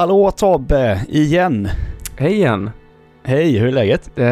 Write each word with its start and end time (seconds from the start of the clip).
Hallå 0.00 0.30
Tobbe, 0.30 1.00
igen! 1.08 1.68
Hej 2.16 2.32
igen! 2.32 2.70
Hej, 3.22 3.58
hur 3.58 3.68
är 3.68 3.72
läget? 3.72 4.10
Eh, 4.16 4.26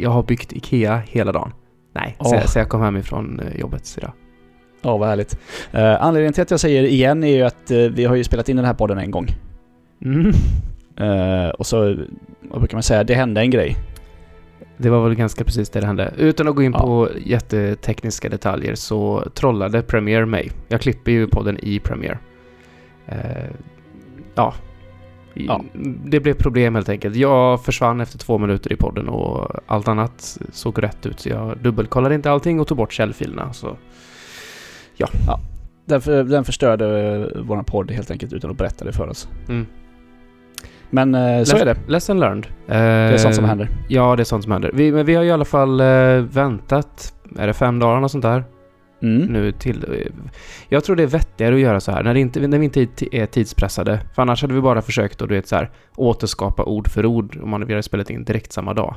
jag 0.00 0.10
har 0.10 0.22
byggt 0.22 0.52
IKEA 0.52 1.02
hela 1.06 1.32
dagen. 1.32 1.52
Nej, 1.94 2.16
Åh. 2.18 2.40
så, 2.42 2.48
så 2.48 2.58
jag 2.58 2.68
kom 2.68 2.80
hem 2.82 2.96
ifrån 2.96 3.40
eh, 3.40 3.60
jobbet 3.60 3.94
idag. 3.98 4.12
Ja, 4.82 4.96
vad 4.96 5.08
härligt. 5.08 5.38
Uh, 5.74 6.04
anledningen 6.04 6.32
till 6.32 6.42
att 6.42 6.50
jag 6.50 6.60
säger 6.60 6.82
igen 6.82 7.24
är 7.24 7.36
ju 7.36 7.42
att 7.42 7.70
eh, 7.70 7.78
vi 7.78 8.04
har 8.04 8.14
ju 8.16 8.24
spelat 8.24 8.48
in 8.48 8.56
den 8.56 8.64
här 8.64 8.74
podden 8.74 8.98
en 8.98 9.10
gång. 9.10 9.28
Mm. 10.04 10.32
Eh, 10.96 11.48
och 11.48 11.66
så, 11.66 11.96
vad 12.42 12.58
brukar 12.60 12.76
man 12.76 12.82
säga, 12.82 13.04
det 13.04 13.14
hände 13.14 13.40
en 13.40 13.50
grej. 13.50 13.76
Det 14.76 14.90
var 14.90 15.08
väl 15.08 15.14
ganska 15.14 15.44
precis 15.44 15.70
det 15.70 15.80
det 15.80 15.86
hände. 15.86 16.12
Utan 16.16 16.48
att 16.48 16.54
gå 16.54 16.62
in 16.62 16.72
Ja. 16.72 16.80
på 16.80 17.08
jättetekniska 17.24 18.28
detaljer 18.28 18.74
så 18.74 19.24
trollade 19.34 19.82
Premiere 19.82 20.26
mig. 20.26 20.50
Jag 20.68 20.80
klipper 20.80 21.12
ju 21.12 21.26
podden 21.26 21.58
i 21.62 21.78
Premiere. 21.78 22.18
Eh, 23.06 23.16
ja. 24.34 24.54
Ja. 25.34 25.60
Det 26.04 26.20
blev 26.20 26.34
problem 26.34 26.74
helt 26.74 26.88
enkelt. 26.88 27.16
Jag 27.16 27.64
försvann 27.64 28.00
efter 28.00 28.18
två 28.18 28.38
minuter 28.38 28.72
i 28.72 28.76
podden 28.76 29.08
och 29.08 29.50
allt 29.66 29.88
annat 29.88 30.38
såg 30.52 30.82
rätt 30.82 31.06
ut. 31.06 31.20
Så 31.20 31.28
jag 31.28 31.58
dubbelkollade 31.58 32.14
inte 32.14 32.30
allting 32.30 32.60
och 32.60 32.66
tog 32.66 32.76
bort 32.78 32.92
källfilerna. 32.92 33.52
Så 33.52 33.76
Den, 35.86 36.00
för, 36.00 36.24
den 36.24 36.44
förstörde 36.44 36.84
uh, 36.84 37.42
vår 37.42 37.62
podd 37.62 37.90
helt 37.90 38.10
enkelt 38.10 38.32
utan 38.32 38.50
att 38.50 38.56
berätta 38.56 38.84
det 38.84 38.92
för 38.92 39.08
oss. 39.08 39.28
mm. 39.48 39.66
Men 40.90 41.14
eh, 41.14 41.42
så 41.42 41.56
är 41.56 41.64
det. 41.64 41.76
Lesson 41.86 42.20
learned. 42.20 42.46
Det 42.66 42.74
är 42.74 43.16
sånt 43.16 43.34
som 43.34 43.44
Eh, 43.44 43.48
händer. 43.48 43.68
Ja, 43.88 44.16
det 44.16 44.22
är 44.22 44.24
sånt 44.24 44.42
som 44.42 44.52
händer. 44.52 44.70
Vi, 44.74 44.92
men 44.92 45.06
vi 45.06 45.14
har 45.14 45.24
i 45.24 45.30
alla 45.30 45.44
fall 45.44 45.80
eh, 45.80 45.86
väntat, 46.16 47.14
är 47.38 47.46
det 47.46 47.52
fem 47.52 47.78
dagar 47.78 48.02
och 48.02 48.10
sånt 48.10 48.22
där? 48.22 48.44
Mm. 49.04 49.26
Nu 49.32 49.52
till... 49.52 49.84
eh, 49.92 50.12
Jag 50.68 50.84
tror 50.84 50.96
det 50.96 51.02
är 51.02 51.06
vettigare 51.06 51.54
att 51.54 51.60
göra 51.60 51.80
så 51.80 51.92
här 51.92 52.02
när, 52.02 52.14
inte, 52.14 52.46
när 52.48 52.58
vi 52.58 52.64
inte 52.64 52.80
är 52.82 52.86
ti- 52.86 53.08
är 53.12 53.26
tidspressade. 53.26 54.00
För 54.14 54.22
annars 54.22 54.42
hade 54.42 54.54
vi 54.54 54.60
bara 54.60 54.82
försökt 54.82 55.22
att 55.22 55.28
du 55.28 55.34
vet, 55.34 55.48
så 55.48 55.56
här, 55.56 55.70
återskapa 55.96 56.64
ord 56.64 56.88
för 56.88 57.06
ord 57.06 57.38
om 57.42 57.50
man 57.50 57.62
hade 57.62 57.82
spelat 57.82 58.10
in 58.10 58.24
direkt 58.24 58.52
samma 58.52 58.74
dag. 58.74 58.94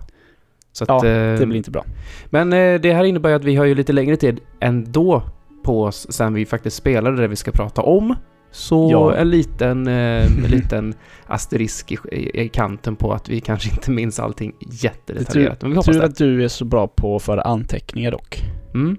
Så 0.72 0.86
Ja, 0.88 0.96
eh, 1.06 1.40
Det 1.40 1.46
blir 1.46 1.58
inte 1.58 1.72
bra. 1.72 1.86
Men 2.30 2.54
eh, 2.54 2.80
det 2.82 2.94
här 2.94 3.04
innebär 3.04 3.30
ju 3.30 3.36
att 3.36 3.44
vi 3.44 3.56
har 3.56 3.66
ju 3.66 3.76
lite 3.76 3.94
längre 3.94 4.16
tid 4.18 4.40
ändå 4.60 5.24
på 5.64 5.84
oss 5.84 6.08
sen 6.10 6.34
vi 6.34 6.46
faktiskt 6.46 6.78
spelade 6.78 7.22
det 7.22 7.28
vi 7.28 7.36
ska 7.36 7.52
prata 7.52 7.82
om. 7.82 8.16
Så 8.52 8.90
Ja. 8.92 9.16
en 9.16 9.30
liten, 9.30 9.88
eh, 9.88 9.94
en 10.26 10.44
liten 10.48 10.94
asterisk 11.26 11.92
i, 11.92 11.98
i, 12.12 12.42
i 12.42 12.50
kanten 12.50 12.96
på 12.96 13.14
att 13.14 13.30
vi 13.30 13.40
kanske 13.40 13.70
inte 13.70 13.92
minns 13.92 14.20
allting 14.20 14.54
jättedetaljerat. 14.72 15.62
Men 15.62 15.72
vi 15.72 15.78
hoppas 15.78 15.96
Tur 15.96 16.04
att 16.04 16.16
du 16.18 16.44
är 16.44 16.48
så 16.48 16.66
bra 16.66 16.88
på 16.88 17.16
att 17.16 17.24
föra 17.24 17.42
anteckningar 17.42 18.12
dock. 18.12 18.44
Mm. 18.74 18.98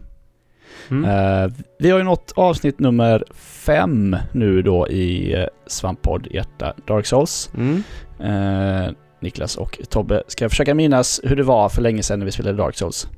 Mm. 0.90 1.04
Eh, 1.04 1.50
vi 1.78 1.90
har 1.90 1.98
ju 1.98 2.04
nått 2.04 2.32
avsnitt 2.36 2.78
nummer 2.78 3.24
fem 3.34 4.16
nu 4.32 4.62
då 4.62 4.88
i 4.88 5.36
uh, 5.36 5.44
Svamppodd 5.66 6.26
Hjärta 6.30 6.74
Dark 6.86 7.06
Souls. 7.06 7.50
Mm. 7.56 7.82
Eh, 8.20 8.92
Niklas 9.20 9.56
och 9.56 9.78
Tobbe 9.90 10.22
ska 10.28 10.48
försöka 10.48 10.74
minnas 10.74 11.20
hur 11.24 11.36
det 11.36 11.42
var 11.42 11.68
för 11.68 11.82
länge 11.82 12.02
sedan 12.02 12.18
när 12.18 12.26
vi 12.26 12.32
spelade 12.32 12.56
Dark 12.58 12.76
Souls. 12.76 13.08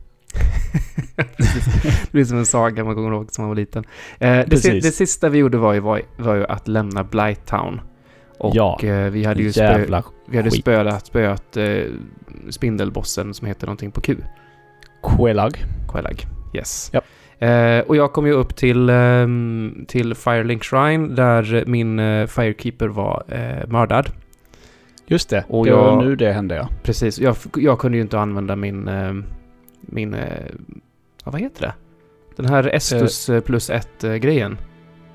det 1.16 2.12
blir 2.12 2.24
som 2.24 2.38
en 2.38 2.46
saga 2.46 2.84
man 2.84 2.94
kommer 2.94 3.12
ihåg 3.12 3.32
som 3.32 3.42
man 3.42 3.48
var 3.48 3.56
liten. 3.56 3.84
Eh, 4.18 4.40
det, 4.46 4.56
si- 4.56 4.80
det 4.80 4.92
sista 4.92 5.28
vi 5.28 5.38
gjorde 5.38 5.58
var 5.58 5.72
ju, 5.72 5.80
var, 5.80 6.02
var 6.16 6.34
ju 6.34 6.46
att 6.46 6.68
lämna 6.68 7.04
Blighttown. 7.04 7.80
Och 8.38 8.56
Ja, 8.56 8.80
eh, 8.82 9.04
vi 9.10 9.24
hade 9.24 9.42
ju 9.42 9.52
spö, 9.52 9.84
vi 10.30 10.36
hade 10.36 10.50
spöat, 10.50 11.06
spöat 11.06 11.56
eh, 11.56 11.82
spindelbossen 12.50 13.34
som 13.34 13.46
heter 13.46 13.66
någonting 13.66 13.90
på 13.90 14.00
Q. 14.00 14.16
Quelag. 15.02 15.64
Quelag. 15.92 16.26
Yes. 16.54 16.90
Japp. 16.92 17.04
Eh, 17.40 17.78
och 17.80 17.96
jag 17.96 18.12
kom 18.12 18.26
ju 18.26 18.32
upp 18.32 18.56
till, 18.56 18.90
ehm, 18.90 19.84
till 19.88 20.14
Firelink 20.14 20.64
Shrine 20.64 21.14
där 21.14 21.64
min 21.66 21.98
eh, 21.98 22.26
Firekeeper 22.26 22.88
var 22.88 23.22
eh, 23.28 23.68
mördad. 23.68 24.10
Just 25.06 25.28
det, 25.30 25.44
Och 25.48 25.66
det 25.66 25.72
var 25.72 25.86
jag- 25.88 26.04
nu 26.04 26.16
det 26.16 26.32
hände 26.32 26.54
ja. 26.54 26.68
Precis. 26.82 27.18
Jag, 27.18 27.36
jag 27.56 27.78
kunde 27.78 27.98
ju 27.98 28.02
inte 28.02 28.18
använda 28.18 28.56
min... 28.56 28.88
ehm, 28.88 29.24
min... 29.80 30.16
ja, 31.24 31.30
vad 31.30 31.40
heter 31.40 31.60
det? 31.62 31.72
Den 32.36 32.46
här 32.46 32.74
Estus 32.74 33.30
plus 33.46 33.70
ett 33.70 34.04
eh, 34.04 34.14
grejen 34.14 34.58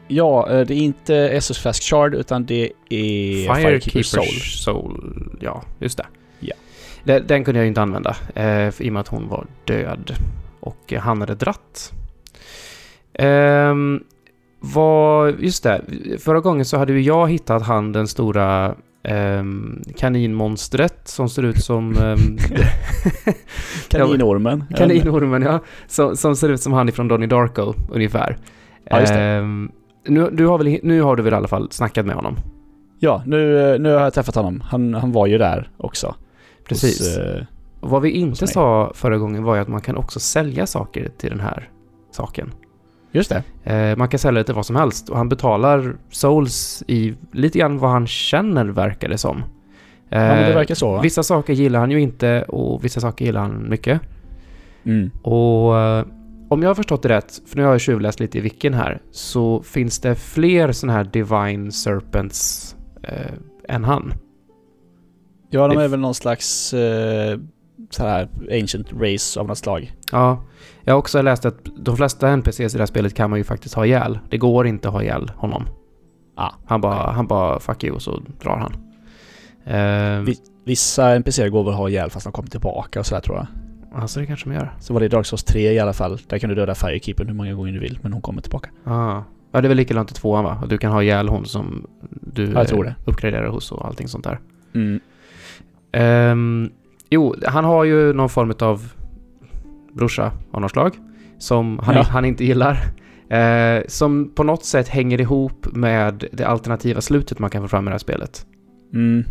Ja, 0.07 0.45
det 0.49 0.73
är 0.73 0.77
inte 0.77 1.15
Essos 1.15 1.59
Fast 1.59 1.83
Shard 1.83 2.15
utan 2.15 2.45
det 2.45 2.71
är 2.89 3.53
Firekeeper 3.55 4.03
Soul. 4.03 4.25
Soul. 4.63 5.29
Ja, 5.39 5.63
just 5.79 5.97
det. 5.97 6.05
Ja. 6.39 6.53
Den, 7.03 7.27
den 7.27 7.43
kunde 7.43 7.59
jag 7.59 7.63
ju 7.63 7.67
inte 7.67 7.81
använda 7.81 8.15
eh, 8.35 8.67
i 8.81 8.89
och 8.89 8.93
med 8.93 8.99
att 8.99 9.07
hon 9.07 9.27
var 9.27 9.45
död. 9.65 10.11
Och 10.59 10.93
han 10.99 11.19
hade 11.21 11.35
dratt. 11.35 11.93
Ehm, 13.19 14.03
vad, 14.59 15.39
just 15.39 15.63
det, 15.63 15.81
förra 16.19 16.39
gången 16.39 16.65
så 16.65 16.77
hade 16.77 16.93
ju 16.93 17.01
jag 17.01 17.29
hittat 17.31 17.63
han 17.63 17.91
den 17.91 18.07
stora 18.07 18.75
ehm, 19.03 19.81
kaninmonstret 19.97 21.07
som 21.07 21.29
ser 21.29 21.43
ut 21.43 21.63
som... 21.63 21.95
ehm, 21.97 22.37
Kaninormen. 23.89 24.63
Kaninormen, 24.77 25.41
ja. 25.41 25.59
Som, 25.87 26.15
som 26.15 26.35
ser 26.35 26.49
ut 26.49 26.61
som 26.61 26.73
han 26.73 26.89
ifrån 26.89 27.07
Donnie 27.07 27.27
Darko, 27.27 27.73
ungefär. 27.91 28.37
Ja, 28.89 28.99
just 28.99 29.13
det. 29.13 29.19
Ehm, 29.19 29.71
nu, 30.07 30.29
du 30.31 30.47
har 30.47 30.57
väl, 30.57 30.79
nu 30.83 31.01
har 31.01 31.15
du 31.15 31.23
väl 31.23 31.33
i 31.33 31.35
alla 31.35 31.47
fall 31.47 31.67
snackat 31.71 32.05
med 32.05 32.15
honom? 32.15 32.35
Ja, 32.99 33.23
nu, 33.25 33.77
nu 33.79 33.93
har 33.93 34.01
jag 34.01 34.13
träffat 34.13 34.35
honom. 34.35 34.61
Han, 34.61 34.93
han 34.93 35.11
var 35.11 35.27
ju 35.27 35.37
där 35.37 35.69
också. 35.77 36.15
Precis. 36.67 36.99
Hos, 36.99 37.17
eh, 37.17 37.43
Och 37.79 37.89
vad 37.89 38.01
vi 38.01 38.09
inte 38.09 38.47
sa 38.47 38.91
förra 38.95 39.17
gången 39.17 39.43
var 39.43 39.55
ju 39.55 39.61
att 39.61 39.67
man 39.67 39.81
kan 39.81 39.97
också 39.97 40.19
sälja 40.19 40.65
saker 40.67 41.11
till 41.17 41.29
den 41.29 41.39
här 41.39 41.69
saken. 42.11 42.51
Just 43.15 43.29
det. 43.29 43.71
Eh, 43.73 43.97
man 43.97 44.07
kan 44.07 44.19
sälja 44.19 44.43
till 44.43 44.55
vad 44.55 44.65
som 44.65 44.75
helst 44.75 45.09
och 45.09 45.17
han 45.17 45.29
betalar 45.29 45.95
souls 46.09 46.83
i 46.87 47.13
lite 47.31 47.59
grann 47.59 47.77
vad 47.77 47.89
han 47.89 48.07
känner 48.07 48.65
verkar 48.65 49.09
det 49.09 49.17
som. 49.17 49.43
Ja, 50.09 50.17
men 50.17 50.37
det 50.37 50.49
Eh, 50.49 50.55
verkar 50.55 50.75
så 50.75 50.91
va? 50.91 51.01
Vissa 51.01 51.23
saker 51.23 51.53
gillar 51.53 51.79
han 51.79 51.91
ju 51.91 52.01
inte 52.01 52.43
och 52.43 52.85
vissa 52.85 53.01
saker 53.01 53.25
gillar 53.25 53.41
han 53.41 53.69
mycket. 53.69 54.01
Mm. 54.83 55.11
Och 55.21 55.79
eh, 55.79 56.05
om 56.49 56.61
jag 56.61 56.69
har 56.69 56.75
förstått 56.75 57.03
det 57.03 57.09
rätt, 57.09 57.41
för 57.47 57.57
nu 57.57 57.63
har 57.63 57.71
jag 57.71 57.81
tjuvläst 57.81 58.19
lite 58.19 58.37
i 58.37 58.41
wikin 58.41 58.73
här, 58.73 59.01
så 59.11 59.63
finns 59.63 59.99
det 59.99 60.15
fler 60.15 60.71
sådana 60.71 60.97
här 60.97 61.03
Divine 61.03 61.71
Serpents 61.71 62.75
eh, 63.03 63.31
än 63.69 63.83
han. 63.83 64.13
Ja, 65.49 65.67
de 65.67 65.77
är 65.77 65.87
väl 65.87 65.99
någon 65.99 66.15
slags 66.15 66.73
eh, 66.73 67.39
så 67.89 68.03
här 68.03 68.27
ancient 68.51 68.87
race 68.93 69.39
av 69.39 69.47
något 69.47 69.57
slag. 69.57 69.93
Ja, 70.11 70.43
jag 70.83 70.93
har 70.93 70.99
också 70.99 71.21
läst 71.21 71.45
att 71.45 71.55
de 71.77 71.97
flesta 71.97 72.29
NPCs 72.29 72.59
i 72.59 72.77
det 72.77 72.79
här 72.79 72.85
spelet 72.85 73.13
kan 73.13 73.29
man 73.29 73.39
ju 73.39 73.43
faktiskt 73.43 73.75
ha 73.75 73.85
ihjäl. 73.85 74.19
Det 74.29 74.37
går 74.37 74.67
inte 74.67 74.87
att 74.87 74.93
ha 74.93 75.01
ihjäl 75.03 75.31
honom. 75.35 75.65
Ah, 76.35 76.51
Han 76.65 76.81
bara, 76.81 77.01
okej. 77.03 77.13
han 77.15 77.27
bara 77.27 77.59
fuck 77.59 77.83
you 77.83 77.95
och 77.95 78.01
så 78.01 78.21
drar 78.41 78.57
han. 78.57 78.73
Vi- 80.25 80.37
Vissa 80.65 81.15
NPCer 81.15 81.49
går 81.49 81.63
väl 81.63 81.73
att 81.73 81.79
ha 81.79 81.89
ihjäl 81.89 82.09
fast 82.09 82.23
de 82.25 82.33
kommer 82.33 82.49
tillbaka 82.49 82.99
och 82.99 83.05
sådär 83.05 83.21
tror 83.21 83.37
jag. 83.37 83.47
Alltså 84.01 84.19
det 84.19 84.25
kanske 84.25 84.49
de 84.49 84.55
gör. 84.55 84.75
Så 84.79 84.93
var 84.93 84.99
det 84.99 85.05
i 85.05 85.09
Dark 85.09 85.25
Souls 85.25 85.43
3 85.43 85.71
i 85.73 85.79
alla 85.79 85.93
fall. 85.93 86.17
Där 86.27 86.39
kan 86.39 86.49
du 86.49 86.55
döda 86.55 86.75
Firekeepern 86.75 87.27
hur 87.27 87.33
många 87.33 87.53
gånger 87.53 87.71
du 87.73 87.79
vill, 87.79 87.99
men 88.01 88.13
hon 88.13 88.21
kommer 88.21 88.41
tillbaka. 88.41 88.69
Ah. 88.83 89.21
Ja, 89.51 89.61
det 89.61 89.67
är 89.67 89.69
väl 89.69 89.77
likadant 89.77 90.11
i 90.11 90.13
tvåan 90.13 90.43
va? 90.43 90.63
Du 90.69 90.77
kan 90.77 90.91
ha 90.91 91.03
ihjäl 91.03 91.27
hon 91.29 91.45
som 91.45 91.87
du 92.11 92.51
Ja, 92.51 92.65
uppgraderar 93.05 93.47
hos 93.47 93.71
och 93.71 93.85
allting 93.85 94.07
sånt 94.07 94.23
där. 94.23 94.39
Mm. 94.75 94.99
Ehm, 95.91 96.69
jo, 97.09 97.35
han 97.45 97.65
har 97.65 97.83
ju 97.83 98.13
någon 98.13 98.29
form 98.29 98.53
av 98.59 98.91
brorsa 99.93 100.31
av 100.51 100.61
något 100.61 100.71
slag. 100.71 100.91
Som 101.37 101.79
han, 101.83 101.95
Ja. 101.95 102.01
han 102.03 102.25
inte 102.25 102.45
gillar. 102.45 102.79
Eh, 103.29 103.83
som 103.87 104.31
på 104.35 104.43
något 104.43 104.65
sätt 104.65 104.87
hänger 104.87 105.21
ihop 105.21 105.67
med 105.71 106.25
det 106.31 106.43
alternativa 106.43 107.01
slutet 107.01 107.39
man 107.39 107.49
kan 107.49 107.61
få 107.61 107.67
fram 107.67 107.83
i 107.83 107.89
det 107.89 107.93
här 107.93 107.97
spelet. 107.97 108.45
Mm. 108.93 109.23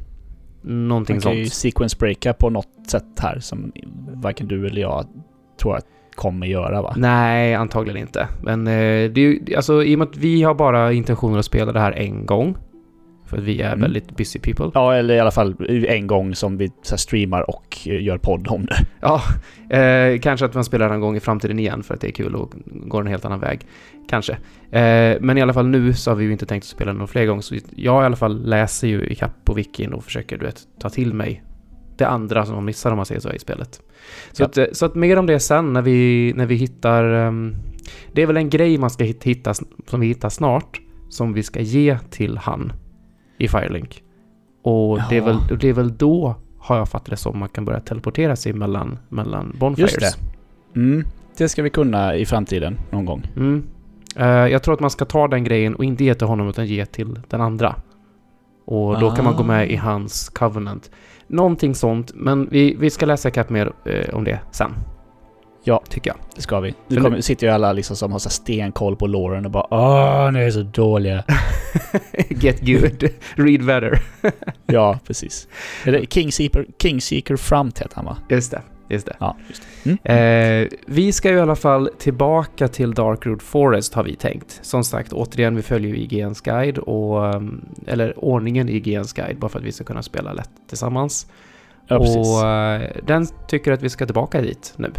Någonting 0.63 1.17
Man 1.17 1.21
kan 1.21 1.33
ju 1.37 1.45
sånt. 1.45 1.55
sequence 1.55 1.97
breaka 1.99 2.33
på 2.33 2.51
något 2.51 2.69
sätt 2.91 3.05
här 3.21 3.39
som 3.41 3.73
varken 4.15 4.49
du 4.49 4.67
eller 4.67 4.81
jag 4.81 5.07
tror 5.61 5.77
att 5.77 5.87
kommer 6.15 6.47
göra 6.47 6.83
va? 6.83 6.95
Nej, 6.97 7.55
antagligen 7.55 8.01
inte. 8.01 8.29
Men 8.43 8.67
eh, 8.67 9.11
det 9.11 9.17
är 9.17 9.19
ju, 9.19 9.55
alltså 9.57 9.85
i 9.85 9.95
och 9.95 9.99
med 9.99 10.09
att 10.09 10.17
vi 10.17 10.43
har 10.43 10.55
bara 10.55 10.93
intentioner 10.93 11.39
att 11.39 11.45
spela 11.45 11.73
det 11.73 11.81
här 11.81 11.93
en 11.93 12.27
gång. 12.27 12.57
För 13.35 13.43
att 13.43 13.49
vi 13.49 13.61
är 13.63 13.69
Mm. 13.69 13.81
väldigt 13.81 14.17
busy 14.17 14.39
people. 14.39 14.71
Ja, 14.75 14.95
eller 14.95 15.15
i 15.15 15.21
alla 15.21 15.31
fall 15.31 15.55
en 15.89 16.07
gång 16.07 16.35
som 16.35 16.57
vi 16.57 16.71
här, 16.91 16.97
streamar 16.97 17.51
och 17.51 17.79
eh, 17.87 18.03
gör 18.03 18.19
podd 18.19 18.49
om 18.49 18.67
det. 18.67 18.77
Ja, 19.01 19.23
eh, 19.79 20.19
kanske 20.21 20.47
att 20.47 20.55
man 20.55 20.65
spelar 20.65 20.91
en 20.91 21.01
gång 21.01 21.17
i 21.17 21.21
framtiden 21.21 21.59
igen 21.59 21.83
för 21.83 21.95
att 21.95 22.01
det 22.01 22.09
är 22.09 22.13
kul 22.13 22.35
och 22.35 22.55
går 22.67 23.01
en 23.01 23.07
helt 23.07 23.25
annan 23.25 23.41
väg. 23.41 23.61
Kanske. 24.09 24.33
Eh, 24.71 25.17
men 25.21 25.39
i 25.39 25.43
alla 25.43 25.53
fall 25.53 25.69
nu 25.69 25.95
så 25.95 26.11
har 26.11 26.17
vi 26.17 26.25
ju 26.25 26.33
inte 26.33 26.47
tänkt 26.47 26.65
att 26.65 26.69
spela 26.69 26.93
någon 26.93 27.09
fler 27.09 27.27
gånger. 27.27 27.43
Så 27.43 27.55
jag 27.77 28.03
i 28.03 28.07
alla 28.07 28.17
fall 28.17 28.49
läser 28.49 28.89
ju 28.89 29.07
i 29.07 29.15
kapp 29.15 29.45
på 29.45 29.55
wikin 29.55 29.93
och 29.93 30.05
försöker 30.05 30.39
du 30.39 30.45
vet, 30.47 30.61
ta 30.81 30.91
till 30.91 31.15
mig 31.15 31.43
det 31.99 32.05
andra 32.05 32.47
som 32.47 32.55
man 32.55 32.65
missar 32.65 32.91
om 32.91 32.97
man 32.97 33.07
säger 33.07 33.21
så 33.21 33.33
i 33.33 33.39
spelet. 33.39 33.81
Så, 34.33 34.43
Ja. 34.43 34.47
att, 34.47 34.59
eh, 34.59 34.65
så 34.73 34.87
att 34.87 34.95
mer 34.95 35.19
om 35.19 35.27
det 35.27 35.41
sen 35.41 35.73
när 35.73 35.83
vi, 35.83 36.33
när 36.37 36.47
vi 36.47 36.55
hittar... 36.55 37.05
ehm, 37.05 37.55
det 38.13 38.23
är 38.23 38.27
väl 38.27 38.37
en 38.37 38.51
grej 38.51 38.79
man 38.79 38.91
ska 38.91 39.05
hit- 39.05 39.25
hitta, 39.25 39.55
som 39.87 40.01
vi 40.01 40.07
hittar 40.07 40.29
snart, 40.29 40.81
som 41.09 41.33
vi 41.33 41.43
ska 41.43 41.61
ge 41.61 41.99
till 42.11 42.39
han 42.39 42.73
i 43.39 43.49
Firelink. 43.49 44.03
Och 44.63 44.99
det, 45.11 45.17
är 45.17 45.21
väl, 45.21 45.37
och 45.51 45.59
det 45.59 45.69
är 45.69 45.73
väl 45.73 45.97
då 45.97 46.35
har 46.59 46.77
jag 46.77 46.89
fattat 46.89 47.11
det 47.11 47.17
som 47.17 47.39
man 47.39 47.49
kan 47.49 47.65
börja 47.65 47.81
teleportera 47.81 48.37
sig 48.37 48.53
mellan, 48.53 48.99
mellan 49.09 49.57
bonfires. 49.59 49.93
Just 49.93 50.01
det. 50.75 50.81
Mm. 50.81 51.05
Det 51.37 51.49
ska 51.49 51.63
vi 51.63 51.71
kunna 51.71 52.15
i 52.17 52.27
framtiden 52.27 52.79
någon 52.91 53.05
gång. 53.05 53.23
Mm. 53.37 53.65
Eh, 54.17 54.27
jag 54.27 54.63
tror 54.63 54.75
att 54.75 54.81
man 54.81 54.91
ska 54.91 55.05
ta 55.05 55.29
den 55.29 55.45
grejen 55.45 55.75
och 55.75 55.85
inte 55.85 56.05
ge 56.05 56.15
till 56.15 56.27
honom 56.27 56.49
utan 56.49 56.67
ge 56.67 56.87
till 56.87 57.21
den 57.29 57.41
andra. 57.41 57.77
Och 58.67 59.01
då 59.01 59.11
kan 59.11 59.25
man 59.25 59.37
gå 59.37 59.43
med 59.43 59.71
i 59.71 59.77
Ah. 59.77 59.81
hans 59.81 60.29
Covenant. 60.29 60.91
Någonting 61.27 61.75
sånt, 61.75 62.13
men 62.15 62.49
vi, 62.51 62.75
vi 62.79 62.91
ska 62.91 63.07
läsa 63.07 63.29
ikapp 63.29 63.51
mer 63.51 63.73
eh, 63.85 64.15
om 64.15 64.25
det 64.25 64.41
sen. 64.51 64.71
Ja. 65.65 65.83
Tycker 65.89 66.11
jag. 66.11 66.17
Det 66.35 66.43
ska 66.43 66.61
vi. 66.61 66.75
Nu 66.89 67.01
kommer, 67.01 67.21
sitter 67.21 67.47
ju 67.47 67.53
alla 67.53 67.73
liksom 67.73 67.97
som 67.97 68.13
har 68.13 68.19
så 68.19 68.31
stenkoll 68.31 68.97
på 68.97 69.07
Lauren 69.07 69.45
och 69.45 69.51
bara 69.51 69.67
Åh, 69.71 70.33
ni 70.33 70.41
är 70.41 70.51
så 70.51 70.63
dåliga. 70.63 71.25
Get 72.29 72.61
good, 72.61 73.11
read 73.35 73.65
better. 73.65 74.03
ja, 74.67 74.99
precis. 75.07 75.49
Det 75.85 76.13
Kingseeker, 76.13 76.67
Kingseeker 76.83 77.37
Framt 77.37 77.79
heter 77.79 77.97
han 77.97 78.05
va? 78.05 78.17
Just 78.29 78.51
det, 78.51 78.63
just 78.89 79.07
det. 79.07 79.17
Ja, 79.21 79.37
just 79.49 79.63
det. 79.63 79.91
Mm. 79.91 80.63
Eh, 80.63 80.69
vi 80.87 81.13
ska 81.13 81.31
ju 81.31 81.37
i 81.37 81.41
alla 81.41 81.57
fall 81.57 81.91
tillbaka 81.99 82.69
till 82.69 82.95
Darkroot 82.95 83.43
Forest 83.43 83.95
har 83.95 84.05
vi 84.05 84.17
tänkt. 84.17 84.59
Som 84.63 84.85
sagt, 84.85 85.13
återigen, 85.13 85.57
vi 85.57 85.63
följer 85.63 85.95
ju 85.95 86.03
IGNs 86.03 86.41
guide 86.41 86.79
och... 86.79 87.35
um, 87.35 87.65
Eller 87.87 88.25
ordningen 88.25 88.69
i 88.69 88.73
IGNs 88.73 89.13
guide, 89.13 89.39
bara 89.39 89.49
för 89.49 89.59
att 89.59 89.65
vi 89.65 89.73
ska 89.73 89.85
kunna 89.85 90.03
spela 90.03 90.33
lätt 90.33 90.51
tillsammans. 90.69 91.27
Ja, 91.87 91.97
och 91.97 92.49
eh, 92.49 92.91
den 93.07 93.27
tycker 93.49 93.73
att 93.73 93.83
vi 93.83 93.91
ska 93.91 94.07
tillbaka 94.07 94.41
dit 94.41 94.75
nu. 94.77 94.93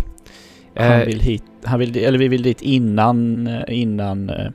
Han 0.76 0.92
Eh, 1.02 1.06
vill 1.06 1.20
hit, 1.20 1.44
han 1.64 1.80
vill, 1.80 1.98
eller 1.98 2.20
vi 2.20 2.28
vill 2.28 2.44
dit 2.44 2.62
innan, 2.62 3.48
eh, 3.48 3.64
innan, 3.68 4.30
eh, 4.30 4.46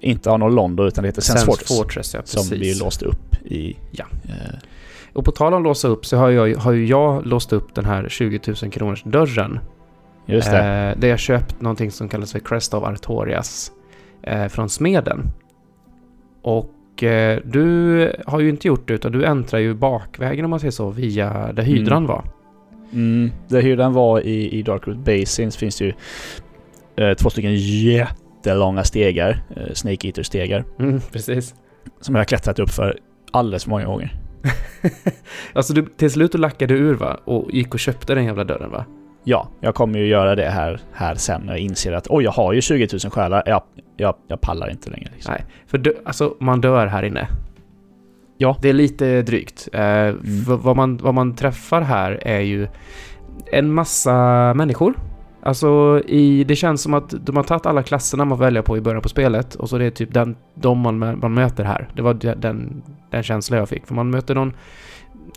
inte 0.00 0.30
Arnold 0.30 0.54
London 0.54 0.86
utan 0.86 1.02
det 1.02 1.08
heter 1.08 1.22
Sense 1.22 1.46
Fortress. 1.46 1.76
Fortress, 1.78 2.14
ja 2.14 2.20
som 2.24 2.58
vi 2.58 2.74
låste 2.74 3.04
upp 3.04 3.34
i... 3.44 3.76
Ja. 3.90 4.04
Eh, 4.28 4.58
Och 5.12 5.24
på 5.24 5.30
tal 5.32 5.54
om 5.54 5.62
låsa 5.64 5.88
upp 5.88 6.06
så 6.06 6.16
har, 6.16 6.30
jag, 6.30 6.56
har 6.56 6.72
ju 6.72 6.86
jag 6.86 7.26
låst 7.26 7.52
upp 7.52 7.74
den 7.74 7.84
här 7.84 8.08
20 8.08 8.40
000 8.62 8.70
kronors 8.72 9.02
dörren. 9.02 9.58
just 10.26 10.50
det. 10.50 10.58
Eh, 10.58 11.00
där 11.00 11.08
jag 11.08 11.18
köpt 11.18 11.60
någonting 11.60 11.90
som 11.90 12.08
kallas 12.08 12.32
för 12.32 12.38
Crest 12.38 12.74
of 12.74 12.84
Artorias 12.84 13.72
från 14.50 14.68
smeden. 14.68 15.22
Och 16.42 16.72
du 17.44 18.12
har 18.26 18.40
ju 18.40 18.48
inte 18.48 18.68
gjort 18.68 18.88
det 18.88 18.94
utan 18.94 19.12
du 19.12 19.24
äntrar 19.24 19.58
ju 19.60 19.74
bakvägen 19.74 20.44
om 20.44 20.50
man 20.50 20.60
säger 20.60 20.70
så 20.70 20.90
via 20.90 21.52
där 21.52 21.62
hydran 21.62 21.96
Mm. 22.04 22.08
var. 22.08 22.24
Mm, 22.92 23.30
där 23.48 23.62
hur 23.62 23.76
den 23.76 23.92
var 23.92 24.20
i, 24.20 24.50
i 24.58 24.62
Darkroot 24.62 24.96
Basins 24.96 25.56
finns 25.56 25.78
det 25.78 25.84
ju 25.84 25.92
eh, 26.96 27.14
två 27.14 27.30
stycken 27.30 27.54
jättelånga 27.54 28.84
stegar, 28.84 29.42
eh, 29.56 29.72
Snake 29.74 30.08
Eater-stegar, 30.08 30.64
Mm, 30.78 31.00
precis. 31.12 31.54
som 32.00 32.14
jag 32.14 32.20
har 32.20 32.24
klättrat 32.24 32.58
upp 32.58 32.70
för 32.70 32.98
alldeles 33.30 33.64
för 33.64 33.70
många 33.70 33.84
gånger. 33.84 34.14
Alltså 35.52 35.72
du, 35.72 35.86
till 35.96 36.10
slut 36.10 36.32
du 36.32 36.38
lackade 36.38 36.74
ur 36.74 36.94
va? 36.94 37.20
Och 37.24 37.50
gick 37.52 37.74
och 37.74 37.80
köpte 37.80 38.14
den 38.14 38.24
jävla 38.24 38.44
dörren 38.44 38.70
va? 38.70 38.84
Ja, 39.24 39.48
jag 39.60 39.74
kommer 39.74 39.98
ju 39.98 40.06
göra 40.06 40.34
det 40.34 40.48
här, 40.50 40.80
här 40.92 41.14
sen 41.14 41.40
när 41.40 41.52
jag 41.52 41.60
inser 41.60 41.92
att 41.92 42.06
oj, 42.10 42.24
jag 42.24 42.30
har 42.32 42.52
ju 42.52 42.60
20 42.60 42.88
000 43.04 43.10
själar. 43.10 43.42
Jag, 43.46 43.62
jag, 43.96 44.14
jag 44.28 44.40
pallar 44.40 44.70
inte 44.70 44.90
längre. 44.90 45.08
Liksom. 45.14 45.32
Nej. 45.32 45.44
För 45.66 45.78
dö, 45.78 45.90
alltså 46.04 46.34
man 46.40 46.60
dör 46.60 46.86
här 46.86 47.02
inne. 47.02 47.28
Ja. 48.38 48.56
Det 48.62 48.68
är 48.68 48.72
lite 48.72 49.22
drygt. 49.22 49.68
Eh, 49.72 49.78
för 50.46 50.56
vad, 50.56 50.76
man, 50.76 50.96
vad 50.96 51.14
man 51.14 51.34
träffar 51.34 51.80
här 51.80 52.18
är 52.22 52.40
ju 52.40 52.68
en 53.52 53.74
massa 53.74 54.14
människor. 54.54 54.94
Alltså 55.42 56.00
i, 56.06 56.44
det 56.44 56.56
känns 56.56 56.82
som 56.82 56.94
att 56.94 57.14
de 57.26 57.36
har 57.36 57.42
tagit 57.42 57.66
alla 57.66 57.82
klasserna 57.82 58.24
man 58.24 58.38
väljer 58.38 58.62
på 58.62 58.76
i 58.76 58.80
början 58.80 59.02
på 59.02 59.08
spelet 59.08 59.54
och 59.54 59.68
så 59.68 59.78
det 59.78 59.84
är 59.84 59.90
typ 59.90 60.14
den, 60.14 60.36
de 60.54 60.78
man, 60.78 60.98
man 60.98 61.34
möter 61.34 61.64
här. 61.64 61.88
Det 61.94 62.02
var 62.02 62.14
de- 62.14 62.34
den, 62.34 62.82
den 63.10 63.22
känslan 63.22 63.58
jag 63.58 63.68
fick. 63.68 63.86
För 63.86 63.94
man 63.94 64.10
möter 64.10 64.34
någon 64.34 64.52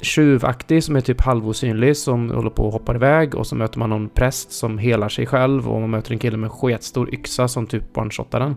tjuvaktig 0.02 0.84
som 0.84 0.96
är 0.96 1.02
typ 1.02 1.22
halvosynlig 1.22 1.98
som 1.98 2.30
håller 2.32 2.50
på 2.50 2.64
och 2.64 2.74
hoppar 2.74 2.96
iväg 2.96 3.36
och 3.36 3.48
så 3.48 3.56
möter 3.56 3.80
man 3.80 3.90
någon 3.90 4.10
präst 4.10 4.52
som 4.52 4.78
helar 4.78 5.10
sig 5.10 5.26
själv 5.26 5.70
och 5.70 5.82
man 5.82 5.90
möter 5.90 6.12
en 6.12 6.20
kille 6.20 6.38
med 6.38 6.52
sketstor 6.52 7.14
yxa 7.14 7.48
som 7.48 7.68
typ 7.68 7.98
one-shotar 7.98 8.40
den. 8.40 8.56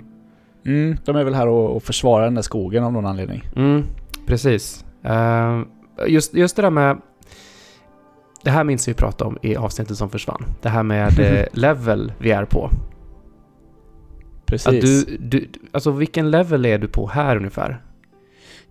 Mm, 0.66 0.96
de 1.04 1.16
är 1.16 1.24
väl 1.24 1.34
här 1.34 1.48
och, 1.48 1.76
och 1.76 1.82
försvarar 1.82 2.24
den 2.24 2.34
där 2.34 2.42
skogen 2.42 2.84
av 2.84 2.92
någon 2.92 3.06
anledning. 3.06 3.42
Mm, 3.56 3.82
precis. 4.26 4.84
Eh, 5.02 5.62
just, 6.06 6.34
just 6.34 6.56
det 6.56 6.62
där 6.62 6.70
med... 6.70 7.00
Det 8.44 8.50
här 8.50 8.64
minns 8.64 8.88
vi 8.88 8.94
prata 8.94 9.24
om 9.24 9.38
i 9.42 9.56
avsnittet 9.56 9.96
som 9.96 10.10
försvann. 10.10 10.44
Det 10.62 10.68
här 10.68 10.82
med 10.82 11.20
eh, 11.20 11.46
level 11.52 12.12
vi 12.18 12.30
är 12.30 12.44
på. 12.44 12.70
Precis. 14.46 14.66
Att 14.66 14.80
du, 14.80 15.16
du, 15.20 15.48
alltså 15.72 15.90
vilken 15.90 16.30
level 16.30 16.66
är 16.66 16.78
du 16.78 16.88
på 16.88 17.06
här 17.08 17.36
ungefär? 17.36 17.82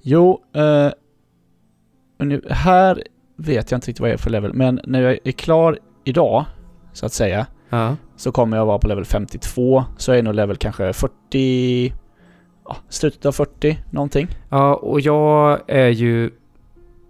Jo, 0.02 0.42
eh, 0.56 0.90
här 2.50 3.04
vet 3.38 3.72
jag 3.72 3.78
inte 3.78 3.88
riktigt 3.88 4.00
vad 4.00 4.10
jag 4.10 4.14
är 4.14 4.18
för 4.18 4.30
level, 4.30 4.54
men 4.54 4.80
när 4.84 5.02
jag 5.02 5.18
är 5.24 5.32
klar 5.32 5.80
idag, 6.04 6.46
så 6.94 7.06
att 7.06 7.14
säga, 7.14 7.48
Ja. 7.70 7.96
så 8.16 8.32
kommer 8.32 8.58
jag 8.58 8.66
vara 8.66 8.80
på 8.80 8.88
level 8.88 9.06
52, 9.06 9.84
så 9.98 10.12
är 10.12 10.16
jag 10.16 10.26
nog 10.26 10.36
level 10.36 10.58
kanske 10.58 10.94
40... 10.94 11.94
Ja, 12.72 12.78
slutet 12.90 13.26
av 13.26 13.32
40 13.32 13.78
någonting. 13.90 14.28
Ja, 14.50 14.76
och 14.76 15.02
jag 15.02 15.60
är 15.68 15.90
ju... 15.90 16.32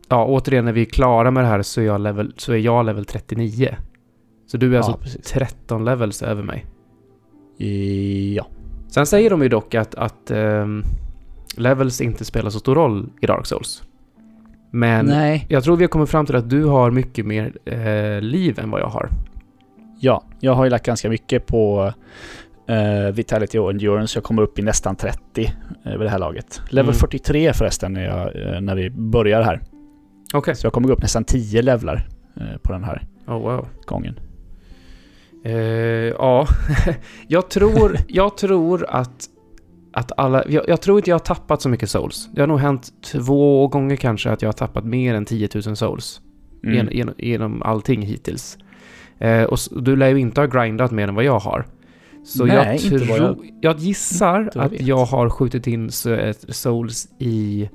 Ja, 0.08 0.26
återigen 0.26 0.66
när 0.66 0.72
vi 0.74 0.82
är 0.82 0.86
klara 0.86 1.32
med 1.32 1.44
det 1.44 1.48
här 1.48 1.62
så 1.62 1.82
är 1.82 1.86
jag 1.86 2.02
level, 2.02 2.34
så 2.38 2.54
är 2.54 2.58
jag 2.58 2.86
level 2.86 3.06
39. 3.06 3.76
Så 4.48 4.58
du 4.58 4.74
är 4.74 4.78
alltså 4.78 4.92
ja, 4.92 4.98
precis. 4.98 5.32
13 5.32 5.86
levels 5.86 6.24
över 6.24 6.44
mig. 6.44 6.66
Ja. 8.36 8.48
Sen 8.88 9.06
säger 9.06 9.30
de 9.30 9.42
ju 9.42 9.50
dock 9.50 9.76
att, 9.76 9.96
att 9.96 10.32
ehm, 10.32 10.84
levels 11.58 12.02
inte 12.02 12.26
spelar 12.26 12.50
så 12.50 12.60
stor 12.60 12.76
roll 12.76 13.10
i 13.22 13.26
Dark 13.26 13.46
Souls. 13.46 13.84
Men 14.72 15.06
Nej. 15.06 15.46
jag 15.50 15.64
tror 15.64 15.78
vi 15.78 15.84
har 15.84 15.90
kommit 15.90 16.10
fram 16.10 16.26
till 16.26 16.36
att 16.36 16.50
du 16.50 16.66
har 16.66 16.92
mycket 16.92 17.26
mer 17.26 17.54
eh, 17.66 18.22
liv 18.22 18.60
än 18.60 18.72
vad 18.72 18.82
jag 18.82 18.88
har. 18.88 19.10
Ja, 20.00 20.24
jag 20.40 20.54
har 20.54 20.64
ju 20.64 20.70
lagt 20.70 20.86
ganska 20.86 21.10
mycket 21.10 21.48
på 21.48 21.94
eh, 22.68 23.14
Vitality 23.14 23.58
och 23.58 23.70
Endurance. 23.72 24.18
Jag 24.18 24.24
kommer 24.24 24.42
upp 24.42 24.60
i 24.60 24.62
nästan 24.62 24.96
30 24.96 25.54
eh, 25.86 25.92
vid 25.92 26.00
det 26.00 26.10
här 26.10 26.20
laget. 26.20 26.62
Level 26.70 26.90
Mm. 26.90 27.00
43 27.00 27.54
förresten 27.54 27.94
när, 27.94 28.04
jag, 28.04 28.56
eh, 28.56 28.62
när 28.62 28.76
vi 28.76 28.90
börjar 28.90 29.42
här. 29.42 29.62
Okej. 30.34 30.56
Så 30.56 30.66
jag 30.66 30.74
kommer 30.74 30.88
gå 30.88 30.94
upp 30.94 31.02
nästan 31.02 31.24
10 31.24 31.62
levlar 31.62 32.08
eh, 32.36 32.58
på 32.62 32.72
den 32.72 32.84
här 32.84 33.08
Oh, 33.28 33.42
wow. 33.42 33.68
gången. 33.86 34.20
Ja, 36.18 36.48
jag 37.28 37.50
tror, 37.50 37.98
jag 38.08 38.38
tror 38.38 38.86
att, 38.90 39.26
att 39.94 40.12
alla... 40.18 40.44
Jag, 40.48 40.70
jag 40.70 40.82
tror 40.82 40.98
inte 40.98 41.10
jag 41.10 41.16
har 41.16 41.20
tappat 41.20 41.62
så 41.62 41.70
mycket 41.70 41.90
souls. 41.90 42.30
Det 42.34 42.42
har 42.42 42.48
nog 42.48 42.60
hänt 42.60 42.90
två 43.12 43.68
gånger 43.68 43.96
kanske 43.96 44.32
att 44.32 44.42
jag 44.42 44.48
har 44.48 44.54
tappat 44.54 44.86
mer 44.86 45.16
än 45.16 45.26
10 45.26 45.50
000 45.66 45.76
souls. 45.76 46.22
Mm. 46.64 46.76
Gen, 46.76 46.90
genom, 46.92 47.16
genom 47.18 47.64
allting 47.64 48.02
hittills. 48.02 48.58
Och 49.48 49.84
du 49.84 49.96
lär 49.96 50.10
ju 50.10 50.20
inte 50.20 50.42
ha 50.42 50.48
grindat 50.48 50.92
mer 50.92 51.08
än 51.08 51.16
vad 51.16 51.24
jag 51.24 51.40
har. 51.40 51.66
Så 52.24 52.46
Nej, 52.46 52.56
jag, 52.56 52.80
tror, 52.80 53.18
jag- 53.18 53.52
jag 53.62 53.78
gissar 53.80 54.50
jag 54.56 54.64
att 54.66 54.72
vet. 54.72 54.82
jag 54.82 55.06
har 55.06 55.30
skjutit 55.30 55.68
in 55.68 55.84
eh, 56.08 56.34
souls 56.50 57.08
i... 57.20 57.70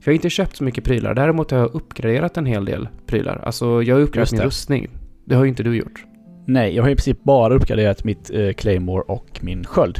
För 0.00 0.10
jag 0.10 0.12
har 0.12 0.14
inte 0.16 0.30
köpt 0.30 0.56
så 0.56 0.64
mycket 0.64 0.84
prylar. 0.84 1.14
Däremot 1.14 1.50
har 1.50 1.58
jag 1.58 1.74
uppgraderat 1.74 2.36
en 2.36 2.46
hel 2.46 2.64
del 2.64 2.88
prylar. 3.06 3.42
Alltså 3.44 3.82
jag 3.82 3.94
har 3.96 4.02
uppgraderat 4.02 4.32
min 4.32 4.40
rustning. 4.40 4.88
Det 5.24 5.34
har 5.34 5.44
ju 5.44 5.48
inte 5.48 5.62
du 5.62 5.76
gjort. 5.76 6.04
Nej, 6.46 6.76
jag 6.76 6.82
har 6.82 6.90
i 6.90 6.94
princip 6.94 7.22
bara 7.22 7.54
uppgraderat 7.54 8.04
mitt 8.04 8.30
eh, 8.30 8.52
Claymore 8.52 9.02
och 9.02 9.40
min 9.42 9.64
sköld. 9.64 9.98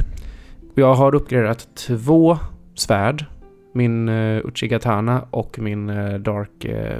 Jag 0.75 0.93
har 0.93 1.15
uppgraderat 1.15 1.67
två 1.75 2.37
svärd. 2.75 3.25
Min 3.73 4.09
uh, 4.09 4.45
Uchigatana 4.45 5.21
och 5.31 5.59
min 5.59 5.89
eh, 5.89 6.13
Dark... 6.13 6.65
eh, 6.65 6.99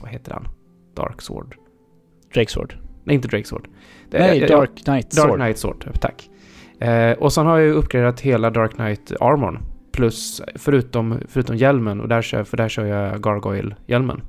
vad 0.00 0.10
heter 0.10 0.32
han? 0.32 0.48
Dark 0.96 1.22
Sword. 1.22 1.56
Drakesword. 2.34 2.74
Nej, 3.04 3.14
inte 3.16 3.28
Drake 3.28 3.44
Sword. 3.48 3.68
Det- 4.12 4.18
Nej, 4.18 4.38
jag- 4.38 4.48
Dark 4.50 4.70
Knight 4.84 5.10
Dark 5.10 5.26
Sword. 5.28 5.38
Knight 5.40 5.58
Sword, 5.58 5.88
tack. 6.00 6.30
Eh, 6.80 7.12
och 7.12 7.32
sen 7.32 7.46
har 7.46 7.58
jag 7.58 7.66
ju 7.66 7.72
uppgraderat 7.72 8.20
hela 8.20 8.50
Dark 8.50 8.72
Knight 8.74 9.12
Armorn. 9.20 9.58
Plus, 9.92 10.42
förutom, 10.54 11.18
förutom 11.28 11.56
hjälmen, 11.56 12.00
och 12.00 12.08
där 12.08 12.22
kör, 12.22 12.44
för 12.44 12.56
där 12.56 12.68
kör 12.68 12.84
jag 12.84 13.22
Gargoyle-hjälmen. 13.22 14.20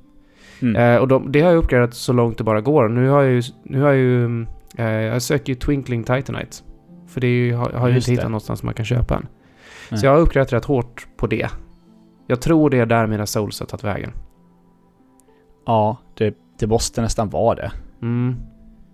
Mm. 0.62 0.76
Eh, 0.96 1.02
och 1.02 1.08
de, 1.08 1.32
det 1.32 1.42
har 1.42 1.50
jag 1.52 1.58
uppgraderat 1.58 1.94
så 1.94 2.14
långt 2.14 2.38
det 2.38 2.44
bara 2.44 2.62
går. 2.62 2.90
Nu 2.90 3.10
har 3.10 3.22
jag 3.22 3.32
ju, 3.32 3.42
nu 3.64 3.82
har 3.82 3.88
jag 3.88 3.98
ju, 3.98 4.42
eh, 4.78 4.86
jag 4.86 5.22
söker 5.22 5.54
ju 5.54 5.60
Twinkling 5.60 6.04
Titanite. 6.04 6.58
För 7.08 7.22
det 7.22 7.28
ju, 7.28 7.54
har, 7.54 7.70
har 7.72 7.88
jag 7.90 7.98
inte 7.98 8.12
hittat 8.12 8.26
någonstans 8.26 8.64
man 8.64 8.74
kan 8.74 8.86
köpa 8.86 9.16
än. 9.16 9.28
Nej. 9.92 10.00
Så 10.00 10.06
jag 10.06 10.12
har 10.12 10.20
uppgraderat 10.20 10.54
rätt 10.54 10.66
hårt 10.66 11.08
på 11.18 11.28
det. 11.28 11.48
Jag 12.28 12.42
tror 12.42 12.70
det 12.70 12.78
är 12.80 12.86
där 12.86 13.08
mina 13.08 13.26
souls 13.26 13.60
har 13.60 13.68
tagit 13.68 13.84
vägen. 13.84 14.12
Ja, 15.66 15.98
det, 16.18 16.36
det 16.60 16.68
måste 16.68 17.02
nästan 17.02 17.30
vara 17.30 17.56
det. 17.56 17.72
Mm. 18.02 18.36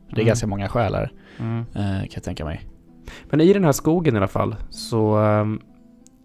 Det 0.10 0.16
är 0.16 0.20
Mm. 0.20 0.28
ganska 0.28 0.48
många 0.48 0.68
själar, 0.70 1.12
Mm. 1.40 1.60
eh, 1.60 2.00
kan 2.00 2.10
jag 2.14 2.24
tänka 2.24 2.46
mig. 2.46 2.62
Men 3.30 3.42
i 3.42 3.54
den 3.54 3.64
här 3.64 3.72
skogen 3.72 4.14
i 4.16 4.18
alla 4.18 4.28
fall 4.28 4.56
så... 4.70 5.18
ehm, 5.18 5.60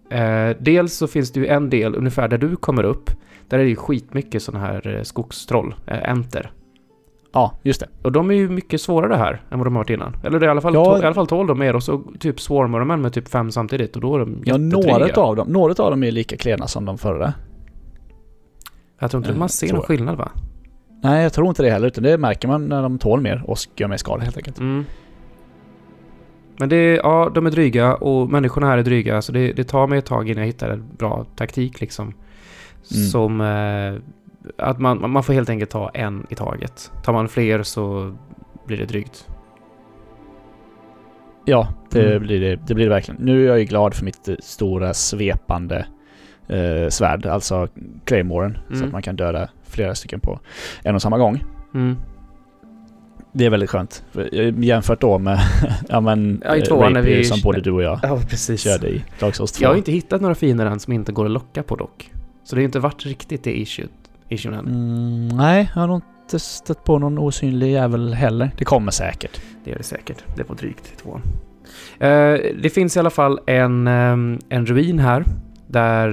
Eh, 0.09 0.55
dels 0.59 0.93
så 0.93 1.07
finns 1.07 1.31
det 1.31 1.39
ju 1.39 1.47
en 1.47 1.69
del 1.69 1.95
ungefär 1.95 2.27
där 2.27 2.37
du 2.37 2.55
kommer 2.55 2.83
upp. 2.83 3.09
Där 3.47 3.59
är 3.59 3.63
det 3.63 3.69
ju 3.69 3.75
skitmycket 3.75 4.43
sådana 4.43 4.65
här 4.65 4.87
eh, 4.97 5.01
skogstroll, 5.01 5.75
eh, 5.87 6.09
enter. 6.09 6.51
Ja, 7.33 7.59
just 7.63 7.79
det. 7.79 7.87
Och 8.03 8.11
de 8.11 8.29
är 8.31 8.35
ju 8.35 8.49
mycket 8.49 8.81
svårare 8.81 9.15
här 9.15 9.41
än 9.51 9.59
vad 9.59 9.67
de 9.67 9.75
har 9.75 9.79
varit 9.83 9.89
innan. 9.89 10.15
Eller 10.23 10.43
i 10.43 10.47
alla 10.47 10.61
fall, 10.61 10.73
Ja. 10.73 10.85
tål, 10.85 11.01
i 11.01 11.05
alla 11.05 11.13
fall 11.13 11.27
tål 11.27 11.47
de 11.47 11.59
mer 11.59 11.75
och 11.75 11.83
så 11.83 12.01
typ 12.19 12.39
swarmar 12.39 12.79
de 12.79 12.91
en 12.91 13.01
med 13.01 13.13
typ 13.13 13.27
fem 13.27 13.51
samtidigt 13.51 13.95
och 13.95 14.01
då 14.01 14.15
är 14.15 14.19
de 14.19 14.41
Ja, 14.45 14.57
några 14.57 15.21
av 15.21 15.35
dem, 15.35 15.47
några 15.47 15.83
av 15.83 15.91
dem 15.91 16.03
är 16.03 16.11
lika 16.11 16.37
klena 16.37 16.67
som 16.67 16.85
de 16.85 16.97
förra. 16.97 17.33
Jag 18.99 19.11
tror 19.11 19.21
inte 19.23 19.31
Eh, 19.33 19.37
man 19.37 19.49
ser 19.49 19.73
någon 19.73 19.81
skillnad 19.83 20.17
va? 20.17 20.31
Nej, 21.05 21.23
jag 21.23 21.33
tror 21.33 21.47
inte 21.47 21.63
det 21.63 21.69
heller, 21.71 21.87
utan 21.87 22.03
det 22.03 22.17
märker 22.17 22.47
man 22.47 22.67
när 22.69 22.81
de 22.81 22.97
tål 22.99 23.21
mer 23.21 23.43
och 23.47 23.57
gör 23.75 23.87
mer 23.87 23.97
skada 23.97 24.23
helt 24.23 24.37
enkelt. 24.37 24.59
Mm. 24.59 24.85
Men 26.59 26.69
det, 26.69 26.95
ja, 26.95 27.31
de 27.35 27.45
är 27.45 27.51
dryga 27.51 27.95
och 27.95 28.29
människorna 28.29 28.67
här 28.67 28.77
är 28.77 28.83
dryga. 28.83 29.21
Så 29.21 29.31
det, 29.31 29.53
det 29.53 29.63
tar 29.63 29.87
mig 29.87 29.99
ett 29.99 30.05
tag 30.05 30.29
innan 30.29 30.39
jag 30.41 30.47
hittar 30.47 30.69
en 30.69 30.83
bra 30.97 31.25
taktik 31.35 31.81
liksom. 31.81 32.05
Mm. 32.95 33.07
Som... 33.07 33.41
Eh, 33.41 33.93
att 34.57 34.79
man, 34.79 35.11
man 35.11 35.23
får 35.23 35.33
helt 35.33 35.49
enkelt 35.49 35.71
ta 35.71 35.89
en 35.89 36.25
i 36.29 36.35
taget. 36.35 36.91
Tar 37.03 37.13
man 37.13 37.27
fler 37.27 37.63
så 37.63 38.15
blir 38.65 38.77
det 38.77 38.85
drygt. 38.85 39.27
Ja, 41.45 41.67
det, 41.91 42.05
Mm. 42.11 42.23
blir 42.23 42.39
det, 42.39 42.55
det 42.67 42.73
blir 42.75 42.85
det 42.85 42.89
verkligen. 42.89 43.21
Nu 43.21 43.43
är 43.43 43.47
jag 43.47 43.59
ju 43.59 43.65
glad 43.65 43.93
för 43.93 44.05
mitt 44.05 44.27
eh, 44.27 44.35
stora 44.39 44.93
svepande 44.93 45.85
eh, 46.47 46.89
svärd, 46.89 47.25
alltså 47.25 47.67
Claymoren. 48.05 48.57
Så 48.69 48.73
Mm. 48.75 48.85
att 48.87 48.91
man 48.91 49.01
kan 49.01 49.15
döda 49.15 49.49
flera 49.75 49.95
stycken 49.95 50.19
på 50.19 50.39
en 50.83 50.95
och 50.95 51.01
samma 51.01 51.17
gång. 51.17 51.43
Mm. 51.73 51.95
Det 53.33 53.45
är 53.45 53.49
väldigt 53.49 53.69
skönt. 53.69 54.03
Eh, 54.33 54.53
Jämfört 54.59 55.01
då 55.01 55.17
med 55.19 55.39
ja, 55.89 55.99
men, 56.01 56.41
Ja, 56.45 56.55
i 56.55 56.59
eh, 56.59 56.65
tvåan 56.65 56.93
när 56.93 57.01
vi- 57.01 57.23
som 57.25 57.39
både 57.43 57.61
du 57.61 57.71
och 57.71 57.83
jag 57.83 57.99
Ja, 58.03 58.19
precis. 58.29 58.61
körde 58.61 58.87
i 58.89 59.03
Dark 59.19 59.35
Souls 59.35 59.51
2. 59.51 59.63
Jag 59.63 59.69
har 59.69 59.75
inte 59.77 59.91
hittat 59.91 60.21
några 60.21 60.35
fiender 60.35 60.65
än 60.65 60.79
som 60.79 60.93
inte 60.93 61.11
går 61.11 61.25
att 61.25 61.31
locka 61.31 61.63
på 61.63 61.75
dock. 61.75 62.11
Så 62.43 62.55
det 62.55 62.61
har 62.61 62.65
inte 62.65 62.79
varit 62.79 63.05
riktigt 63.05 63.43
det 63.43 63.59
issue, 63.59 63.87
issuen 64.29 64.53
än. 64.53 64.65
Mm, 64.67 65.27
nej, 65.27 65.69
jag 65.75 65.81
har 65.81 65.87
nog 65.87 66.01
inte 66.23 66.39
stött 66.39 66.83
på 66.83 66.99
någon 66.99 67.17
osynlig 67.17 67.71
jävel 67.71 68.13
heller. 68.13 68.51
Det 68.57 68.65
kommer 68.65 68.91
säkert. 68.91 69.41
Det 69.63 69.69
gör 69.71 69.77
det 69.77 69.83
säkert. 69.83 70.23
Det 70.37 70.49
var 70.49 70.55
drygt 70.55 70.93
i 70.93 70.95
tvåan. 71.01 71.21
Eh, 71.99 72.39
det 72.61 72.73
finns 72.73 72.95
i 72.95 72.99
alla 72.99 73.09
fall 73.09 73.39
en, 73.45 73.87
ehm, 73.87 74.39
en 74.49 74.65
ruin 74.65 74.99
här 74.99 75.25
där 75.67 76.09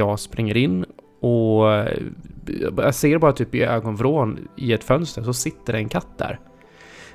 jag 0.00 0.18
springer 0.20 0.56
in 0.56 0.84
och 1.20 1.64
jag 2.76 2.94
ser 2.94 3.18
bara 3.18 3.32
typ 3.32 3.54
i 3.54 3.62
ögonvrån 3.62 4.48
i 4.56 4.72
ett 4.72 4.84
fönster 4.84 5.22
så 5.22 5.32
sitter 5.32 5.72
det 5.72 5.78
en 5.78 5.88
katt 5.88 6.18
där. 6.18 6.38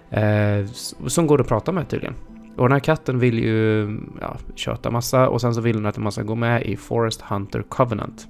Eh, 0.09 0.65
som 1.07 1.27
går 1.27 1.41
att 1.41 1.47
prata 1.47 1.71
med 1.71 1.89
tydligen. 1.89 2.15
Och 2.57 2.63
den 2.63 2.71
här 2.71 2.79
katten 2.79 3.19
vill 3.19 3.39
ju 3.39 3.81
ja, 4.21 4.37
köta 4.55 4.91
massa 4.91 5.29
och 5.29 5.41
sen 5.41 5.53
så 5.53 5.61
vill 5.61 5.75
den 5.75 5.85
att 5.85 5.97
man 5.97 6.11
ska 6.11 6.23
gå 6.23 6.35
med 6.35 6.63
i 6.63 6.77
Forest 6.77 7.21
Hunter 7.21 7.61
Covenant. 7.61 8.27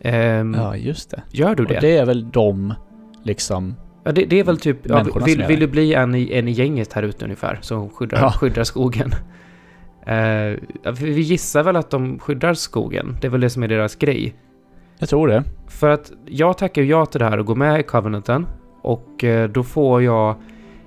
Ehm, 0.00 0.54
Ja, 0.54 0.76
just 0.76 1.10
det. 1.10 1.22
Gör 1.30 1.54
du 1.54 1.62
Och 1.62 1.68
det? 1.68 1.80
det 1.80 1.96
är 1.96 2.06
väl 2.06 2.30
de, 2.30 2.74
liksom... 3.22 3.74
Ja, 4.04 4.12
det, 4.12 4.24
det 4.24 4.40
är 4.40 4.44
väl 4.44 4.58
typ... 4.58 4.78
Ja, 4.82 5.02
vill, 5.26 5.44
vill 5.48 5.60
det. 5.60 5.66
du 5.66 5.72
bli 5.72 5.94
en 5.94 6.14
i, 6.14 6.32
en 6.32 6.48
i 6.48 6.50
gänget 6.50 6.92
här 6.92 7.02
ute 7.02 7.24
ungefär, 7.24 7.58
som 7.62 7.90
skyddar, 7.90 8.18
Ja. 8.20 8.30
skyddar 8.32 8.64
skogen? 8.64 9.10
För 10.84 11.04
vi 11.04 11.20
gissar 11.20 11.62
väl 11.62 11.76
att 11.76 11.90
de 11.90 12.18
skyddar 12.18 12.54
skogen. 12.54 13.16
Det 13.20 13.26
är 13.26 13.30
väl 13.30 13.40
det 13.40 13.50
som 13.50 13.62
är 13.62 13.68
deras 13.68 13.96
grej. 13.96 14.34
Jag 14.98 15.08
tror 15.08 15.28
det. 15.28 15.44
För 15.68 15.88
att 15.90 16.12
jag 16.26 16.58
tackar 16.58 16.82
ja 16.82 17.06
till 17.06 17.18
det 17.18 17.24
här 17.24 17.38
och 17.38 17.46
går 17.46 17.54
med 17.54 17.80
i 17.80 17.82
Covenanten. 17.82 18.46
Och 18.82 19.24
eh, 19.24 19.48
då 19.48 19.62
får 19.62 20.02
jag... 20.02 20.36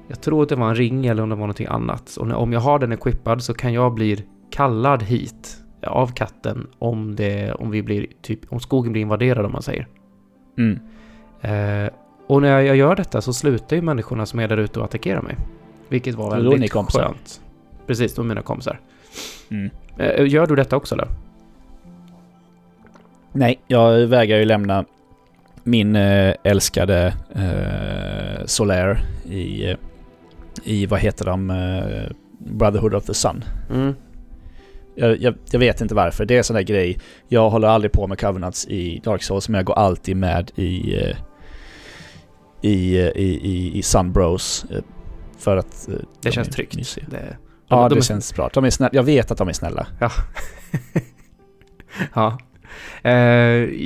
Jag 0.07 0.21
tror 0.21 0.43
att 0.43 0.49
det 0.49 0.55
var 0.55 0.69
en 0.69 0.75
ring 0.75 1.05
eller 1.05 1.23
om 1.23 1.29
det 1.29 1.35
var 1.35 1.41
någonting 1.41 1.67
annat. 1.67 2.15
Och 2.15 2.27
när, 2.27 2.35
om 2.35 2.53
jag 2.53 2.59
har 2.59 2.79
den 2.79 2.91
equippad 2.91 3.43
så 3.43 3.53
kan 3.53 3.73
jag 3.73 3.93
bli 3.93 4.25
kallad 4.49 5.03
hit 5.03 5.57
av 5.87 6.07
katten 6.07 6.67
om 6.79 7.15
det... 7.15 7.53
Om 7.53 7.71
vi 7.71 7.83
blir 7.83 8.07
typ... 8.21 8.39
Om 8.49 8.59
skogen 8.59 8.91
blir 8.91 9.01
invaderad 9.01 9.45
om 9.45 9.51
man 9.51 9.61
säger. 9.61 9.87
Mm. 10.57 10.79
Eh, 11.41 11.89
och 12.27 12.41
när 12.41 12.59
jag 12.61 12.75
gör 12.75 12.95
detta 12.95 13.21
så 13.21 13.33
slutar 13.33 13.75
ju 13.75 13.81
människorna 13.81 14.25
som 14.25 14.39
är 14.39 14.47
där 14.47 14.57
ute 14.57 14.79
och 14.79 14.85
attackerar 14.85 15.21
mig. 15.21 15.37
Vilket 15.89 16.15
var 16.15 16.29
Så 16.29 16.35
då 16.35 16.41
väldigt 16.41 16.59
ni 16.59 16.67
kompisar? 16.67 17.03
skönt. 17.03 17.41
Precis, 17.87 18.15
de 18.15 18.27
mina 18.27 18.41
kompisar. 18.41 18.79
Mm. 19.49 19.69
Eh, 19.97 20.27
gör 20.27 20.47
du 20.47 20.55
detta 20.55 20.77
också 20.77 20.95
eller? 20.95 21.07
Nej, 23.33 23.59
jag 23.67 24.07
vägrar 24.07 24.37
ju 24.37 24.45
lämna 24.45 24.85
min 25.63 25.95
eh, 25.95 26.35
älskade 26.43 27.13
eh, 27.35 28.45
Solaire 28.45 28.99
i, 29.29 29.69
eh, 29.71 29.77
i, 30.63 30.85
vad 30.85 30.99
heter 30.99 31.25
de, 31.25 31.49
eh, 31.49 32.11
Brotherhood 32.39 32.93
of 32.95 33.05
the 33.05 33.13
Sun. 33.13 33.43
Mm. 33.69 33.95
Jag, 34.95 35.21
jag, 35.21 35.35
jag 35.51 35.59
vet 35.59 35.81
inte 35.81 35.95
varför, 35.95 36.25
det 36.25 36.33
är 36.33 36.37
en 36.37 36.43
sån 36.43 36.55
där 36.55 36.63
grej. 36.63 36.99
Jag 37.27 37.49
håller 37.49 37.67
aldrig 37.67 37.91
på 37.91 38.07
med 38.07 38.19
Covenants 38.19 38.67
i 38.67 39.01
Dark 39.03 39.23
Souls, 39.23 39.49
men 39.49 39.59
jag 39.59 39.65
går 39.65 39.73
alltid 39.77 40.17
med 40.17 40.51
i, 40.55 40.65
i, 42.61 42.97
i, 42.97 42.97
i, 43.15 43.71
i 43.77 43.81
Sun 43.81 44.11
Bros. 44.13 44.65
eh, 44.71 44.81
För 45.37 45.57
att... 45.57 45.87
Det 45.87 46.01
de 46.21 46.31
känns 46.31 46.47
är 46.47 46.51
tryggt. 46.51 46.75
mysiga. 46.75 47.05
Det, 47.09 47.37
Ja, 47.69 47.75
de, 47.77 47.83
det 47.89 47.95
de 47.95 47.97
är- 47.99 48.01
känns 48.03 48.35
bra. 48.35 48.49
De 48.53 48.65
är 48.65 48.69
snälla. 48.69 48.89
Jag 48.93 49.03
vet 49.03 49.31
att 49.31 49.37
de 49.37 49.47
är 49.47 49.53
snälla. 49.53 49.87
ja. 49.99 50.11
Eh, 53.01 53.13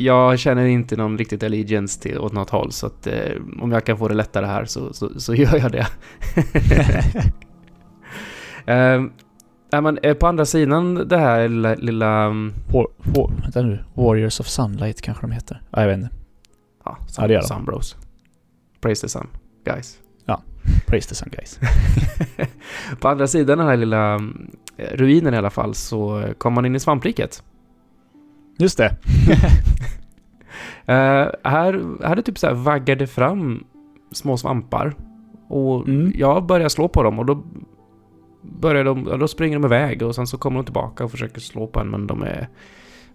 jag 0.05 0.39
känner 0.39 0.65
inte 0.65 0.95
någon 0.95 1.17
riktigt 1.17 1.43
allegiance 1.43 2.01
till, 2.01 2.19
åt 2.19 2.33
något 2.33 2.49
håll, 2.49 2.71
så 2.71 2.87
att 2.87 3.07
eh, 3.07 3.35
om 3.61 3.71
jag 3.71 3.85
kan 3.85 3.97
få 3.97 4.07
det 4.07 4.13
lättare 4.13 4.45
här 4.45 4.65
så, 4.65 4.93
så, 4.93 5.19
så 5.19 5.35
gör 5.41 5.57
jag 5.57 5.71
det. 5.71 5.87
eh, 9.71 9.81
men, 9.81 9.97
eh, 9.97 10.13
på 10.13 10.27
andra 10.27 10.45
sidan 10.45 11.07
det 11.07 11.17
här 11.17 11.47
lilla... 11.47 11.75
lilla 11.75 12.23
mm, 12.23 12.53
War, 12.67 12.87
war, 12.97 13.31
vänta 13.41 13.61
nu. 13.61 13.83
Warriors 13.93 14.39
of 14.39 14.47
Sunlight 14.47 15.01
kanske 15.01 15.23
de 15.23 15.31
heter. 15.31 15.61
Ja, 15.71 15.81
jag 15.81 15.87
vet 15.87 15.97
inte. 15.97 16.09
ja, 16.85 16.97
Ja, 17.17 17.27
det 17.27 17.33
gör 17.33 17.41
de. 17.41 17.47
Sunbros. 17.47 17.95
Praise 18.81 19.01
the 19.01 19.09
sun, 19.09 19.27
guys. 19.65 19.97
Praise 20.85 21.09
the 21.09 21.15
sun 21.15 21.29
guys. 21.31 21.59
På 22.99 23.07
andra 23.07 23.27
sidan 23.27 23.57
den 23.57 23.67
här 23.67 23.77
lilla 23.77 24.13
mm, 24.13 24.51
ruinen 24.77 25.33
i 25.33 25.37
alla 25.37 25.49
fall 25.49 25.75
så 25.75 26.23
kommer 26.37 26.55
man 26.55 26.65
in 26.65 26.75
i 26.75 26.79
svampriket. 26.79 27.43
Just 28.61 28.77
det. 28.77 28.95
Eh, 30.85 31.27
här, 31.43 32.03
här 32.05 32.17
är 32.17 32.21
typ 32.21 32.37
så 32.37 32.47
här 32.47 32.53
vaggade 32.53 33.07
fram 33.07 33.63
små 34.11 34.37
svampar. 34.37 34.95
Och 35.47 35.87
Mm. 35.87 36.11
jag 36.15 36.45
börjar 36.45 36.69
slå 36.69 36.87
på 36.87 37.03
dem 37.03 37.19
och 37.19 37.25
då 37.25 37.43
börjar 38.41 38.83
de, 38.83 39.07
ja, 39.09 39.17
då 39.17 39.27
springer 39.27 39.59
de 39.59 39.65
iväg 39.65 40.01
och 40.03 40.15
sen 40.15 40.27
så 40.27 40.37
kommer 40.37 40.57
de 40.57 40.65
tillbaka 40.65 41.03
och 41.03 41.11
försöker 41.11 41.41
slå 41.41 41.67
på 41.67 41.79
en 41.79 41.87
men 41.89 42.07
de 42.07 42.23
är... 42.23 42.49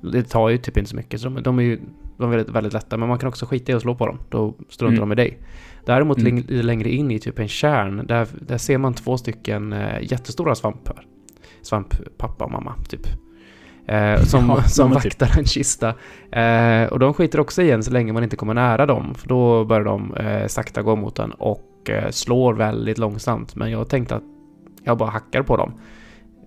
Det 0.00 0.22
tar 0.22 0.48
ju 0.48 0.58
typ 0.58 0.76
inte 0.76 0.90
så 0.90 0.96
mycket 0.96 1.20
så 1.20 1.28
de, 1.28 1.42
de 1.42 1.58
är 1.58 1.62
ju 1.62 1.80
de 2.18 2.24
är 2.32 2.36
väldigt, 2.36 2.54
väldigt 2.54 2.72
lätta 2.72 2.96
men 2.96 3.08
man 3.08 3.18
kan 3.18 3.28
också 3.28 3.46
skita 3.46 3.72
i 3.72 3.74
att 3.74 3.82
slå 3.82 3.94
på 3.94 4.06
dem. 4.06 4.18
Då 4.28 4.54
struntar 4.68 4.96
Mm. 5.02 5.08
de 5.08 5.12
i 5.12 5.24
dig. 5.24 5.38
Däremot 5.86 6.18
Mm. 6.18 6.44
längre 6.48 6.90
in 6.90 7.10
i 7.10 7.18
typ 7.18 7.38
en 7.38 7.48
kärn 7.48 8.06
där, 8.06 8.28
där 8.40 8.58
ser 8.58 8.78
man 8.78 8.94
två 8.94 9.16
stycken 9.16 9.72
eh, 9.72 10.02
jättestora 10.02 10.54
svampar. 10.54 11.06
Svamppappa 11.62 12.44
och 12.44 12.50
mamma 12.52 12.74
typ. 12.88 13.06
Eh, 13.88 14.22
som 14.22 14.48
Ja, 14.48 14.62
som 14.68 14.92
typ. 14.92 15.04
vaktar 15.04 15.38
en 15.38 15.44
kista. 15.44 15.94
Eh, 16.32 16.84
och 16.92 16.98
de 16.98 17.14
skiter 17.14 17.40
också 17.40 17.62
igen 17.62 17.82
så 17.82 17.90
länge 17.90 18.12
man 18.12 18.22
inte 18.22 18.36
kommer 18.36 18.54
nära 18.54 18.86
dem. 18.86 19.14
För 19.14 19.28
då 19.28 19.64
börjar 19.64 19.84
de 19.84 20.14
eh, 20.14 20.46
sakta 20.46 20.82
gå 20.82 20.96
mot 20.96 21.16
den 21.16 21.32
och 21.32 21.90
eh, 21.90 22.10
slår 22.10 22.54
väldigt 22.54 22.98
långsamt. 22.98 23.56
Men 23.56 23.70
jag 23.70 23.88
tänkte 23.88 24.14
att 24.16 24.22
jag 24.84 24.98
bara 24.98 25.10
hackar 25.10 25.42
på 25.42 25.56
dem. 25.56 25.72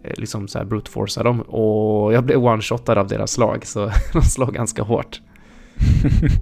Eh, 0.03 0.13
liksom 0.17 0.47
så 0.47 0.57
här 0.57 0.65
brute 0.65 0.91
forcear 0.91 1.23
dem. 1.23 1.41
Och 1.41 2.13
jag 2.13 2.23
blev 2.23 2.37
one-shotad 2.37 2.97
av 2.97 3.07
deras 3.07 3.31
slag. 3.31 3.65
Så 3.65 3.91
de 4.13 4.21
slår 4.21 4.47
ganska 4.51 4.83
hårt. 4.83 5.21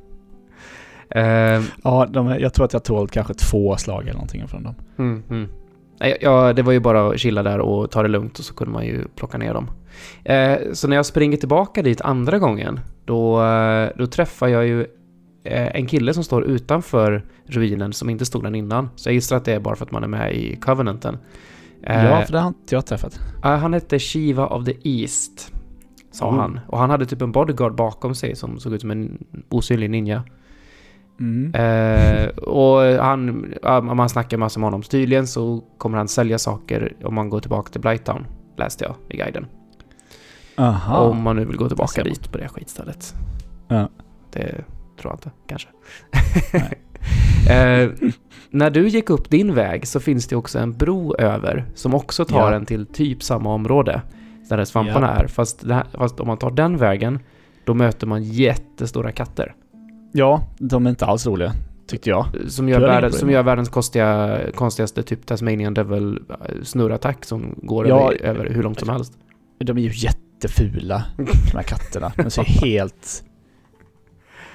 Eh, 1.10 1.62
ja, 1.84 2.06
de 2.10 2.28
jag 2.40 2.54
tror 2.54 2.66
att 2.66 2.74
jag 2.74 2.84
tål 2.84 3.08
kanske 3.10 3.34
två 3.34 3.78
slag 3.78 4.02
eller 4.04 4.14
någonting 4.14 4.48
från 4.48 4.64
dem. 4.64 4.76
Mm, 4.98 5.24
mm. 5.30 5.48
Ja, 6.22 6.54
det 6.54 6.62
var 6.62 6.72
ju 6.74 6.80
bara 6.80 7.08
att 7.10 7.20
chilla 7.20 7.44
där 7.44 7.60
och 7.60 7.92
ta 7.92 8.02
det 8.02 8.08
lugnt 8.08 8.40
och 8.40 8.46
så 8.46 8.54
kunde 8.54 8.74
man 8.74 8.86
ju 8.86 9.08
plocka 9.16 9.38
ner 9.38 9.54
dem. 9.54 9.70
Eh, 10.24 10.58
så 10.74 10.88
när 10.88 10.96
jag 10.96 11.06
springer 11.06 11.38
tillbaka 11.38 11.82
dit 11.82 12.02
andra 12.02 12.40
gången, 12.40 12.80
då, 13.06 13.44
eh, 13.44 13.90
då 13.98 14.08
träffar 14.08 14.48
jag 14.48 14.68
ju 14.68 14.82
eh, 15.44 15.76
en 15.76 15.86
kille 15.88 16.14
som 16.14 16.24
står 16.24 16.44
utanför 16.44 17.26
ruinen 17.46 17.94
som 17.94 18.10
inte 18.10 18.26
stod 18.26 18.44
där 18.44 18.56
innan. 18.56 18.90
Så 18.96 19.10
jag 19.10 19.14
gissar 19.14 19.38
att 19.38 19.46
det 19.46 19.54
är 19.54 19.60
bara 19.60 19.76
för 19.76 19.86
att 19.86 19.92
man 19.92 20.04
är 20.04 20.08
med 20.08 20.36
i 20.36 20.56
Covenanten. 20.56 21.18
Ja, 21.82 22.22
för 22.26 22.34
det 22.34 22.40
har 22.40 22.48
inte 22.48 22.76
jag 22.76 22.86
träffat. 22.86 23.20
han 23.42 23.74
hette 23.74 24.00
Shiva 24.00 24.48
of 24.48 24.66
the 24.66 24.76
East, 24.84 25.52
sa 26.12 26.30
Oh. 26.30 26.36
han. 26.36 26.60
Och 26.68 26.78
han 26.78 26.90
hade 26.90 27.06
typ 27.06 27.22
en 27.22 27.32
bodyguard 27.32 27.76
bakom 27.76 28.16
sig 28.16 28.36
som 28.36 28.60
såg 28.60 28.74
ut 28.74 28.82
som 28.82 28.92
en 28.92 29.18
osynlig 29.50 29.90
ninja. 29.90 30.24
Mm. 31.20 31.56
Eh, 31.56 32.28
och 32.38 32.82
han, 32.82 33.54
om 33.64 33.98
man 33.98 34.10
snackar 34.10 34.38
massor 34.38 34.62
med 34.62 34.68
honom, 34.68 34.84
så 34.84 34.90
tydligen 34.90 35.28
så 35.28 35.64
kommer 35.78 35.98
han 35.98 36.08
sälja 36.08 36.38
saker 36.38 36.96
om 37.04 37.16
man 37.16 37.30
går 37.30 37.40
tillbaka 37.40 37.72
till 37.72 37.82
Blighttown, 37.82 38.26
läste 38.58 38.86
jag 38.86 38.96
i 39.10 39.18
guiden. 39.18 39.46
Aha. 40.58 40.98
Om 40.98 41.22
man 41.24 41.36
nu 41.36 41.46
vill 41.46 41.58
gå 41.58 41.68
tillbaka 41.68 42.04
dit 42.04 42.32
på 42.32 42.38
det 42.38 42.48
skitstället. 42.48 43.14
Ja. 43.68 43.90
Det 44.32 44.64
tror 45.02 45.12
jag 45.12 45.14
inte, 45.14 45.32
kanske. 45.48 45.68
eh, 47.54 47.90
när 48.50 48.70
du 48.70 48.88
gick 48.88 49.10
upp 49.10 49.30
din 49.30 49.54
väg 49.56 49.88
så 49.88 50.00
finns 50.00 50.28
det 50.28 50.36
också 50.36 50.60
en 50.60 50.78
bro 50.78 51.16
över 51.16 51.66
som 51.76 51.94
också 51.94 52.26
tar 52.26 52.52
Ja. 52.52 52.56
en 52.56 52.66
till 52.66 52.86
typ 52.86 53.24
samma 53.24 53.54
område 53.54 54.02
där 54.50 54.66
svamparna 54.66 55.10
är. 55.16 55.28
Fast, 55.28 55.68
det 55.68 55.74
här, 55.74 55.86
fast 55.94 56.20
om 56.20 56.28
man 56.28 56.38
tar 56.38 56.52
den 56.52 56.78
vägen 56.78 57.20
då 57.66 57.74
möter 57.74 58.08
man 58.08 58.24
jättestora 58.24 59.12
katter. 59.12 59.56
Ja, 60.12 60.42
de 60.60 60.86
är 60.86 60.90
inte 60.90 61.06
alls 61.06 61.28
roliga. 61.28 61.54
Tyckte 61.88 62.10
jag. 62.10 62.26
Som 62.48 62.70
gör, 62.70 63.00
inget 63.00 63.14
som 63.14 63.30
gör 63.30 63.44
världens 63.44 63.70
konstiga, 63.70 64.40
konstigaste 64.56 65.04
typ 65.04 65.26
Tasmanian 65.26 65.74
Devil 65.74 66.20
eh, 66.30 66.36
snurrattack 66.64 67.26
som 67.26 67.56
går 67.58 67.88
Ja, 67.88 68.12
över, 68.12 68.26
över 68.26 68.50
hur 68.50 68.64
långt 68.64 68.80
som 68.80 68.90
helst. 68.90 69.14
De 69.60 69.78
är 69.78 69.82
ju 69.82 69.90
jättefula, 70.38 71.04
de 71.18 71.58
här 71.58 71.64
katterna. 71.64 72.12
De 72.16 72.30
ser 72.30 72.44
helt... 72.44 73.24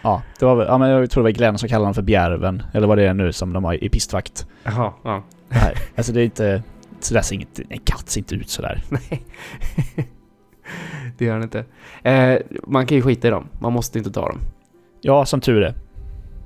Ja, 0.05 0.23
det 0.39 0.45
var 0.45 0.65
ja 0.65 0.79
men 0.79 0.91
jag 0.91 1.11
tror 1.11 1.23
det 1.23 1.27
var 1.27 1.31
Glenn 1.31 1.59
som 1.59 1.69
kallade 1.69 1.87
dem 1.87 1.95
för 1.95 2.03
bjärven. 2.03 2.63
Eller 2.75 2.87
vad 2.87 2.99
det 2.99 3.05
är 3.05 3.15
nu 3.15 3.33
som 3.33 3.53
de 3.53 3.65
har 3.65 3.85
i 3.85 3.89
pistvakt. 3.89 4.47
Jaha, 4.63 4.93
ja. 5.03 5.23
Nej, 5.49 5.75
alltså 5.97 6.13
det 6.13 6.21
är 6.21 6.25
inte... 6.25 6.63
Så 7.01 7.15
där 7.15 7.23
ser 7.23 7.35
inget, 7.35 7.61
en 7.69 7.79
katt 7.79 8.09
ser 8.09 8.21
inte 8.21 8.35
ut 8.35 8.49
sådär. 8.49 8.83
Nej. 8.89 9.23
det 11.19 11.25
gör 11.25 11.35
den 11.35 11.43
inte. 11.43 11.65
Eh, 12.03 12.39
man 12.67 12.87
kan 12.87 12.97
ju 12.97 13.03
skita 13.03 13.29
i 13.29 13.31
dem. 13.31 13.49
Man 13.59 13.73
måste 13.73 13.99
inte 13.99 14.11
ta 14.11 14.29
dem. 14.29 14.39
Ja, 15.01 15.27
som 15.27 15.41
tur 15.41 15.63
är. 15.63 15.75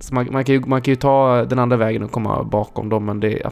Så 0.00 0.14
man, 0.14 0.28
man, 0.32 0.44
kan 0.44 0.54
ju, 0.54 0.60
man 0.60 0.82
kan 0.82 0.92
ju 0.92 0.96
ta 0.96 1.44
den 1.44 1.58
andra 1.58 1.76
vägen 1.76 2.02
och 2.02 2.10
komma 2.10 2.42
bakom 2.44 2.88
dem, 2.88 3.04
men 3.04 3.20
det... 3.20 3.42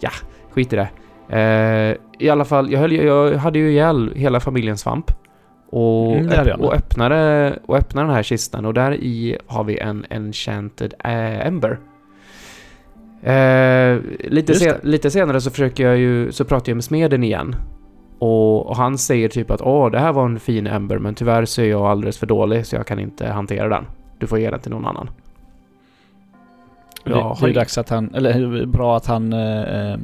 Ja, 0.00 0.10
skit 0.50 0.72
i 0.72 0.76
det. 0.76 0.88
Eh, 1.28 1.96
I 2.18 2.28
alla 2.30 2.44
fall, 2.44 2.72
jag, 2.72 2.80
höll, 2.80 2.92
jag 2.92 3.36
hade 3.36 3.58
ju 3.58 3.70
ihjäl 3.70 4.12
hela 4.14 4.40
familjen 4.40 4.78
svamp. 4.78 5.10
Och, 5.70 6.12
Mm, 6.12 6.26
det 6.26 6.48
jag 6.48 6.60
och, 6.60 6.74
öppnade, 6.74 7.58
och 7.66 7.76
öppnade 7.76 8.06
den 8.06 8.14
här 8.14 8.22
kistan 8.22 8.64
och 8.64 8.74
där 8.74 8.94
i 8.94 9.38
har 9.46 9.64
vi 9.64 9.78
en 9.78 10.04
enchanted 10.10 10.94
eh, 11.04 11.46
ember. 11.46 11.78
Eh, 13.22 14.00
lite, 14.30 14.54
sen, 14.54 14.74
lite 14.82 15.10
senare 15.10 15.40
så 15.40 15.50
försöker 15.50 15.86
jag 15.86 15.96
ju, 15.96 16.32
så 16.32 16.44
pratar 16.44 16.70
jag 16.70 16.76
med 16.76 16.84
smeden 16.84 17.24
igen. 17.24 17.56
Och, 18.18 18.66
och 18.66 18.76
han 18.76 18.98
säger 18.98 19.28
typ 19.28 19.50
att 19.50 19.60
åh, 19.60 19.90
det 19.90 19.98
här 19.98 20.12
var 20.12 20.24
en 20.24 20.40
fin 20.40 20.66
ember 20.66 20.98
men 20.98 21.14
tyvärr 21.14 21.44
så 21.44 21.62
är 21.62 21.66
jag 21.66 21.86
alldeles 21.86 22.18
för 22.18 22.26
dålig 22.26 22.66
så 22.66 22.76
jag 22.76 22.86
kan 22.86 22.98
inte 22.98 23.28
hantera 23.28 23.68
den. 23.68 23.84
Du 24.18 24.26
får 24.26 24.38
ge 24.38 24.50
den 24.50 24.60
till 24.60 24.70
någon 24.70 24.86
annan. 24.86 25.10
Det, 27.04 27.10
Jag 27.10 27.18
det 27.18 27.40
har 27.40 27.48
är 27.48 27.54
dags 27.54 27.78
att 27.78 27.88
han, 27.88 28.14
eller 28.14 28.66
bra 28.66 28.96
att 28.96 29.06
han 29.06 29.32
eh, 29.32 29.96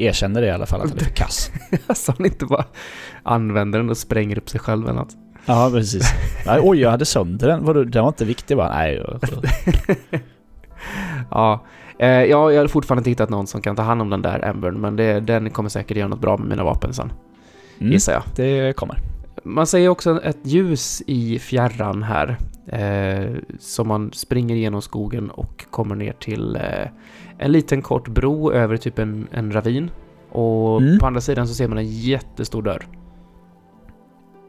erkänner 0.00 0.40
det 0.40 0.46
i 0.46 0.50
alla 0.50 0.66
fall, 0.66 0.80
att 0.80 0.88
han 0.88 0.98
är 0.98 1.04
för 1.04 1.10
kass. 1.10 1.50
Så 1.94 2.12
han 2.18 2.26
inte 2.26 2.46
bara 2.46 2.64
använder 3.22 3.78
den 3.78 3.90
och 3.90 3.96
spränger 3.96 4.38
upp 4.38 4.48
sig 4.50 4.60
själv 4.60 4.84
eller 4.84 4.98
något. 4.98 5.16
Ja, 5.46 5.70
precis. 5.72 6.12
Nej, 6.46 6.60
oj, 6.62 6.80
jag 6.80 6.90
hade 6.90 7.04
sönder 7.04 7.48
den. 7.48 7.64
Vadå, 7.64 7.84
den 7.84 8.02
var 8.02 8.08
inte 8.08 8.24
viktig 8.24 8.56
bara? 8.56 8.68
Nej. 8.68 9.02
Ja, 11.30 11.64
eh, 11.98 12.08
ja, 12.08 12.52
jag 12.52 12.60
har 12.60 12.68
fortfarande 12.68 13.00
inte 13.00 13.10
hittat 13.10 13.30
någon 13.30 13.46
som 13.46 13.60
kan 13.62 13.76
ta 13.76 13.82
hand 13.82 14.02
om 14.02 14.10
den 14.10 14.22
där 14.22 14.38
Embern, 14.44 14.80
men 14.80 14.96
det, 14.96 15.20
den 15.20 15.50
kommer 15.50 15.68
säkert 15.68 15.96
göra 15.96 16.08
något 16.08 16.20
bra 16.20 16.36
med 16.36 16.48
mina 16.48 16.64
vapen 16.64 16.92
sen, 16.94 17.12
Mm, 17.78 17.92
gissar 17.92 18.12
jag. 18.12 18.22
det 18.36 18.76
kommer. 18.76 18.98
Man 19.44 19.66
ser 19.66 19.88
också 19.88 20.22
ett 20.22 20.38
ljus 20.42 21.02
i 21.06 21.38
fjärran 21.38 22.02
här, 22.02 22.36
eh, 22.72 23.30
som 23.58 23.88
man 23.88 24.12
springer 24.12 24.56
genom 24.56 24.82
skogen 24.82 25.30
och 25.30 25.64
kommer 25.70 25.94
ner 25.94 26.12
till 26.12 26.56
eh, 26.56 26.88
en 27.38 27.52
liten 27.52 27.82
kort 27.82 28.08
bro 28.08 28.52
över 28.52 28.76
typ 28.76 28.98
en, 28.98 29.28
en 29.32 29.52
ravin. 29.52 29.90
Och 30.32 30.80
Mm. 30.82 30.98
på 30.98 31.06
andra 31.06 31.20
sidan 31.20 31.48
så 31.48 31.54
ser 31.54 31.68
man 31.68 31.78
en 31.78 31.86
jättestor 31.86 32.62
dörr. 32.62 32.86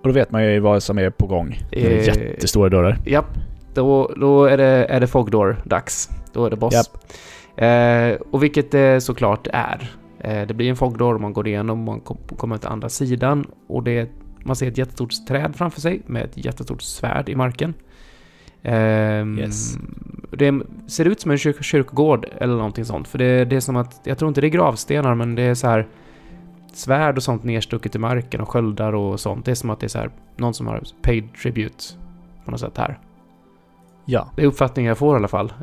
Och 0.01 0.07
då 0.07 0.11
vet 0.13 0.31
man 0.31 0.43
ju 0.45 0.59
vad 0.59 0.83
som 0.83 0.97
är 0.99 1.09
på 1.09 1.27
gång. 1.27 1.57
Eh, 1.71 2.05
jättestora 2.07 2.69
dörrar. 2.69 2.97
Japp, 3.05 3.37
då, 3.73 4.11
då 4.17 4.45
är 4.45 4.57
det, 4.57 4.85
är 4.89 4.99
det 4.99 5.07
Fogdor-dags. 5.07 6.09
Då 6.33 6.45
är 6.45 6.49
det 6.49 6.55
boss. 6.55 6.91
Eh, 7.55 8.13
och 8.31 8.43
vilket 8.43 8.71
det 8.71 9.01
såklart 9.01 9.47
är. 9.53 9.91
Eh, 10.19 10.47
det 10.47 10.53
blir 10.53 10.69
en 10.69 10.75
Fogdor, 10.75 11.17
man 11.17 11.33
går 11.33 11.47
igenom, 11.47 11.83
man 11.83 11.99
kom, 11.99 12.17
kommer 12.37 12.57
till 12.57 12.69
andra 12.69 12.89
sidan 12.89 13.45
och 13.67 13.83
det, 13.83 14.09
man 14.43 14.55
ser 14.55 14.67
ett 14.67 14.77
jättestort 14.77 15.27
träd 15.27 15.55
framför 15.55 15.81
sig 15.81 16.01
med 16.05 16.23
ett 16.23 16.45
jättestort 16.45 16.81
svärd 16.81 17.29
i 17.29 17.35
marken. 17.35 17.73
Ehm, 18.63 19.39
Yes. 19.39 19.77
Det 20.31 20.61
ser 20.87 21.05
ut 21.05 21.21
som 21.21 21.31
en 21.31 21.37
kyr 21.37 21.53
kyrkogård 21.61 22.25
eller 22.37 22.55
någonting 22.55 22.85
sånt. 22.85 23.07
För 23.07 23.17
det, 23.17 23.45
det 23.45 23.55
är 23.55 23.59
som 23.59 23.75
att, 23.75 24.01
jag 24.03 24.17
tror 24.17 24.29
inte 24.29 24.41
det 24.41 24.47
är 24.47 24.49
gravstenar 24.49 25.15
men 25.15 25.35
det 25.35 25.41
är 25.41 25.55
så 25.55 25.67
här 25.67 25.87
svärd 26.73 27.17
och 27.17 27.23
sånt 27.23 27.43
nerstucket 27.43 27.95
i 27.95 27.99
marken 27.99 28.41
och 28.41 28.49
sköldar 28.49 28.93
och 28.93 29.19
sånt. 29.19 29.45
Det 29.45 29.51
är 29.51 29.55
som 29.55 29.69
att 29.69 29.79
det 29.79 29.85
är 29.85 29.89
så 29.89 29.97
här, 29.99 30.09
någon 30.37 30.53
som 30.53 30.67
har 30.67 30.83
paid 31.01 31.33
tribute 31.41 31.83
på 32.45 32.51
något 32.51 32.59
sätt 32.59 32.77
här. 32.77 32.99
Ja. 34.05 34.31
Det 34.35 34.41
är 34.41 34.45
uppfattningen 34.45 34.87
jag 34.89 34.97
får 34.97 35.15
i 35.15 35.17
alla 35.17 35.27
fall. 35.27 35.53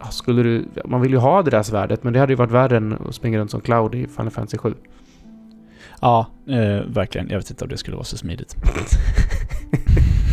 Ja, 0.00 0.06
skulle 0.10 0.42
du... 0.42 0.68
Man 0.84 1.00
vill 1.00 1.10
ju 1.12 1.18
ha 1.18 1.42
det 1.42 1.50
där 1.50 1.62
svärdet, 1.62 2.04
men 2.04 2.12
det 2.12 2.18
hade 2.18 2.32
ju 2.32 2.36
varit 2.36 2.50
värre 2.50 2.76
än 2.76 2.92
att 3.08 3.14
springa 3.14 3.38
runt 3.38 3.50
som 3.50 3.60
Cloud 3.60 3.94
i 3.94 4.06
Final 4.06 4.30
Fantasy 4.30 4.58
7. 4.58 4.74
Ja, 6.00 6.26
eh, 6.48 6.80
verkligen. 6.86 7.28
Jag 7.28 7.36
vet 7.36 7.50
inte 7.50 7.64
om 7.64 7.70
det 7.70 7.76
skulle 7.76 7.96
vara 7.96 8.04
så 8.04 8.16
smidigt. 8.16 8.56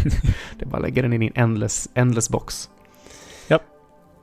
det 0.57 0.65
är 0.65 0.69
bara 0.69 0.77
att 0.77 0.83
lägga 0.83 1.01
den 1.01 1.13
in 1.13 1.21
i 1.21 1.27
en 1.27 1.43
endless, 1.43 1.89
endless 1.93 2.29
box. 2.29 2.69
Japp. 3.47 3.61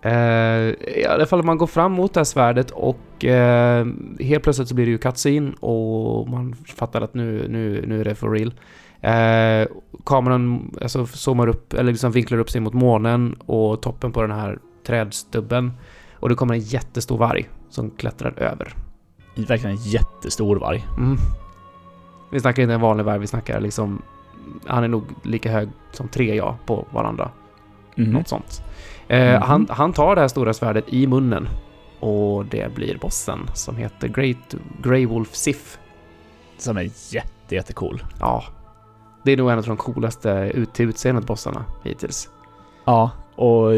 Eh, 0.02 0.12
I 0.12 1.06
alla 1.08 1.26
fall 1.26 1.40
om 1.40 1.46
man 1.46 1.58
går 1.58 1.66
fram 1.66 1.92
mot 1.92 2.14
det 2.14 2.20
här 2.20 2.24
svärdet 2.24 2.70
och 2.70 3.24
eh, 3.24 3.86
helt 4.20 4.42
plötsligt 4.42 4.68
så 4.68 4.74
blir 4.74 4.86
det 4.86 4.92
ju 4.92 4.98
cutscene 4.98 5.52
och 5.60 6.28
man 6.28 6.54
fattar 6.54 7.00
att 7.00 7.14
nu, 7.14 7.48
nu, 7.48 7.84
nu 7.86 8.00
är 8.00 8.04
det 8.04 8.14
for 8.14 8.30
real. 8.30 8.54
Eh, 9.00 9.68
kameran 10.04 10.74
alltså, 10.82 11.06
zoomar 11.06 11.46
upp, 11.46 11.72
eller 11.72 11.92
liksom 11.92 12.12
vinklar 12.12 12.38
upp 12.38 12.50
sig 12.50 12.60
mot 12.60 12.74
månen 12.74 13.36
och 13.46 13.82
toppen 13.82 14.12
på 14.12 14.22
den 14.22 14.30
här 14.30 14.58
trädstubben. 14.86 15.72
Och 16.14 16.28
det 16.28 16.34
kommer 16.34 16.54
en 16.54 16.60
jättestor 16.60 17.18
varg 17.18 17.48
som 17.68 17.90
klättrar 17.90 18.34
över. 18.36 18.74
Verkligen 19.36 19.76
en 19.76 19.82
jättestor 19.82 20.56
varg. 20.56 20.86
Mm. 20.98 21.16
Vi 22.32 22.40
snackar 22.40 22.62
inte 22.62 22.74
en 22.74 22.80
vanlig 22.80 23.04
varg, 23.04 23.18
vi 23.18 23.26
snackar 23.26 23.60
liksom... 23.60 24.02
Han 24.66 24.84
är 24.84 24.88
nog 24.88 25.04
lika 25.22 25.50
hög 25.52 25.68
som 25.92 26.08
tre 26.08 26.34
ja 26.36 26.56
på 26.66 26.86
varandra. 26.90 27.30
Mhm. 27.94 28.10
Något 28.10 28.28
sånt. 28.28 28.62
Eh, 29.08 29.32
Mhm. 29.32 29.42
han, 29.42 29.66
han 29.70 29.92
tar 29.92 30.14
det 30.14 30.20
här 30.20 30.28
stora 30.28 30.54
svärdet 30.54 30.84
i 30.88 31.06
munnen. 31.06 31.48
Och 32.00 32.46
det 32.46 32.74
blir 32.74 32.98
bossen 32.98 33.38
som 33.54 33.76
heter 33.76 34.08
Great 34.08 34.54
Grey 34.82 35.06
Wolf 35.06 35.34
Sif. 35.34 35.78
Som 36.58 36.76
är 36.76 36.90
jätte, 37.10 37.54
jättecool. 37.54 38.02
Ja. 38.20 38.44
Det 39.24 39.32
är 39.32 39.36
nog 39.36 39.50
en 39.50 39.58
av 39.58 39.64
de 39.64 39.76
coolaste 39.76 40.50
ut 40.54 40.74
till 40.74 40.88
utseendet 40.88 41.26
bossarna 41.26 41.64
hittills. 41.84 42.28
Ja, 42.84 43.10
och 43.34 43.72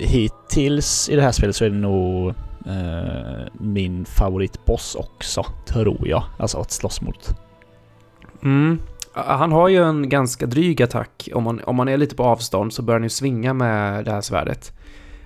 hittills 0.00 1.08
i 1.08 1.16
det 1.16 1.22
här 1.22 1.32
spelet 1.32 1.56
så 1.56 1.64
är 1.64 1.70
det 1.70 1.76
nog 1.76 2.28
eh, 2.66 3.46
min 3.52 4.04
favoritboss 4.04 4.94
också, 4.94 5.44
tror 5.66 6.08
jag. 6.08 6.22
Alltså 6.38 6.58
att 6.58 6.70
slåss 6.70 7.00
mot. 7.00 7.34
Mm. 8.42 8.78
Han 9.16 9.52
har 9.52 9.68
ju 9.68 9.84
en 9.84 10.08
ganska 10.08 10.46
dryg 10.46 10.82
attack. 10.82 11.28
Om 11.34 11.44
man, 11.44 11.60
om 11.64 11.76
man 11.76 11.88
är 11.88 11.96
lite 11.96 12.14
på 12.16 12.24
avstånd 12.24 12.72
så 12.72 12.82
börjar 12.82 12.98
han 13.00 13.04
ju 13.04 13.08
svinga 13.10 13.54
med 13.54 14.04
det 14.04 14.10
här 14.10 14.20
svärdet. 14.20 14.72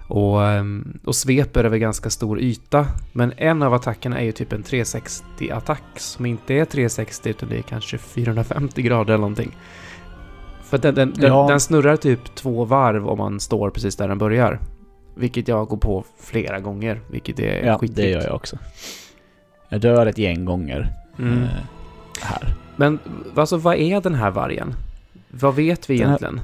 Och, 0.09 0.45
ehm, 0.47 0.99
och 1.05 1.15
sveper 1.15 1.65
över 1.65 1.79
ganska 1.79 2.11
stor 2.11 2.41
yta. 2.41 2.87
Men 3.13 3.33
en 3.37 3.63
av 3.63 3.75
attackerna 3.75 4.19
är 4.21 4.25
ju 4.25 4.33
typ 4.33 4.53
en 4.53 4.63
360-attack 4.63 5.83
som 5.97 6.27
inte 6.27 6.55
är 6.55 6.65
360 6.65 7.29
utan 7.31 7.49
det 7.49 7.59
är 7.59 7.63
kanske 7.63 7.99
450 7.99 8.83
grader 8.83 9.15
eller 9.15 9.21
någonting. 9.21 9.57
För 10.65 10.79
den, 10.79 10.95
den, 10.95 11.13
den, 11.17 11.29
Ja. 11.33 11.47
den 11.49 11.61
snurrar 11.61 11.97
typ 11.97 12.35
två 12.35 12.65
varv 12.65 13.09
om 13.09 13.19
man 13.19 13.41
står 13.41 13.71
precis 13.71 13.97
där 13.97 14.09
den 14.09 14.19
börjar. 14.19 14.61
Vilket 15.15 15.49
jag 15.49 15.67
går 15.69 15.77
på 15.77 16.05
flera 16.21 16.61
gånger, 16.61 17.01
vilket 17.11 17.39
är 17.41 17.67
Ja, 17.67 17.79
skitigt. 17.79 17.97
det 17.97 18.09
gör 18.11 18.23
jag 18.23 18.35
också. 18.35 18.59
Jag 19.69 19.81
dör 19.81 20.07
ett 20.07 20.19
gäng 20.19 20.45
gånger 20.45 20.93
Mm. 21.19 21.43
eh, 21.43 21.49
här. 22.21 22.55
Men 22.81 22.99
alltså, 23.37 23.57
vad 23.57 23.77
är 23.77 24.01
den 24.01 24.15
här 24.15 24.31
vargen? 24.31 24.75
Vad 25.31 25.55
vet 25.55 25.91
vi 25.91 25.99
Den 25.99 26.09
här- 26.09 26.17
egentligen? 26.19 26.41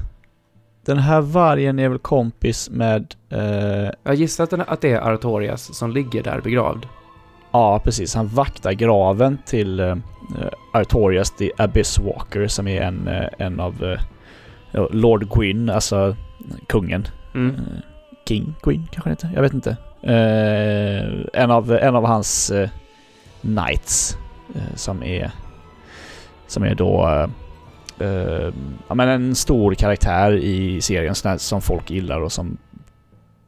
Den 0.85 0.97
här 0.97 1.21
vargen 1.21 1.79
är 1.79 1.89
väl 1.89 1.99
kompis 1.99 2.69
med... 2.69 3.15
Eh, 3.29 3.89
Jag 4.03 4.15
gissar 4.15 4.43
att, 4.43 4.49
den, 4.49 4.61
att 4.67 4.81
det 4.81 4.91
är 4.91 5.01
Artorias 5.13 5.77
som 5.77 5.91
ligger 5.91 6.23
där 6.23 6.41
begravd. 6.41 6.85
ja, 7.51 7.79
precis. 7.83 8.15
Han 8.15 8.27
vaktar 8.27 8.71
graven 8.71 9.37
till 9.45 9.79
eh, 9.79 9.95
Artorias 10.73 11.31
the 11.31 11.51
Abyss 11.57 11.99
Walker 11.99 12.47
som 12.47 12.67
är 12.67 12.81
en, 12.81 13.07
eh, 13.07 13.27
en 13.37 13.59
av 13.59 13.83
eh, 14.71 14.85
Lord 14.91 15.29
Gwyn, 15.37 15.69
alltså 15.69 16.15
kungen. 16.67 17.07
Mm. 17.35 17.55
Eh, 17.55 17.61
King 18.27 18.55
Queen 18.63 18.87
kanske 18.91 19.09
heter? 19.09 19.31
Jag 19.35 19.41
vet 19.41 19.53
inte. 19.53 19.69
Eh, 20.01 21.41
en, 21.43 21.51
av, 21.51 21.71
en 21.71 21.95
av 21.95 22.05
hans 22.05 22.51
eh, 22.51 22.69
knights 23.41 24.17
eh, 24.55 24.75
som 24.75 25.03
är 25.03 25.31
som 26.47 26.63
är 26.63 26.75
då 26.75 27.07
eh, 27.07 28.07
eh, 28.07 28.53
ja, 28.87 28.95
men 28.95 29.09
en 29.09 29.35
stor 29.35 29.73
karaktär 29.73 30.31
i 30.31 30.81
serien 30.81 31.15
här 31.23 31.37
som 31.37 31.61
folk 31.61 31.89
gillar 31.91 32.21
och 32.21 32.31
som 32.31 32.57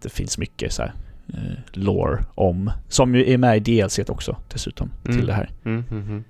det 0.02 0.10
finns 0.10 0.38
mycket 0.38 0.74
så 0.74 0.82
här 0.82 0.94
eh, 1.34 1.60
lore 1.74 2.24
om. 2.36 2.72
Som 2.88 3.16
ju 3.16 3.34
är 3.34 3.38
med 3.38 3.68
i 3.68 3.82
DLC 3.82 4.00
också 4.08 4.38
dessutom 4.54 4.92
Mm. 5.06 5.18
till 5.18 5.28
det 5.28 5.34
här. 5.34 5.50
Mm, 5.66 5.84
mm, 5.92 6.04
mm. 6.04 6.24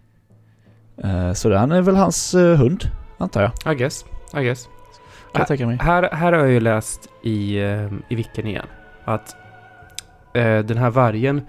Eh, 1.28 1.34
så 1.34 1.50
den 1.50 1.72
är 1.72 1.82
väl 1.82 1.96
hans 1.96 2.34
eh, 2.36 2.58
hund 2.58 2.84
antar 3.18 3.42
jag. 3.42 3.74
I 3.74 3.78
guess. 3.78 4.06
I 4.38 4.44
guess. 4.44 4.66
Kan 5.34 5.40
jag 5.42 5.48
tänka 5.48 5.68
mig. 5.68 5.78
Här, 5.82 6.10
här 6.12 6.32
har 6.32 6.40
jag 6.40 6.50
ju 6.52 6.60
läst 6.60 7.10
i, 7.24 7.58
eh, 7.58 7.88
i 8.10 8.16
Vicken 8.16 8.48
igen 8.48 8.66
att 9.06 9.36
den 10.66 10.78
här 10.78 10.90
vargen, 10.90 11.42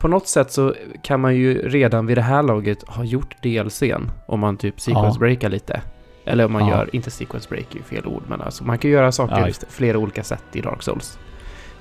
på 0.00 0.08
något 0.08 0.28
sätt 0.28 0.52
så 0.52 0.74
kan 1.02 1.20
man 1.20 1.36
ju 1.36 1.68
redan 1.68 2.06
vid 2.06 2.16
det 2.18 2.22
här 2.22 2.42
laget 2.42 2.88
ha 2.88 3.04
gjort 3.04 3.42
DLCn 3.42 4.10
om 4.26 4.40
man 4.40 4.56
typ 4.56 4.80
sequence 4.80 5.18
breakar 5.18 5.48
lite. 5.48 5.82
Eller 6.24 6.44
om 6.44 6.52
man 6.52 6.62
Ja. 6.68 6.70
gör, 6.70 6.88
inte 6.94 7.10
sequence 7.10 7.48
break 7.48 7.74
är 7.74 7.76
ju 7.76 7.82
fel 7.82 8.06
ord, 8.06 8.22
men 8.28 8.40
alltså 8.40 8.64
man 8.64 8.78
kan 8.78 8.90
göra 8.90 9.12
saker 9.12 9.38
Ja, 9.46 9.52
flera 9.68 9.98
olika 9.98 10.22
sätt 10.24 10.44
i 10.52 10.60
Dark 10.60 10.82
Souls. 10.82 11.18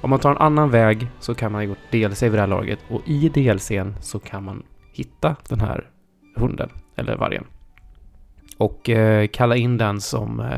Om 0.02 0.10
man 0.10 0.20
tar 0.20 0.32
en 0.32 0.38
annan 0.38 0.70
väg 0.72 1.08
så 1.20 1.36
kan 1.36 1.52
man 1.52 1.60
ha 1.62 1.64
gjort 1.66 1.78
DLC 1.92 2.22
vid 2.24 2.32
det 2.32 2.40
här 2.40 2.48
laget 2.48 2.80
och 2.90 3.02
i 3.06 3.30
DLCn 3.30 3.96
så 4.02 4.20
kan 4.20 4.44
man 4.44 4.64
hitta 4.94 5.36
den 5.50 5.60
här 5.62 5.90
hunden, 6.36 6.70
eller 6.96 7.16
vargen. 7.16 7.44
Och 8.58 8.90
eh, 8.90 9.28
kalla 9.28 9.56
in 9.56 9.78
den 9.78 10.02
som 10.02 10.40
eh, 10.40 10.58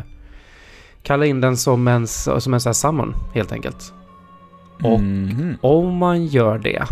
Kalla 1.03 1.25
in 1.25 1.41
den 1.41 1.57
som 1.57 1.87
en, 1.87 2.07
som 2.07 2.53
en 2.53 2.59
sån 2.59 2.69
här 2.69 2.73
summon, 2.73 3.13
helt 3.33 3.51
enkelt. 3.51 3.93
Och 4.83 4.99
Mhm. 5.01 5.57
om 5.61 5.95
man 5.97 6.25
gör 6.25 6.57
det, 6.57 6.83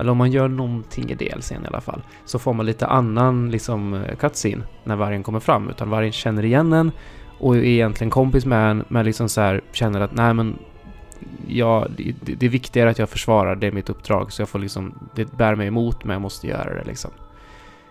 eller 0.00 0.12
om 0.12 0.18
man 0.18 0.30
gör 0.32 0.48
någonting 0.48 1.10
i 1.10 1.14
DLCn 1.14 1.64
i 1.64 1.66
alla 1.66 1.80
fall, 1.80 2.02
så 2.24 2.38
får 2.38 2.52
man 2.52 2.66
lite 2.66 2.86
annan 2.86 3.50
liksom 3.50 3.94
eh, 3.94 4.16
cutscene 4.16 4.62
när 4.84 4.96
vargen 4.96 5.22
kommer 5.22 5.40
fram. 5.40 5.68
Utan 5.70 5.90
vargen 5.90 6.12
känner 6.12 6.44
igen 6.44 6.72
en 6.72 6.92
och 7.38 7.56
är 7.56 7.64
egentligen 7.64 8.10
kompis 8.10 8.46
med 8.46 8.70
en, 8.70 8.84
men 8.88 9.04
liksom 9.04 9.28
så 9.28 9.40
här 9.40 9.60
känner 9.72 10.00
att 10.00 10.14
nej 10.14 10.34
men 10.34 10.58
ja, 11.48 11.86
det, 11.96 12.14
det 12.38 12.46
är 12.46 12.50
viktigare 12.50 12.90
att 12.90 12.98
jag 12.98 13.08
försvarar, 13.08 13.56
det 13.56 13.66
är 13.66 13.72
mitt 13.72 13.90
uppdrag. 13.90 14.32
Så 14.32 14.42
jag 14.42 14.48
får 14.48 14.58
liksom, 14.58 14.94
det 15.14 15.32
bär 15.36 15.54
mig 15.54 15.66
emot 15.66 16.04
men 16.04 16.12
jag 16.14 16.22
måste 16.22 16.46
göra 16.46 16.74
det 16.74 16.84
liksom. 16.84 17.10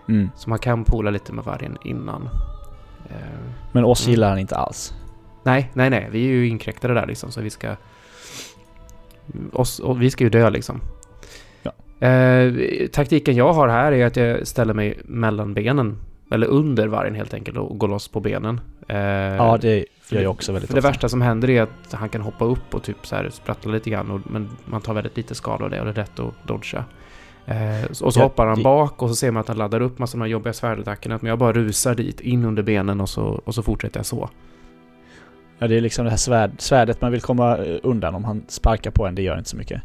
Mm. 0.08 0.30
Så 0.36 0.50
man 0.50 0.58
kan 0.58 0.84
pola 0.84 1.10
lite 1.10 1.32
med 1.32 1.44
vargen 1.44 1.76
innan. 1.84 2.28
Eh, 3.10 3.16
Men 3.72 3.84
oss 3.84 4.04
Mm. 4.06 4.10
gillar 4.10 4.28
han 4.28 4.38
inte 4.38 4.56
alls. 4.56 4.94
nej, 5.42 5.70
nej, 5.74 5.90
nej, 5.90 6.08
vi 6.10 6.24
är 6.24 6.28
ju 6.28 6.48
inkräktade 6.48 6.94
där 6.94 7.06
liksom, 7.06 7.30
så 7.30 7.40
vi 7.40 7.50
ska... 7.50 7.76
Oss, 9.52 9.80
vi 9.96 10.10
ska 10.10 10.24
ju 10.24 10.30
dö 10.30 10.50
liksom. 10.50 10.80
Eh, 12.00 12.52
taktiken 12.92 13.36
jag 13.36 13.52
har 13.52 13.68
här 13.68 13.92
är 13.92 14.06
att 14.06 14.16
jag 14.16 14.46
ställer 14.46 14.74
mig 14.74 15.00
mellan 15.04 15.54
benen. 15.54 15.96
Eller 16.32 16.46
under 16.46 16.86
vargen 16.88 17.14
helt 17.14 17.34
enkelt 17.34 17.56
och 17.58 17.78
går 17.78 17.88
loss 17.88 18.08
på 18.08 18.20
benen. 18.20 18.60
Eh, 18.88 18.96
Ja, 18.98 19.58
det 19.60 19.74
gör 19.76 19.84
det- 20.10 20.22
jag 20.22 20.30
också 20.30 20.52
väldigt 20.52 20.68
För 20.70 20.74
det 20.74 20.78
ofta. 20.78 20.88
värsta 20.88 21.08
som 21.08 21.22
händer 21.22 21.50
är 21.50 21.62
att 21.62 21.92
han 21.92 22.08
kan 22.08 22.20
hoppa 22.20 22.44
upp 22.44 22.74
och 22.74 22.82
typ 22.82 23.06
så 23.06 23.16
här 23.16 23.30
sprattla 23.30 23.72
lite 23.72 23.90
grann. 23.90 24.10
Och, 24.10 24.20
men 24.24 24.48
man 24.66 24.80
tar 24.80 24.94
väldigt 24.94 25.16
lite 25.16 25.34
skada 25.34 25.64
av 25.64 25.70
det 25.70 25.78
och 25.80 25.84
det 25.86 25.92
är 25.92 25.94
lätt 25.94 26.18
att 26.20 26.34
dodga. 26.46 26.84
Eh, 27.46 27.84
och 27.90 27.96
så 27.96 28.12
Ja, 28.20 28.22
hoppar 28.22 28.46
han 28.46 28.56
det- 28.58 28.64
bak 28.64 29.02
och 29.02 29.08
så 29.08 29.14
ser 29.14 29.30
man 29.30 29.40
att 29.40 29.48
han 29.48 29.56
laddar 29.56 29.80
upp 29.80 29.98
massor 29.98 30.18
av 30.18 30.20
de 30.20 30.24
här 30.24 30.30
jobbiga 30.32 30.52
svärdattackerna. 30.52 31.18
Men 31.22 31.28
jag 31.28 31.38
bara 31.38 31.52
rusar 31.52 31.94
dit, 31.94 32.20
in 32.20 32.44
under 32.44 32.62
benen 32.62 33.00
och 33.00 33.08
så, 33.08 33.22
och 33.44 33.54
så 33.54 33.62
fortsätter 33.62 33.98
jag 33.98 34.06
så. 34.06 34.30
Ja, 35.58 35.68
det 35.68 35.76
är 35.76 35.80
liksom 35.80 36.04
det 36.04 36.10
här 36.10 36.18
svärd, 36.18 36.50
svärdet 36.58 37.00
man 37.00 37.12
vill 37.12 37.20
komma 37.20 37.56
eh, 37.58 37.76
undan 37.82 38.14
om 38.14 38.24
han 38.24 38.42
sparkar 38.48 38.90
på 38.90 39.06
en, 39.06 39.14
det 39.14 39.22
gör 39.22 39.38
inte 39.38 39.50
så 39.50 39.56
mycket. 39.56 39.82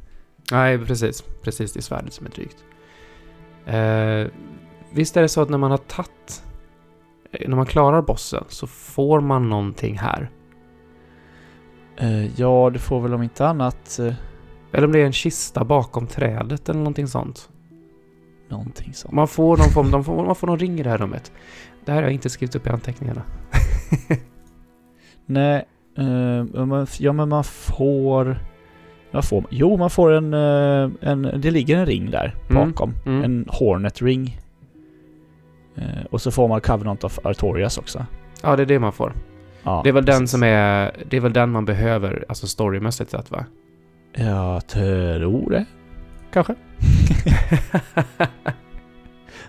Nej, 0.52 0.80
precis. 0.86 1.22
Precis, 1.42 1.74
det 1.74 1.80
är 1.80 1.82
svärdet 1.82 2.14
som 2.14 2.26
är 2.26 2.30
drygt. 2.30 2.64
Eh, 3.66 4.32
visst 4.94 5.18
är 5.18 5.22
det 5.22 5.30
så 5.30 5.42
att 5.42 5.50
när 5.50 5.58
man 5.58 5.72
har 5.72 5.78
tagit... 5.78 6.44
eh, 7.32 7.50
När 7.50 7.56
man 7.56 7.66
klarar 7.66 8.02
bossen 8.02 8.44
så 8.48 8.68
får 8.68 9.22
man 9.22 9.50
någonting 9.50 9.98
här. 9.98 10.30
Eh, 11.98 12.40
ja, 12.40 12.70
du 12.74 12.80
får 12.80 13.02
väl 13.02 13.14
om 13.14 13.24
inte 13.24 13.48
annat 13.48 14.00
eh, 14.00 14.14
Eller 14.72 14.86
om 14.88 14.92
det 14.94 15.00
är 15.02 15.06
en 15.06 15.14
kista 15.14 15.64
bakom 15.64 16.08
trädet 16.08 16.70
eller 16.70 16.80
någonting 16.80 17.08
sånt. 17.08 17.50
någonting 18.50 18.94
sånt. 18.94 19.14
Man 19.14 19.28
får 19.28 19.58
någon 19.58 19.70
form, 19.70 20.04
får, 20.04 20.26
man 20.26 20.36
får 20.36 20.48
någon 20.48 20.60
ring 20.60 20.80
i 20.80 20.84
det 20.84 20.90
här 20.90 20.98
rummet. 20.98 21.32
Det 21.86 21.92
här 21.92 21.98
har 21.98 22.04
jag 22.04 22.14
inte 22.14 22.30
skrivit 22.30 22.56
upp 22.56 22.68
i 22.68 22.70
anteckningarna. 22.70 23.22
Nej, 25.26 25.66
eh, 25.98 26.86
ja 27.00 27.14
men 27.14 27.30
man 27.30 27.44
får... 27.44 28.40
Vad 29.16 29.26
får 29.26 29.42
man? 29.42 29.48
Jo, 29.52 29.78
man 29.78 29.90
får 29.90 30.12
en, 30.12 30.34
eh, 30.34 30.90
en... 31.12 31.22
Det 31.38 31.52
ligger 31.52 31.78
en 31.78 31.86
ring 31.86 32.12
där 32.12 32.36
Mm, 32.50 32.70
bakom. 32.72 32.94
mm. 33.06 33.24
En 33.24 33.46
Hornet 33.50 34.02
ring. 34.02 34.40
Eh, 35.76 36.06
och 36.10 36.22
så 36.22 36.32
får 36.32 36.48
man 36.48 36.62
Covenant 36.62 37.04
of 37.04 37.20
Artorias 37.26 37.78
också. 37.78 38.06
Ja, 38.44 38.56
det 38.56 38.62
är 38.64 38.66
det 38.66 38.80
man 38.80 38.94
får. 38.94 39.14
Ja, 39.64 39.82
det 39.84 39.90
är 39.90 39.94
väl 39.94 40.06
den 40.06 40.16
precis. 40.20 40.32
som 40.32 40.44
är... 40.44 40.92
Det 41.10 41.18
är 41.18 41.22
väl 41.22 41.34
den 41.34 41.50
man 41.52 41.66
behöver, 41.66 42.26
alltså 42.30 42.48
storymässigt 42.48 43.12
sett 43.12 43.32
va? 43.32 43.46
Jag 44.14 44.68
tror 44.68 45.50
det. 45.50 45.66
Kanske. 46.34 46.56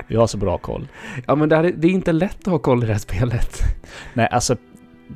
Vi 0.07 0.17
har 0.17 0.27
så 0.27 0.39
bra 0.39 0.59
koll. 0.59 0.89
ja, 1.27 1.35
men 1.35 1.49
det, 1.49 1.57
här, 1.57 1.65
är- 1.65 1.73
det 1.77 1.87
är 1.89 1.93
inte 1.93 2.13
lätt 2.13 2.39
att 2.41 2.47
ha 2.47 2.59
koll 2.59 2.83
i 2.83 2.87
det 2.87 2.93
här 2.93 3.01
spelet. 3.01 3.61
Nej, 4.15 4.29
alltså... 4.31 4.57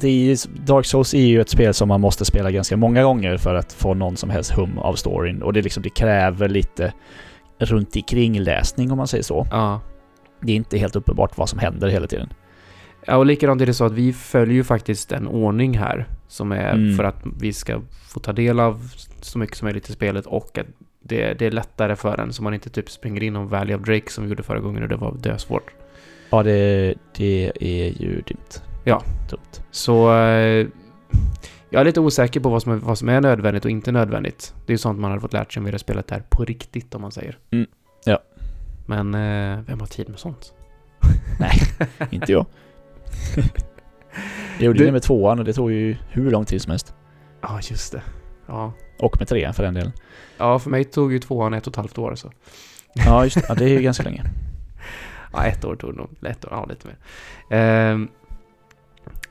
Är, 0.02 0.08
ju- 0.08 0.36
Dark 0.66 0.86
Souls 0.86 1.14
är 1.14 1.18
ju 1.26 1.40
ett 1.40 1.48
spel 1.48 1.74
som 1.74 1.88
man 1.88 2.00
måste 2.00 2.24
spela 2.24 2.50
ganska 2.50 2.76
många 2.76 3.02
gånger 3.02 3.36
för 3.36 3.54
att 3.54 3.72
få 3.72 3.94
någon 3.94 4.16
som 4.16 4.30
helst 4.30 4.50
hum 4.52 4.78
av 4.78 4.94
storyn. 4.94 5.42
Och 5.42 5.52
det, 5.52 5.62
liksom, 5.62 5.82
det 5.82 5.90
kräver 5.90 6.48
lite 6.48 6.92
runt 7.58 7.96
omkring 7.96 8.40
läsning 8.40 8.90
om 8.90 8.96
man 8.98 9.06
säger 9.08 9.24
så. 9.24 9.46
Ja. 9.50 9.80
Det 10.40 10.52
är 10.52 10.56
inte 10.56 10.78
helt 10.78 10.96
uppenbart 10.96 11.38
vad 11.38 11.48
som 11.48 11.58
händer 11.58 11.88
hela 11.88 12.06
tiden. 12.06 12.28
Ja, 13.06 13.16
och 13.16 13.26
likadant 13.26 13.62
är 13.62 13.66
det 13.66 13.74
så 13.74 13.84
att 13.84 13.92
vi 13.92 14.12
följer 14.12 14.54
ju 14.54 14.64
faktiskt 14.64 15.12
en 15.12 15.26
ordning 15.26 15.78
här. 15.78 16.06
Som 16.28 16.52
är 16.52 16.72
Mm. 16.72 16.96
för 16.96 17.04
att 17.04 17.22
vi 17.40 17.52
ska 17.52 17.80
få 18.08 18.20
ta 18.20 18.32
del 18.32 18.60
av 18.60 18.90
så 19.20 19.38
mycket 19.38 19.56
som 19.56 19.66
möjligt 19.66 19.88
i 19.90 19.92
spelet 19.92 20.26
och 20.26 20.58
att 20.58 20.66
det, 21.02 21.34
det 21.38 21.46
är 21.46 21.50
lättare 21.50 21.96
för 21.96 22.18
en 22.20 22.32
så 22.32 22.42
man 22.42 22.54
inte 22.54 22.70
typ 22.70 22.90
springer 22.90 23.22
in 23.22 23.36
om 23.36 23.48
Valley 23.48 23.74
of 23.76 23.82
Drake 23.82 24.10
som 24.12 24.24
vi 24.24 24.30
gjorde 24.30 24.42
förra 24.42 24.60
gången 24.60 24.82
och 24.82 24.88
det 24.88 24.96
var 24.96 25.14
dösvårt. 25.18 25.70
Ja, 26.30 26.42
det, 26.42 26.94
det 27.16 27.52
är 27.60 28.02
ju 28.02 28.22
dumt. 28.26 28.62
Ja. 28.84 29.02
Dumt. 29.30 29.40
Så 29.70 30.12
eh, 30.14 30.66
jag 31.70 31.80
är 31.80 31.84
lite 31.84 32.00
osäker 32.00 32.40
på 32.40 32.48
vad 32.48 32.62
som, 32.62 32.72
är, 32.72 32.76
vad 32.76 32.98
som 32.98 33.08
är 33.08 33.20
nödvändigt 33.20 33.64
och 33.64 33.70
inte 33.70 33.92
nödvändigt. 33.92 34.54
Det 34.66 34.70
är 34.70 34.74
ju 34.74 34.78
sånt 34.78 34.98
man 34.98 35.10
hade 35.10 35.20
fått 35.20 35.32
lärt 35.32 35.52
sig 35.52 35.60
om 35.60 35.64
vi 35.64 35.70
hade 35.70 35.78
spelat 35.78 36.06
det 36.06 36.14
här 36.14 36.22
på 36.30 36.44
riktigt 36.44 36.94
om 36.94 37.02
man 37.02 37.12
säger. 37.12 37.38
Mm, 37.50 37.66
ja. 38.04 38.18
Men 38.86 39.14
eh, 39.14 39.60
vem 39.66 39.80
har 39.80 39.86
tid 39.86 40.08
med 40.08 40.18
sånt? 40.18 40.52
inte 42.10 42.32
jag. 42.32 42.46
jag 44.58 44.64
gjorde 44.64 44.78
Du- 44.78 44.84
det 44.86 44.92
med 44.92 45.02
tvåan 45.02 45.38
och 45.38 45.44
det 45.44 45.52
tog 45.52 45.72
ju 45.72 45.96
hur 46.10 46.30
lång 46.30 46.44
tid 46.44 46.62
som 46.62 46.70
helst. 46.70 46.94
Ja, 47.40 47.60
just 47.62 47.92
det. 47.92 48.02
Ja. 48.46 48.72
Och 48.98 49.16
med 49.18 49.28
trean 49.28 49.54
för 49.54 49.62
den 49.62 49.74
delen. 49.74 49.92
ja, 50.38 50.58
för 50.58 50.70
mig 50.70 50.84
tog 50.84 51.12
ju 51.12 51.18
tvåan 51.18 51.54
ett 51.54 51.66
och 51.66 51.72
ett 51.72 51.76
halvt 51.76 51.98
år 51.98 52.14
så. 52.14 52.32
Ja, 52.94 53.24
just 53.24 53.36
det. 53.36 53.44
Ja, 53.48 53.54
det 53.54 53.64
är 53.64 53.68
ju 53.68 53.82
ganska 53.82 54.02
länge. 54.02 54.24
Ja, 55.32 55.44
ett 55.44 55.64
år 55.64 55.76
tog 55.76 55.92
det 55.92 55.96
nog. 55.96 56.08
Ett 56.26 56.44
år, 56.44 56.50
ja, 56.52 56.64
lite 56.64 56.86
mer. 56.86 56.96
Ehm, 57.58 58.08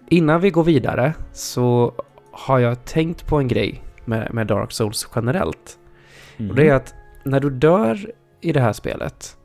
innan 0.10 0.42
vi 0.42 0.50
går 0.50 0.64
vidare 0.64 1.14
så 1.34 1.94
har 2.32 2.60
jag 2.60 2.86
tänkt 2.86 3.28
på 3.28 3.38
en 3.38 3.48
grej 3.48 3.84
med, 4.06 4.34
med 4.34 4.48
Dark 4.48 4.72
Souls 4.72 5.10
generellt. 5.16 5.80
Mm. 6.38 6.50
Och 6.50 6.56
det 6.56 6.70
är 6.70 6.74
att 6.74 6.96
när 7.24 7.40
du 7.40 7.50
dör 7.50 8.12
i 8.42 8.52
det 8.52 8.62
här 8.62 8.74
spelet 8.74 9.38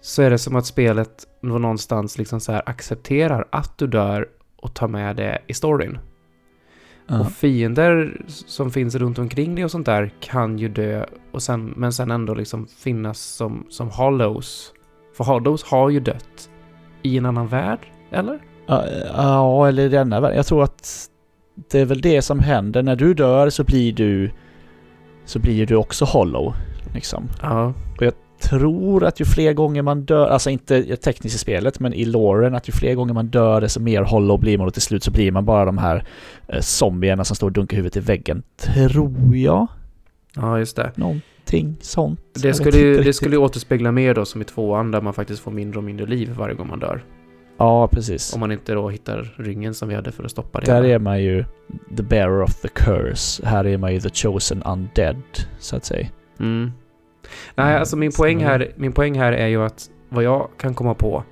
så 0.00 0.22
är 0.22 0.30
det 0.30 0.38
som 0.38 0.56
att 0.56 0.66
spelet 0.66 1.26
någonstans 1.42 2.18
liksom 2.18 2.40
så 2.40 2.52
här 2.52 2.62
accepterar 2.66 3.46
att 3.50 3.78
du 3.78 3.86
dör 3.86 4.28
och 4.56 4.74
tar 4.74 4.88
med 4.88 5.16
det 5.16 5.38
i 5.46 5.54
storyn. 5.54 5.98
Ja. 7.06 7.20
Och 7.20 7.32
fiender 7.32 8.22
som 8.26 8.70
finns 8.70 8.94
runt 8.94 9.18
omkring 9.18 9.54
dig 9.54 9.64
och 9.64 9.70
sånt 9.70 9.86
där 9.86 10.12
kan 10.20 10.58
ju 10.58 10.68
dö 10.68 11.04
och 11.32 11.42
sen, 11.42 11.74
men 11.76 11.92
sen 11.92 12.10
ändå 12.10 12.34
liksom 12.34 12.66
finnas 12.66 13.18
som, 13.18 13.66
som 13.68 13.90
hollows. 13.90 14.72
För 15.16 15.24
hollows 15.24 15.64
har 15.64 15.90
ju 15.90 16.00
dött 16.00 16.50
i 17.02 17.18
en 17.18 17.26
annan 17.26 17.46
värld, 17.46 17.86
eller? 18.10 18.40
Ja, 19.14 19.68
eller 19.68 19.82
i 19.82 19.88
denna 19.88 20.20
världen. 20.20 20.36
Jag 20.36 20.46
tror 20.46 20.62
att 20.62 21.08
det 21.70 21.80
är 21.80 21.84
väl 21.84 22.00
det 22.00 22.22
som 22.22 22.38
händer. 22.40 22.82
När 22.82 22.96
du 22.96 23.14
dör 23.14 23.50
så 23.50 23.64
blir 23.64 23.92
du 23.92 24.30
så 25.24 25.38
blir 25.38 25.66
du 25.66 25.76
också 25.76 26.04
hollow. 26.04 26.54
Liksom. 26.94 27.28
Ja. 27.42 27.74
Tror 28.40 29.04
att 29.04 29.20
ju 29.20 29.24
fler 29.24 29.52
gånger 29.52 29.82
man 29.82 30.04
dör, 30.04 30.28
alltså 30.28 30.50
inte 30.50 30.96
tekniskt 30.96 31.36
i 31.36 31.38
spelet, 31.38 31.80
men 31.80 31.94
i 31.94 32.04
loren, 32.04 32.54
att 32.54 32.68
ju 32.68 32.72
fler 32.72 32.94
gånger 32.94 33.14
man 33.14 33.26
dör 33.26 33.60
desto 33.60 33.80
mer 33.80 34.02
hollow 34.02 34.40
blir 34.40 34.58
man 34.58 34.66
och 34.66 34.72
till 34.72 34.82
slut 34.82 35.04
så 35.04 35.10
blir 35.10 35.32
man 35.32 35.44
bara 35.44 35.64
de 35.64 35.78
här 35.78 36.04
eh, 36.48 36.60
zombierna 36.60 37.24
som 37.24 37.36
står 37.36 37.46
och 37.46 37.52
dunkar 37.52 37.76
huvudet 37.76 37.96
i 37.96 38.00
väggen. 38.00 38.42
Tror 38.56 39.36
jag. 39.36 39.66
Ja, 40.36 40.58
just 40.58 40.76
det. 40.76 40.92
Någonting 40.94 41.76
sånt. 41.80 42.20
Jag 42.34 42.42
Det 42.42 42.54
skulle, 42.54 42.78
ju, 42.78 43.02
det 43.02 43.12
skulle 43.12 43.34
ju 43.34 43.42
återspegla 43.42 43.92
mer 43.92 44.14
då 44.14 44.24
som 44.24 44.40
i 44.40 44.44
tvåan 44.44 44.90
där 44.90 45.00
man 45.00 45.12
faktiskt 45.14 45.42
får 45.42 45.50
mindre 45.50 45.78
och 45.78 45.84
mindre 45.84 46.06
liv 46.06 46.30
varje 46.38 46.54
gång 46.54 46.68
man 46.68 46.78
dör. 46.78 47.04
Ja, 47.60 47.88
precis. 47.88 48.34
Om 48.34 48.40
man 48.40 48.52
inte 48.52 48.72
då 48.74 48.88
hittar 48.88 49.34
ringen 49.36 49.74
som 49.74 49.88
vi 49.88 49.94
hade 49.94 50.12
för 50.12 50.24
att 50.24 50.30
stoppa 50.30 50.60
det. 50.60 50.66
Där 50.66 50.84
är 50.84 50.98
man 50.98 51.22
ju 51.22 51.44
the 51.96 52.02
bearer 52.02 52.42
of 52.42 52.54
the 52.54 52.68
curse. 52.68 53.46
Här 53.46 53.66
är 53.66 53.78
man 53.78 53.92
ju 53.92 54.00
the 54.00 54.10
chosen 54.10 54.62
undead, 54.62 55.22
så 55.58 55.76
att 55.76 55.84
säga. 55.84 56.08
Mm. 56.38 56.72
Nej, 57.54 57.76
alltså 57.76 57.96
min 57.96 58.12
poäng, 58.12 58.44
här, 58.44 58.72
min 58.76 58.92
poäng 58.92 59.18
här 59.18 59.32
är 59.32 59.46
ju 59.46 59.62
att 59.62 59.90
vad 60.08 60.24
jag 60.24 60.48
kan 60.58 60.74
komma 60.74 60.94
på 60.94 61.24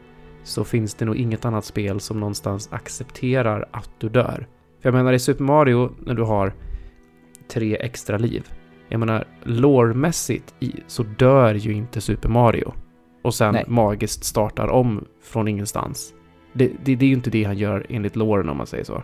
så 0.45 0.65
finns 0.65 0.95
det 0.95 1.05
nog 1.05 1.17
inget 1.17 1.45
annat 1.45 1.65
spel 1.65 2.01
som 2.01 2.21
någonstans 2.21 2.69
accepterar 2.73 3.69
att 3.71 3.91
du 3.99 4.09
dör. 4.09 4.47
För 4.83 4.89
jag 4.89 4.95
menar 4.95 5.13
i 5.13 5.19
Super 5.19 5.45
Mario 5.45 5.91
när 6.01 6.15
du 6.15 6.23
har 6.23 6.53
tre 7.53 7.77
extra 7.77 8.19
liv. 8.19 8.49
Jag 8.89 9.01
menar 9.01 9.25
lårmässigt 9.43 10.55
så 10.87 11.03
dör 11.03 11.55
ju 11.55 11.73
inte 11.73 12.01
Super 12.01 12.29
Mario. 12.29 12.73
Och 13.23 13.35
sen 13.35 13.55
Nej. 13.55 13.65
magiskt 13.69 14.25
startar 14.25 14.69
om 14.69 15.05
från 15.23 15.49
ingenstans. 15.49 16.15
Det, 16.53 16.71
det, 16.85 16.97
det 16.97 17.05
är 17.05 17.09
ju 17.09 17.15
inte 17.15 17.31
det 17.31 17.45
han 17.45 17.59
gör 17.59 17.87
enligt 17.89 18.17
låren 18.17 18.49
om 18.49 18.57
man 18.57 18.67
säger 18.67 18.85
så. 18.85 19.03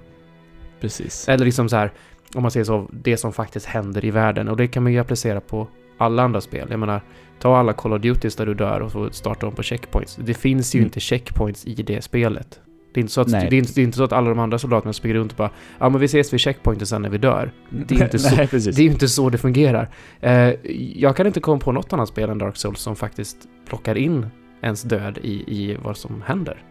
Precis. 0.81 1.29
Eller 1.29 1.45
liksom 1.45 1.69
så 1.69 1.77
här, 1.77 1.93
om 2.35 2.43
man 2.43 2.51
säger 2.51 2.65
så, 2.65 2.89
det 2.91 3.17
som 3.17 3.33
faktiskt 3.33 3.67
händer 3.67 4.05
i 4.05 4.11
världen. 4.11 4.49
Och 4.49 4.57
det 4.57 4.67
kan 4.67 4.83
man 4.83 4.93
ju 4.93 4.99
applicera 4.99 5.41
på 5.41 5.69
alla 5.99 6.23
andra 6.23 6.41
spel. 6.41 6.67
Jag 6.71 6.81
menar, 6.81 7.01
ta 7.39 7.57
alla 7.57 7.73
Call 7.73 7.93
of 7.93 8.01
Duties 8.03 8.37
där 8.37 8.47
du 8.47 8.55
dör 8.55 8.81
och 8.97 9.15
starta 9.15 9.47
om 9.47 9.55
på 9.55 9.63
checkpoints. 9.63 10.17
Det 10.17 10.35
finns 10.35 10.75
ju 10.75 10.79
Mm. 10.79 10.87
inte 10.87 11.01
checkpoints 11.01 11.67
i 11.67 11.75
det 11.75 12.05
spelet. 12.05 12.61
Det 12.95 13.01
är, 13.01 13.03
inte 13.03 13.13
så 13.13 13.21
att, 13.21 13.29
Nej. 13.29 13.47
det, 13.51 13.57
är 13.57 13.59
inte, 13.59 13.73
det 13.75 13.81
är 13.81 13.85
inte 13.85 13.97
så 13.99 14.05
att 14.05 14.13
alla 14.13 14.29
de 14.29 14.39
andra 14.39 14.59
soldaterna 14.59 14.93
springer 14.93 15.17
runt 15.17 15.33
och 15.33 15.37
bara 15.39 15.51
ja 15.79 15.89
men 15.89 16.01
vi 16.01 16.05
ses 16.05 16.33
vid 16.33 16.41
checkpointen 16.41 16.87
sen 16.87 17.03
när 17.03 17.09
vi 17.09 17.19
dör. 17.19 17.53
Det 17.71 17.95
är 17.95 18.05
inte 18.05 18.19
så, 18.19 18.37
Nej, 18.37 18.49
det 18.53 18.69
är 18.69 18.81
ju 18.81 18.91
inte 18.91 19.09
så 19.09 19.31
det 19.31 19.39
fungerar. 19.39 19.89
Eh, 20.21 20.53
jag 20.97 21.17
kan 21.17 21.27
inte 21.27 21.41
komma 21.41 21.59
på 21.61 21.73
något 21.73 21.93
annat 21.93 22.09
spel 22.09 22.31
än 22.31 22.39
Dark 22.39 22.57
Souls 22.57 22.81
som 22.81 22.97
faktiskt 22.97 23.37
plockar 23.69 23.99
in 23.99 24.27
ens 24.63 24.83
död 24.83 25.19
i, 25.23 25.33
i 25.33 25.77
vad 25.83 25.97
som 25.97 26.23
händer. 26.27 26.63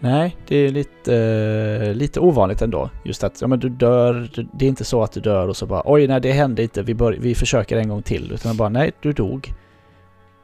Nej, 0.00 0.36
det 0.48 0.56
är 0.56 0.68
lite, 0.68 1.16
eh, 1.16 1.94
lite 1.94 2.20
ovanligt 2.20 2.62
ändå. 2.62 2.90
Just 3.04 3.24
att 3.24 3.40
ja, 3.40 3.46
men 3.46 3.58
du 3.58 3.68
dör, 3.68 4.28
det 4.52 4.64
är 4.64 4.68
inte 4.68 4.84
så 4.84 5.02
att 5.02 5.12
du 5.12 5.20
dör 5.20 5.48
och 5.48 5.56
så 5.56 5.66
bara 5.66 5.82
oj 5.84 6.06
nej 6.06 6.20
det 6.20 6.32
hände 6.32 6.62
inte, 6.62 6.82
vi, 6.82 6.94
bör, 6.94 7.16
vi 7.20 7.34
försöker 7.34 7.76
en 7.76 7.88
gång 7.88 8.02
till. 8.02 8.32
Utan 8.32 8.56
bara 8.56 8.68
nej, 8.68 8.92
du 9.00 9.12
dog. 9.12 9.52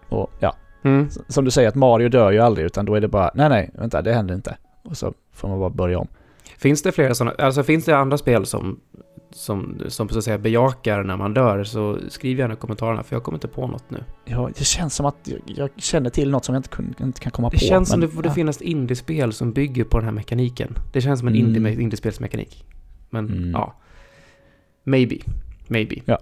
Och 0.09 0.31
ja, 0.41 0.55
Mm. 0.85 1.09
som 1.29 1.45
du 1.45 1.51
säger 1.51 1.69
att 1.69 1.75
Mario 1.75 2.09
dör 2.09 2.31
ju 2.31 2.39
aldrig 2.41 2.67
utan 2.67 2.85
då 2.85 2.95
är 2.95 3.01
det 3.01 3.09
bara 3.09 3.31
nej 3.35 3.49
nej, 3.49 3.71
vänta 3.75 4.03
det 4.03 4.13
händer 4.13 4.35
inte. 4.35 4.57
Och 4.83 4.97
så 4.97 5.15
får 5.33 5.49
man 5.49 5.59
bara 5.59 5.71
börja 5.71 5.99
om. 5.99 6.09
Finns 6.59 6.83
det 6.83 6.93
flera 6.93 7.15
sådana, 7.15 7.37
alltså 7.39 7.63
finns 7.63 7.85
det 7.85 7.97
andra 7.97 8.19
spel 8.19 8.47
som, 8.47 8.81
som, 9.35 9.81
som 9.89 10.09
så 10.09 10.19
att 10.19 10.25
säga 10.25 10.39
bejakar 10.39 11.03
när 11.03 11.17
man 11.17 11.35
dör 11.35 11.65
så 11.65 11.99
skriv 12.09 12.39
gärna 12.39 12.55
i 12.55 12.57
kommentarerna 12.57 13.03
för 13.03 13.17
jag 13.17 13.23
kommer 13.23 13.37
inte 13.37 13.49
på 13.49 13.67
något 13.67 13.91
nu. 13.91 14.05
Ja, 14.25 14.51
det 14.59 14.65
känns 14.65 14.95
som 14.95 15.07
att 15.07 15.17
jag, 15.25 15.39
jag 15.47 15.71
känner 15.77 16.11
till 16.11 16.31
något 16.31 16.45
som 16.45 16.55
jag 16.55 16.59
inte, 16.59 16.69
kun, 16.69 16.95
inte 17.01 17.21
kan 17.21 17.33
komma 17.33 17.49
Det 17.51 17.57
på. 17.57 17.65
känns 17.65 17.89
som 17.89 18.01
men- 18.01 18.09
det 18.09 18.15
borde 18.17 18.29
ja. 18.29 18.35
finns 18.35 18.63
indiespel 18.63 19.33
som 19.33 19.53
bygger 19.53 19.85
på 19.85 19.99
den 19.99 20.05
här 20.05 20.13
mekaniken. 20.15 20.79
Det 20.93 21.01
känns 21.01 21.19
som 21.21 21.29
en 21.29 21.35
Mm. 21.37 21.57
indie, 21.57 21.83
indiespelsmekanik. 21.83 22.65
Men 23.11 23.27
Mm. 23.29 23.51
ja. 23.51 23.75
Maybe. 24.85 25.17
Maybe. 25.69 25.97
Ja. 26.05 26.19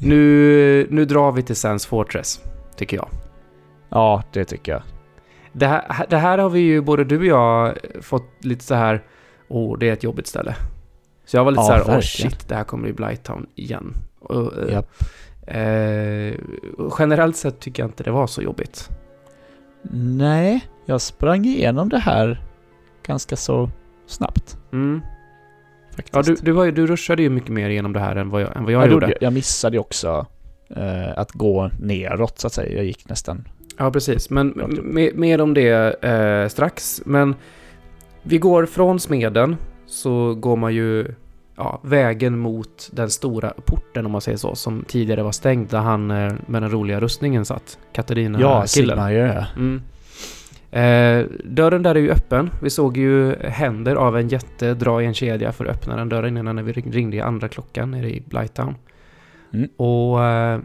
Nu, 0.00 0.86
nu 0.90 1.04
drar 1.04 1.32
vi 1.32 1.42
till 1.42 1.56
Sans 1.56 1.86
Fortress, 1.86 2.40
tycker 2.76 2.96
jag. 2.96 3.08
Ja, 3.88 4.22
det 4.32 4.44
tycker 4.44 4.72
jag. 4.72 4.82
Det 5.52 5.66
här, 5.66 6.06
det 6.10 6.16
här 6.16 6.38
har 6.38 6.50
vi 6.50 6.60
ju, 6.60 6.80
både 6.80 7.04
du 7.04 7.18
och 7.18 7.26
jag, 7.26 7.78
fått 8.00 8.44
lite 8.44 8.64
så 8.64 8.74
här, 8.74 9.02
åh, 9.48 9.78
det 9.78 9.88
är 9.88 9.92
ett 9.92 10.02
jobbigt 10.04 10.26
ställe. 10.26 10.54
Så 11.30 11.36
jag 11.36 11.44
var 11.44 11.50
lite 11.50 11.60
Ja, 11.60 11.66
så 11.66 11.72
här, 11.72 11.78
verkligen. 11.78 12.02
shit, 12.30 12.48
det 12.48 12.54
här 12.54 12.64
kommer 12.64 12.82
bli 12.82 12.92
Blighttown 12.92 13.46
igen. 13.54 13.94
Och, 14.20 14.58
eh, 14.58 14.72
Japp. 14.72 14.88
eh, 15.46 16.34
generellt 16.98 17.36
sett 17.36 17.60
tycker 17.60 17.82
jag 17.82 17.88
inte 17.88 18.02
det 18.02 18.10
var 18.10 18.26
så 18.26 18.42
jobbigt. 18.42 18.88
Nej, 19.92 20.64
jag 20.86 21.00
sprang 21.00 21.44
igenom 21.44 21.88
det 21.88 21.98
här 21.98 22.42
ganska 23.06 23.36
så 23.36 23.70
snabbt 24.06 24.56
Mm. 24.72 25.00
faktiskt. 25.96 26.14
Ja, 26.14 26.22
du, 26.22 26.34
du, 26.34 26.52
var 26.52 26.66
du 26.66 26.86
ruschade 26.86 27.22
ju 27.22 27.30
mycket 27.30 27.50
mer 27.50 27.70
igenom 27.70 27.92
det 27.92 28.00
här 28.00 28.16
än 28.16 28.30
vad 28.30 28.42
jag, 28.42 28.56
än 28.56 28.64
vad 28.64 28.72
jag 28.72 28.82
jag, 28.82 28.90
gjorde. 28.92 29.14
jag 29.20 29.32
missade 29.32 29.76
ju 29.76 29.80
också 29.80 30.26
eh, 30.76 31.18
att 31.18 31.32
gå 31.32 31.70
neråt 31.80 32.38
så 32.38 32.46
att 32.46 32.52
säga. 32.52 32.76
Jag 32.76 32.84
gick 32.84 33.08
nästan... 33.08 33.48
Ja, 33.78 33.90
precis. 33.90 34.30
Men 34.30 34.54
mer, 34.82 35.12
mer 35.14 35.40
om 35.40 35.54
det 35.54 36.04
eh, 36.04 36.48
strax. 36.48 37.02
Men 37.04 37.34
vi 38.22 38.38
går 38.38 38.66
från 38.66 39.00
smeden 39.00 39.56
så 39.90 40.34
går 40.34 40.56
man 40.56 40.74
ju 40.74 41.14
ja, 41.56 41.80
vägen 41.82 42.38
mot 42.38 42.90
den 42.92 43.10
stora 43.10 43.52
porten 43.64 44.06
om 44.06 44.12
man 44.12 44.20
säger 44.20 44.38
så, 44.38 44.54
som 44.54 44.84
tidigare 44.88 45.22
var 45.22 45.32
stängd 45.32 45.70
där 45.70 45.78
han 45.78 46.10
eh, 46.10 46.32
med 46.46 46.62
den 46.62 46.70
roliga 46.70 47.00
rustningen 47.00 47.44
satt. 47.44 47.78
Katarina 47.92 48.40
Ja, 48.40 48.64
killen. 48.66 48.96
Sigmar 48.96 49.10
ja. 49.10 49.46
Mm. 49.56 49.82
Eh, 50.72 51.26
dörren 51.44 51.82
där 51.82 51.94
är 51.94 52.00
ju 52.00 52.10
öppen. 52.10 52.50
Vi 52.62 52.70
såg 52.70 52.96
ju 52.96 53.36
händer 53.36 53.96
av 53.96 54.16
en 54.16 54.28
jätte 54.28 54.74
dra 54.74 55.02
i 55.02 55.06
en 55.06 55.14
kedja 55.14 55.52
för 55.52 55.64
att 55.64 55.76
öppna 55.76 55.96
den 55.96 56.08
dörren 56.08 56.36
innan 56.36 56.56
när 56.56 56.62
vi 56.62 56.72
ringde 56.72 57.16
i 57.16 57.20
andra 57.20 57.48
klockan 57.48 57.90
nere 57.90 58.10
i 58.10 58.22
Blighttown. 58.26 58.74
Mm. 59.52 59.68
Och 59.76 60.24
eh, 60.24 60.60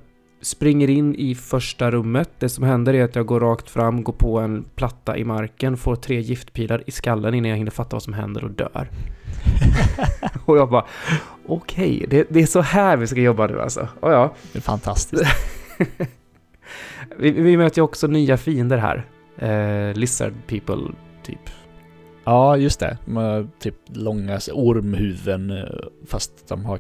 springer 0.46 0.90
in 0.90 1.16
i 1.16 1.36
första 1.36 1.92
rummet. 1.92 2.30
Det 2.40 2.50
som 2.50 2.64
händer 2.64 2.94
är 2.94 3.04
att 3.04 3.16
jag 3.16 3.26
går 3.26 3.40
rakt 3.40 3.70
fram, 3.70 4.04
går 4.04 4.14
på 4.14 4.40
en 4.40 4.66
platta 4.76 5.18
i 5.18 5.24
marken, 5.24 5.78
får 5.78 5.96
tre 5.96 6.22
giftpilar 6.22 6.84
i 6.86 6.92
skallen 6.92 7.34
innan 7.34 7.50
jag 7.50 7.58
hinner 7.58 7.72
fatta 7.72 7.96
vad 7.96 8.04
som 8.04 8.14
händer 8.14 8.44
och 8.44 8.52
dör. 8.52 8.90
och 10.46 10.58
jag 10.58 10.70
bara, 10.70 10.86
okej, 11.48 12.06
det, 12.10 12.28
det 12.30 12.42
är 12.42 12.46
så 12.46 12.62
här 12.62 12.98
vi 12.98 13.08
ska 13.08 13.22
jobba 13.22 13.48
nu 13.48 13.62
alltså. 13.62 13.88
Och 14.00 14.12
ja, 14.12 14.34
Det 14.52 14.60
är 14.60 14.62
fantastiskt. 14.62 15.24
vi, 17.18 17.32
vi 17.32 17.58
möter 17.58 17.80
ju 17.80 17.84
också 17.84 18.08
nya 18.08 18.38
fiender 18.38 18.78
här. 18.78 19.06
Eh, 19.38 19.94
lizard 19.94 20.34
people, 20.48 20.94
typ. 21.24 21.50
ja, 22.24 22.58
just 22.58 22.80
det. 22.80 22.98
De 23.06 23.16
har 23.16 23.48
typ 23.60 23.76
långa 23.88 24.40
ormhuvuden 24.54 25.52
eh, 25.52 25.64
fast 26.08 26.48
de 26.48 26.66
har 26.66 26.80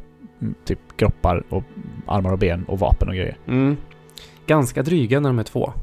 typ 0.66 0.80
kroppar 0.98 1.44
och 1.50 1.64
armar 2.08 2.32
och 2.32 2.40
ben 2.40 2.66
och 2.68 2.80
vapen 2.80 3.10
och 3.10 3.16
grejer. 3.16 3.38
Mm. 3.48 3.78
Ganska 4.48 4.84
dryga 4.84 5.20
när 5.20 5.30
de 5.30 5.40
är 5.40 5.44
två. 5.44 5.74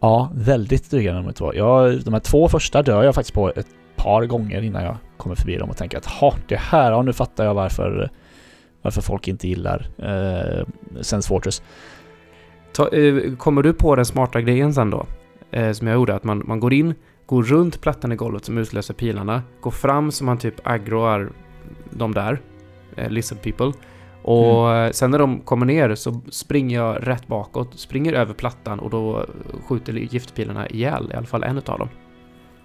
Ja, 0.00 0.30
väldigt 0.34 0.90
dryga 0.90 1.14
nummer 1.14 1.32
två. 1.32 1.54
Jag, 1.54 2.04
de 2.04 2.14
här 2.14 2.20
två 2.20 2.48
första 2.48 2.82
dör 2.82 3.02
jag 3.02 3.14
faktiskt 3.14 3.34
på 3.34 3.52
ett 3.56 3.66
par 3.96 4.26
gånger 4.26 4.62
innan 4.62 4.84
jag 4.84 4.96
kommer 5.16 5.36
förbi 5.36 5.56
dem 5.56 5.70
och 5.70 5.76
tänker 5.76 5.98
att 5.98 6.06
ha, 6.06 6.34
det 6.48 6.56
här, 6.56 6.92
ja 6.92 7.02
nu 7.02 7.12
fattar 7.12 7.44
jag 7.44 7.54
varför, 7.54 8.10
varför 8.82 9.02
folk 9.02 9.28
inte 9.28 9.48
gillar 9.48 9.86
eh, 9.98 10.66
Sense 11.00 11.28
Fortress. 11.28 11.62
Ta, 12.72 12.88
eh, 12.88 13.36
kommer 13.36 13.62
du 13.62 13.72
på 13.72 13.96
den 13.96 14.04
smarta 14.04 14.40
grejen 14.40 14.74
sen 14.74 14.90
då? 14.90 15.06
Eh, 15.50 15.72
som 15.72 15.86
jag 15.86 15.94
gjorde, 15.94 16.14
att 16.14 16.24
man, 16.24 16.42
man 16.46 16.60
går 16.60 16.72
in, 16.72 16.94
går 17.26 17.42
runt 17.42 17.80
plattan 17.80 18.12
i 18.12 18.16
golvet 18.16 18.44
som 18.44 18.58
utlöser 18.58 18.94
pilarna, 18.94 19.42
går 19.60 19.70
fram 19.70 20.12
så 20.12 20.24
man 20.24 20.38
typ 20.38 20.54
aggroar 20.62 21.30
de 21.90 22.14
där, 22.14 22.40
eh, 22.96 23.10
lizard 23.10 23.42
people. 23.42 23.72
Och 24.22 24.74
eh, 24.74 24.90
sen 24.90 25.10
när 25.10 25.18
de 25.18 25.40
kommer 25.40 25.66
ner 25.66 25.94
så 25.94 26.20
springer 26.30 26.76
jag 26.76 27.08
rätt 27.08 27.26
bakåt, 27.26 27.78
springer 27.78 28.12
över 28.12 28.34
plattan 28.34 28.80
och 28.80 28.90
då 28.90 29.26
skjuter 29.68 29.92
giftpilarna 29.92 30.68
ihjäl 30.68 31.10
i 31.12 31.16
alla 31.16 31.26
fall 31.26 31.44
en 31.44 31.58
utav 31.58 31.78
dem. 31.78 31.88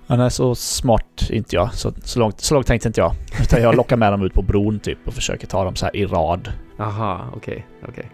Ja, 0.07 0.15
nej, 0.15 0.31
så 0.31 0.55
smart 0.55 1.29
inte 1.29 1.55
jag. 1.55 1.73
Så, 1.73 1.91
så, 2.03 2.19
långt, 2.19 2.39
så 2.39 2.53
långt 2.53 2.67
tänkte 2.67 2.87
inte 2.87 3.01
jag. 3.01 3.11
Utan 3.41 3.61
jag 3.61 3.75
lockar 3.75 3.97
med 3.97 4.13
dem 4.13 4.21
ut 4.21 4.33
på 4.33 4.41
bron 4.41 4.79
typ 4.79 5.07
och 5.07 5.13
försöker 5.13 5.47
ta 5.47 5.63
dem 5.63 5.75
så 5.75 5.85
här 5.85 5.95
i 5.95 6.05
rad. 6.05 6.53
Aha, 6.79 7.25
okej, 7.35 7.67
okej. 7.87 8.11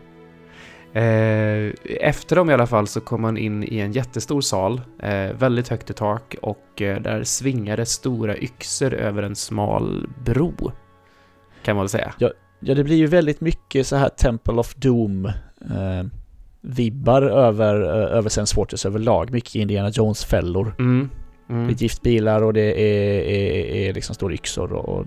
Eh, 0.95 1.73
efter 1.99 2.35
dem 2.35 2.49
i 2.49 2.53
alla 2.53 2.67
fall 2.67 2.87
så 2.87 3.01
kom 3.01 3.21
man 3.21 3.37
in 3.37 3.63
i 3.63 3.79
en 3.79 3.91
jättestor 3.91 4.41
sal, 4.41 4.81
eh, 4.99 5.31
väldigt 5.37 5.67
högt 5.67 5.89
i 5.89 5.93
tak 5.93 6.35
och 6.41 6.81
eh, 6.81 7.01
där 7.01 7.23
svingade 7.23 7.85
stora 7.85 8.37
yxor 8.37 8.93
över 8.93 9.23
en 9.23 9.35
smal 9.35 10.07
bro. 10.25 10.71
Kan 11.65 11.75
man 11.75 11.83
väl 11.83 11.89
säga. 11.89 12.13
Ja, 12.59 12.75
det 12.75 12.83
blir 12.83 12.95
ju 12.95 13.07
väldigt 13.07 13.41
mycket 13.41 13.87
så 13.87 13.95
här 13.95 14.09
Temple 14.09 14.53
of 14.53 14.75
Doom 14.75 15.25
eh, 15.25 16.05
vibbar 16.61 17.21
över, 17.21 17.81
eh, 17.81 18.17
över 18.17 18.29
Sense 18.29 18.55
Fortress 18.55 18.85
överlag. 18.85 19.31
Mycket 19.31 19.55
Indiana 19.55 19.89
Jones-fällor. 19.89 20.75
Mm. 20.79 21.09
Det 21.47 21.53
Mm. 21.53 21.69
är 21.69 21.73
giftbilar 21.73 22.41
och 22.41 22.53
det 22.53 22.81
är, 22.81 23.21
är, 23.21 23.65
är 23.89 23.93
liksom 23.93 24.15
stora 24.15 24.33
yxor 24.33 24.73
och... 24.73 25.05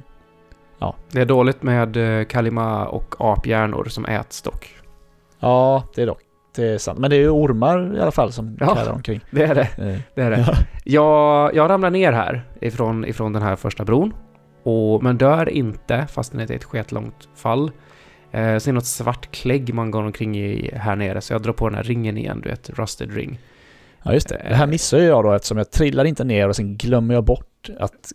Det 1.13 1.21
är 1.21 1.25
dåligt 1.27 1.63
med 1.63 1.97
eh, 2.21 2.25
kalima 2.25 2.87
och 2.87 3.15
aphjärnor 3.19 3.85
som 3.85 4.05
äts 4.07 4.43
dock. 4.43 4.69
Ja, 5.41 5.83
det 5.95 6.03
är 6.03 6.07
dock. 6.07 6.21
Det 6.57 6.65
är 6.65 6.79
sant. 6.79 6.99
Men 6.99 7.11
det 7.11 7.17
är 7.17 7.21
ju 7.21 7.29
ormar 7.31 7.97
i 7.97 8.01
alla 8.01 8.11
fall 8.11 8.33
som 8.33 8.57
Ja. 8.61 8.77
kärrar 8.77 8.93
omkring. 8.93 9.21
Det 9.31 9.43
är 9.45 9.55
det. 9.55 9.61
Eh, 9.79 9.99
Det 10.15 10.23
är 10.23 10.31
det. 10.31 10.45
ja. 10.49 10.55
Jag, 10.85 11.55
jag 11.55 11.71
ramlar 11.71 11.91
ner 11.91 12.13
här 12.13 12.43
ifrån, 12.61 13.05
ifrån 13.05 13.33
den 13.33 13.43
här 13.43 13.57
första 13.57 13.85
bron. 13.85 14.13
Och, 14.69 15.03
men 15.03 15.19
dör 15.19 15.49
inte, 15.49 16.07
fast 16.11 16.33
det 16.33 16.51
är 16.51 16.57
ett 16.57 16.65
sketlångt 16.65 17.29
fall. 17.35 17.71
Eh, 18.33 18.55
det 18.55 18.73
något 18.73 18.87
svart 18.87 19.31
klägg 19.31 19.75
man 19.75 19.91
går 19.91 20.03
omkring 20.03 20.37
i 20.39 20.71
här 20.75 20.97
nere, 20.97 21.21
så 21.21 21.33
jag 21.33 21.43
drar 21.43 21.53
på 21.53 21.69
den 21.69 21.75
här 21.75 21.83
ringen 21.83 22.19
igen, 22.19 22.41
du 22.41 22.49
vet, 22.49 22.71
rusted 22.71 23.15
ring. 23.15 23.39
ja, 24.03 24.13
just 24.13 24.29
det. 24.29 24.47
Det 24.49 24.55
här 24.55 24.67
missar 24.67 24.99
ju 24.99 25.05
jag 25.05 25.25
då 25.25 25.33
eftersom 25.33 25.59
jag 25.59 25.71
trillar 25.71 26.05
inte 26.05 26.25
ner 26.25 26.49
och 26.49 26.57
sen 26.57 26.77
glömmer 26.77 27.15
jag 27.15 27.25
bort 27.25 27.71
att 27.79 28.13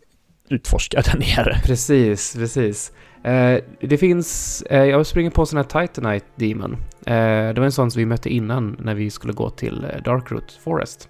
utforska 0.49 1.01
där 1.11 1.19
nere. 1.19 1.59
Precis, 1.63 2.35
precis. 2.35 2.91
Eh, 3.23 3.59
det 3.81 3.97
finns, 3.97 4.61
eh, 4.61 4.83
jag 4.83 5.05
springer 5.05 5.31
på 5.31 5.41
en 5.41 5.47
sån 5.47 5.57
här 5.57 5.85
Titanite 5.87 6.25
Demon. 6.35 6.71
Eh, 7.05 7.53
det 7.53 7.55
var 7.57 7.65
en 7.65 7.71
sån 7.71 7.91
som 7.91 7.99
vi 7.99 8.05
mötte 8.05 8.29
innan 8.29 8.77
när 8.79 8.95
vi 8.95 9.09
skulle 9.09 9.33
gå 9.33 9.49
till 9.49 9.83
eh, 9.83 10.03
Darkroot 10.03 10.51
Forest. 10.63 11.09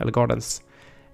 Eller 0.00 0.12
Gardens. 0.12 0.62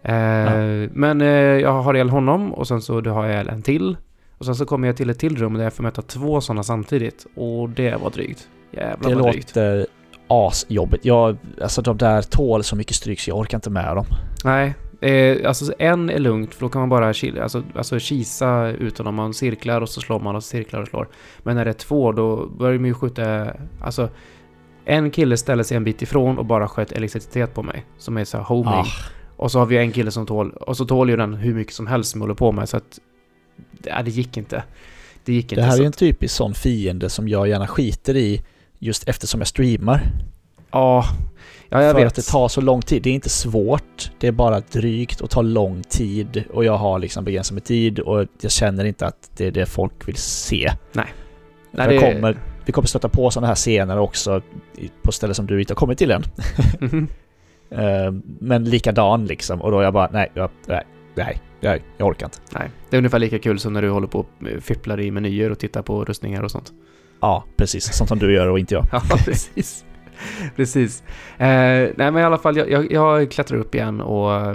Eh, 0.09 0.90
Men 0.92 1.21
eh, 1.21 1.27
jag 1.37 1.83
har 1.83 1.95
ihjäl 1.95 2.11
honom 2.11 2.55
och 2.55 2.69
sen 2.69 2.83
så 2.83 3.01
har 3.01 3.25
jag 3.25 3.33
ihjäl 3.35 3.49
en 3.49 3.62
till. 3.62 3.97
Och 4.38 4.45
sen 4.47 4.55
så 4.55 4.66
kommer 4.66 4.87
jag 4.88 4.97
till 4.97 5.11
ett 5.11 5.19
till 5.19 5.37
rum 5.37 5.55
där 5.55 5.64
jag 5.64 5.73
får 5.73 5.83
möta 5.83 6.03
två 6.03 6.40
sådana 6.40 6.62
samtidigt. 6.62 7.27
Och 7.37 7.69
det 7.69 7.97
var 8.03 8.11
drygt. 8.11 8.49
Jävlar 8.71 9.11
Det 9.11 9.16
vad 9.16 9.33
drygt. 9.33 9.57
låter 9.57 9.87
asjobbigt. 10.29 11.05
Jag, 11.05 11.37
alltså 11.62 11.83
de 11.83 11.97
där 11.97 12.23
tål 12.23 12.64
så 12.64 12.77
mycket 12.77 12.97
stryk 12.97 13.21
så 13.21 13.31
jag 13.31 13.38
orkar 13.38 13.59
inte 13.59 13.71
med 13.71 13.97
dem. 13.97 14.07
Nej, 14.45 14.75
eh, 15.01 15.49
alltså 15.49 15.73
en 15.79 16.11
är 16.11 16.19
lugnt 16.19 16.55
för 16.55 16.61
då 16.61 16.69
kan 16.69 16.81
man 16.81 16.88
bara 16.88 17.12
kil, 17.12 17.40
alltså, 17.40 17.62
alltså 17.75 17.99
kisa 17.99 18.69
ut 18.69 18.99
honom. 18.99 19.14
Man 19.14 19.35
cirklar 19.35 19.81
och 19.81 19.88
så 19.88 20.01
slår 20.01 20.21
man 20.21 20.37
och 20.37 20.45
cirklar 20.45 20.81
och 20.81 20.88
slår. 20.88 21.09
Men 21.42 21.57
när 21.57 21.64
det 21.64 21.71
är 21.71 21.73
två 21.73 22.12
då 22.12 22.47
börjar 22.47 22.79
man 22.79 22.88
ju 22.88 22.95
skjuta, 22.95 23.47
alltså 23.83 24.09
en 24.85 25.11
kille 25.11 25.37
ställer 25.37 25.62
sig 25.62 25.77
en 25.77 25.85
bit 25.85 26.03
ifrån 26.03 26.38
och 26.38 26.45
bara 26.47 26.69
sköt 26.69 26.92
elektricitet 26.92 27.55
på 27.55 27.62
mig. 27.62 27.85
Som 27.99 28.16
är 28.16 28.25
så 28.25 28.38
homing. 28.38 28.73
Ah, 28.75 28.85
Och 29.37 29.53
så 29.53 29.59
har 29.59 29.66
vi 29.66 29.77
en 29.77 29.92
kille 29.92 30.11
som 30.11 30.27
tål, 30.27 30.51
och 30.51 30.77
så 30.77 30.85
tål 30.85 31.11
ju 31.11 31.16
den 31.16 31.35
hur 31.35 31.55
mycket 31.55 31.75
som 31.75 31.87
helst 31.87 32.11
som 32.11 32.20
håller 32.20 32.35
på 32.35 32.53
med 32.53 32.68
så 32.68 32.77
att... 32.77 32.99
Ja, 33.85 34.03
det 34.03 34.11
gick 34.11 34.37
inte. 34.37 34.62
Det 35.25 35.33
gick 35.33 35.44
inte. 35.53 35.55
det 35.55 35.62
här 35.62 35.79
är 35.79 35.83
en 35.83 35.88
att- 35.88 35.96
typisk 35.99 36.35
sån 36.35 36.55
fiende 36.55 37.09
som 37.11 37.29
jag 37.29 37.49
gärna 37.49 37.66
skiter 37.66 38.16
i 38.16 38.42
just 38.79 39.09
eftersom 39.09 39.40
jag 39.40 39.46
streamar. 39.49 40.03
Ja, 40.70 41.05
ja 41.68 41.83
jag 41.83 41.92
för 41.94 42.01
vet. 42.01 42.07
att 42.09 42.14
det 42.14 42.22
tar 42.27 42.49
så 42.49 42.61
lång 42.61 42.83
tid. 42.83 43.03
Det 43.03 43.11
är 43.11 43.14
inte 43.14 43.29
svårt, 43.29 44.11
det 44.18 44.27
är 44.27 44.33
bara 44.33 44.61
drygt 44.61 45.20
och 45.20 45.31
tar 45.31 45.42
lång 45.42 45.83
tid. 45.83 46.44
Och 46.53 46.64
jag 46.64 46.77
har 46.77 46.99
liksom 46.99 47.25
begränsat 47.25 47.55
med 47.55 47.64
tid 47.64 47.99
och 47.99 48.27
jag 48.40 48.51
känner 48.51 48.85
inte 48.85 49.07
att 49.07 49.31
det 49.37 49.46
är 49.46 49.51
det 49.51 49.66
folk 49.66 50.09
vill 50.09 50.16
se. 50.16 50.72
Nej. 50.92 51.07
Nej, 51.70 51.88
det- 51.88 51.99
kommer, 52.12 52.38
vi 52.64 52.72
kommer 52.72 52.88
stöta 52.88 53.09
på 53.09 53.31
sådana 53.31 53.46
här 53.46 53.55
scener 53.55 53.99
också 53.99 54.42
på 55.03 55.12
ställen 55.12 55.35
som 55.35 55.46
du 55.46 55.61
inte 55.61 55.72
har 55.72 55.77
kommit 55.77 55.99
till 55.99 56.11
än. 56.11 56.22
Mhm. 56.81 56.99
Eh, 56.99 57.09
Men 58.39 58.65
likadan 58.65 59.25
liksom. 59.27 59.63
Och 59.63 59.71
då 59.71 59.79
är 59.81 59.85
jag 59.85 59.93
bara, 59.95 60.09
nej, 60.13 60.31
jag, 60.35 60.51
nej, 60.67 60.83
nej, 61.15 61.41
nej, 61.61 61.83
jag 61.97 62.09
orkar 62.09 62.27
inte. 62.27 62.39
Nej, 62.59 62.71
det 62.91 62.97
är 62.97 62.99
ungefär 62.99 63.19
lika 63.19 63.39
kul 63.39 63.59
som 63.59 63.73
när 63.73 63.83
du 63.83 63.91
håller 63.91 64.07
på 64.07 64.19
och 64.19 64.27
fipplar 64.61 65.01
i 65.01 65.11
menyer 65.11 65.51
och 65.51 65.59
tittar 65.59 65.83
på 65.83 66.05
rustningar 66.05 66.43
och 66.43 66.51
sånt. 66.51 66.73
Ja, 67.21 67.45
precis. 67.57 67.85
Sånt 67.97 68.09
som 68.09 68.19
du 68.19 68.35
gör 68.35 68.49
och 68.49 68.59
inte 68.59 68.75
jag. 68.75 68.85
Ja, 68.93 69.01
precis. 69.25 69.85
Precis. 70.57 71.03
Eh, 71.39 71.47
nej 71.47 71.93
men 71.97 72.17
i 72.19 72.23
alla 72.23 72.39
fall, 72.39 72.57
jag, 72.57 72.71
jag, 72.71 72.93
jag 72.93 73.31
klättrar 73.31 73.59
upp 73.59 73.75
igen 73.75 74.01
och, 74.01 74.55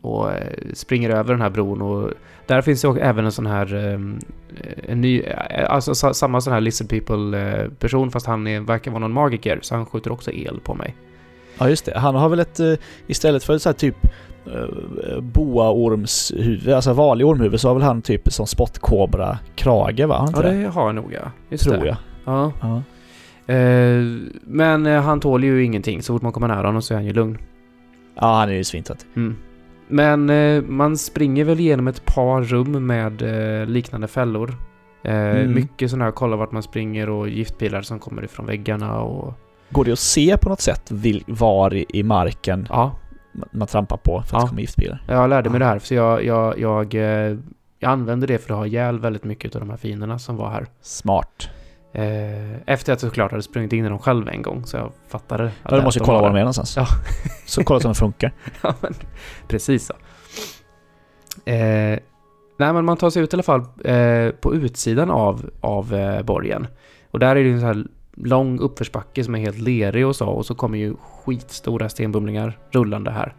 och 0.00 0.32
eh, 0.32 0.56
springer 0.74 1.10
över 1.10 1.32
den 1.32 1.40
här 1.42 1.50
bron 1.50 1.82
och 1.82 2.10
där 2.46 2.62
finns 2.62 2.84
också 2.84 3.02
även 3.02 3.24
en 3.24 3.32
sån 3.32 3.46
här, 3.46 3.74
eh, 3.74 4.00
en 4.88 5.00
ny, 5.00 5.20
eh, 5.20 5.70
alltså 5.72 5.94
sa- 5.94 6.14
samma 6.14 6.40
sån 6.40 6.52
här 6.52 6.60
Lizard 6.60 6.88
People-person 6.88 8.10
fast 8.10 8.26
han 8.26 8.46
är, 8.46 8.60
verkar 8.60 8.90
vara 8.90 9.00
någon 9.00 9.12
magiker 9.12 9.58
så 9.62 9.74
han 9.74 9.86
skjuter 9.86 10.12
också 10.12 10.30
el 10.32 10.60
på 10.64 10.74
mig. 10.74 10.94
Ja 11.58 11.68
just 11.68 11.84
det, 11.84 11.98
han 11.98 12.14
har 12.14 12.28
väl 12.28 12.40
ett, 12.40 12.60
eh, 12.60 12.72
istället 13.06 13.44
för 13.44 13.54
ett 13.54 13.62
så 13.62 13.68
här 13.68 13.74
typ 13.74 13.96
uh, 14.46 15.20
boaormshuvud, 15.20 16.68
alltså 16.74 16.92
vanlig 16.92 17.26
ormhuvud, 17.26 17.60
så 17.60 17.68
har 17.68 17.74
väl 17.74 17.82
han 17.82 18.02
typ 18.02 18.32
som 18.32 18.46
spottkobra-krage 18.46 20.06
va? 20.06 20.16
Han 20.18 20.32
Ja 20.36 20.42
det 20.50 20.66
har 20.68 20.86
han 20.86 20.94
nog 20.94 21.12
ja. 21.12 21.30
Just 21.48 21.64
Tror 21.64 21.76
det. 21.76 21.86
jag. 21.86 21.96
Ja. 22.24 22.52
Ja. 22.60 22.82
Eh, 23.54 24.04
men 24.42 24.86
eh, 24.86 25.02
han 25.02 25.20
tål 25.20 25.44
ju 25.44 25.64
ingenting. 25.64 26.02
Så 26.02 26.12
fort 26.12 26.22
man 26.22 26.32
kommer 26.32 26.48
nära 26.48 26.66
honom 26.66 26.82
så 26.82 26.94
är 26.94 26.96
han 26.98 27.06
ju 27.06 27.12
lugn. 27.12 27.38
ja, 28.20 28.38
han 28.38 28.48
är 28.48 28.52
ju 28.52 28.64
svintrött. 28.64 29.06
Mm. 29.16 29.36
Men 29.88 30.30
eh, 30.30 30.62
man 30.62 30.96
springer 30.98 31.44
väl 31.44 31.60
igenom 31.60 31.88
ett 31.88 32.04
par 32.04 32.42
rum 32.42 32.86
med 32.86 33.22
eh, 33.22 33.66
liknande 33.66 34.08
fällor. 34.08 34.54
Eh, 35.04 35.14
Mm. 35.14 35.54
Mycket 35.54 35.90
sådana 35.90 36.04
här 36.04 36.12
kolla 36.12 36.36
vart 36.36 36.52
man 36.52 36.62
springer 36.62 37.10
och 37.10 37.28
giftpilar 37.28 37.82
som 37.82 37.98
kommer 37.98 38.24
ifrån 38.24 38.46
väggarna 38.46 39.00
och... 39.00 39.34
Går 39.70 39.84
det 39.84 39.92
att 39.92 39.98
se 39.98 40.36
på 40.36 40.48
något 40.48 40.60
sätt 40.60 40.92
var 41.26 41.74
i, 41.74 41.86
i 41.88 42.02
marken 42.02 42.66
Ja, 42.70 42.92
man, 43.52 43.68
trampar 43.68 43.96
på 43.96 44.22
för 44.22 44.26
att 44.26 44.32
Ja. 44.32 44.40
det 44.40 44.48
kommer 44.48 44.60
giftbilar? 44.60 45.02
jag 45.08 45.30
lärde 45.30 45.50
mig 45.50 45.58
det 45.58 45.64
här. 45.66 45.78
Så 45.78 45.94
jag, 45.94 46.24
jag, 46.24 46.58
jag, 46.58 46.94
eh, 46.94 47.36
jag 47.78 47.90
använde 47.90 48.26
det 48.26 48.38
för 48.38 48.52
att 48.54 48.58
ha 48.58 48.66
ihjäl 48.66 48.98
väldigt 48.98 49.24
mycket 49.24 49.54
av 49.54 49.60
de 49.60 49.70
här 49.70 49.76
fienderna 49.76 50.18
som 50.18 50.36
var 50.36 50.50
här. 50.50 50.66
Smart. 50.82 51.48
Eh, 51.92 52.04
efter 52.66 52.92
att 52.92 53.02
jag 53.02 53.10
såklart 53.10 53.30
hade 53.30 53.42
sprungit 53.42 53.72
in 53.72 53.84
i 53.84 53.88
dem 53.88 53.98
själv 53.98 54.28
en 54.28 54.42
gång. 54.42 54.64
Så 54.66 54.76
jag 54.76 54.92
fattade. 55.08 55.44
att 55.44 55.52
Ja, 55.70 55.76
du 55.76 55.82
måste 55.82 56.00
de 56.00 56.04
kolla 56.06 56.20
var 56.20 56.28
de 56.28 56.36
är 56.36 56.40
någonstans. 56.40 56.76
Ja. 56.76 56.86
Så 57.46 57.64
kolla 57.64 57.76
om 57.78 57.82
de 57.82 57.94
funkar. 57.94 58.32
Ja, 58.62 58.74
men 58.80 58.94
precis 59.48 59.86
så. 59.86 59.94
Eh, 61.50 61.98
nej, 62.58 62.72
men 62.72 62.84
man 62.84 62.96
tar 62.96 63.10
sig 63.10 63.22
ut 63.22 63.32
i 63.32 63.36
alla 63.36 63.42
fall 63.42 63.60
eh, 63.84 64.30
på 64.40 64.54
utsidan 64.54 65.10
av, 65.10 65.50
av 65.60 65.94
eh, 65.94 66.22
borgen. 66.22 66.66
Och 67.10 67.18
där 67.18 67.28
är 67.30 67.34
det 67.34 67.40
ju 67.40 67.52
en 67.52 67.60
så 67.60 67.66
här 67.66 67.84
lång 68.24 68.58
uppförsbacke 68.58 69.24
som 69.24 69.34
är 69.34 69.38
helt 69.38 69.58
lerig 69.58 70.06
och 70.06 70.16
så. 70.16 70.26
Och 70.26 70.46
så 70.46 70.54
kommer 70.54 70.78
ju 70.78 70.94
skitstora 70.96 71.88
stenbumlingar 71.88 72.58
rullande 72.70 73.10
här. 73.10 73.34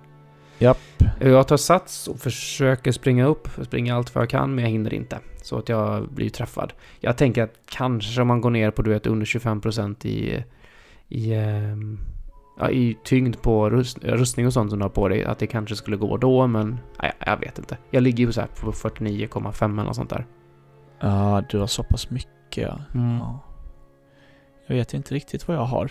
Japp. 0.59 0.77
Jag 1.19 1.47
tar 1.47 1.57
sats 1.57 2.07
och 2.07 2.19
försöker 2.19 2.91
springa 2.91 3.25
upp. 3.25 3.47
Springa 3.63 3.95
allt 3.95 4.15
vad 4.15 4.21
jag 4.21 4.29
kan, 4.29 4.55
men 4.55 4.63
jag 4.63 4.71
hinner 4.71 4.93
inte. 4.93 5.19
Så 5.41 5.57
att 5.57 5.69
jag 5.69 6.09
blir 6.09 6.29
träffad. 6.29 6.73
Jag 6.99 7.17
tänker 7.17 7.43
att 7.43 7.53
kanske 7.65 8.21
om 8.21 8.27
man 8.27 8.41
går 8.41 8.49
ner 8.49 8.71
på 8.71 8.81
du 8.81 8.89
vet, 8.89 9.07
under 9.07 9.25
25% 9.25 10.05
i, 10.05 10.43
i, 11.07 11.33
ehm, 11.33 11.99
ja, 12.59 12.69
i 12.69 12.97
tyngd 13.03 13.41
på 13.41 13.69
rust, 13.69 13.97
rustning 14.03 14.47
och 14.47 14.53
sånt 14.53 14.69
som 14.69 14.79
du 14.79 14.85
har 14.85 14.89
på 14.89 15.07
dig, 15.07 15.23
att 15.23 15.39
det 15.39 15.47
kanske 15.47 15.75
skulle 15.75 15.97
gå 15.97 16.17
då, 16.17 16.47
men 16.47 16.79
nej, 17.01 17.11
jag 17.25 17.37
vet 17.37 17.59
inte. 17.59 17.77
Jag 17.91 18.03
ligger 18.03 18.25
ju 18.25 18.31
så 18.31 18.41
här 18.41 18.47
på 18.47 18.71
49,5 18.71 19.73
eller 19.73 19.83
något 19.83 19.95
sånt 19.95 20.09
där. 20.09 20.25
Ja, 20.99 21.43
du 21.49 21.59
har 21.59 21.67
så 21.67 21.83
pass 21.83 22.09
mycket 22.09 22.57
ja. 22.67 22.79
Mm. 22.93 23.17
ja. 23.17 23.48
Jag 24.69 24.75
vet 24.75 24.93
inte 24.93 25.15
riktigt 25.15 25.47
vad 25.47 25.57
jag 25.57 25.61
har. 25.65 25.89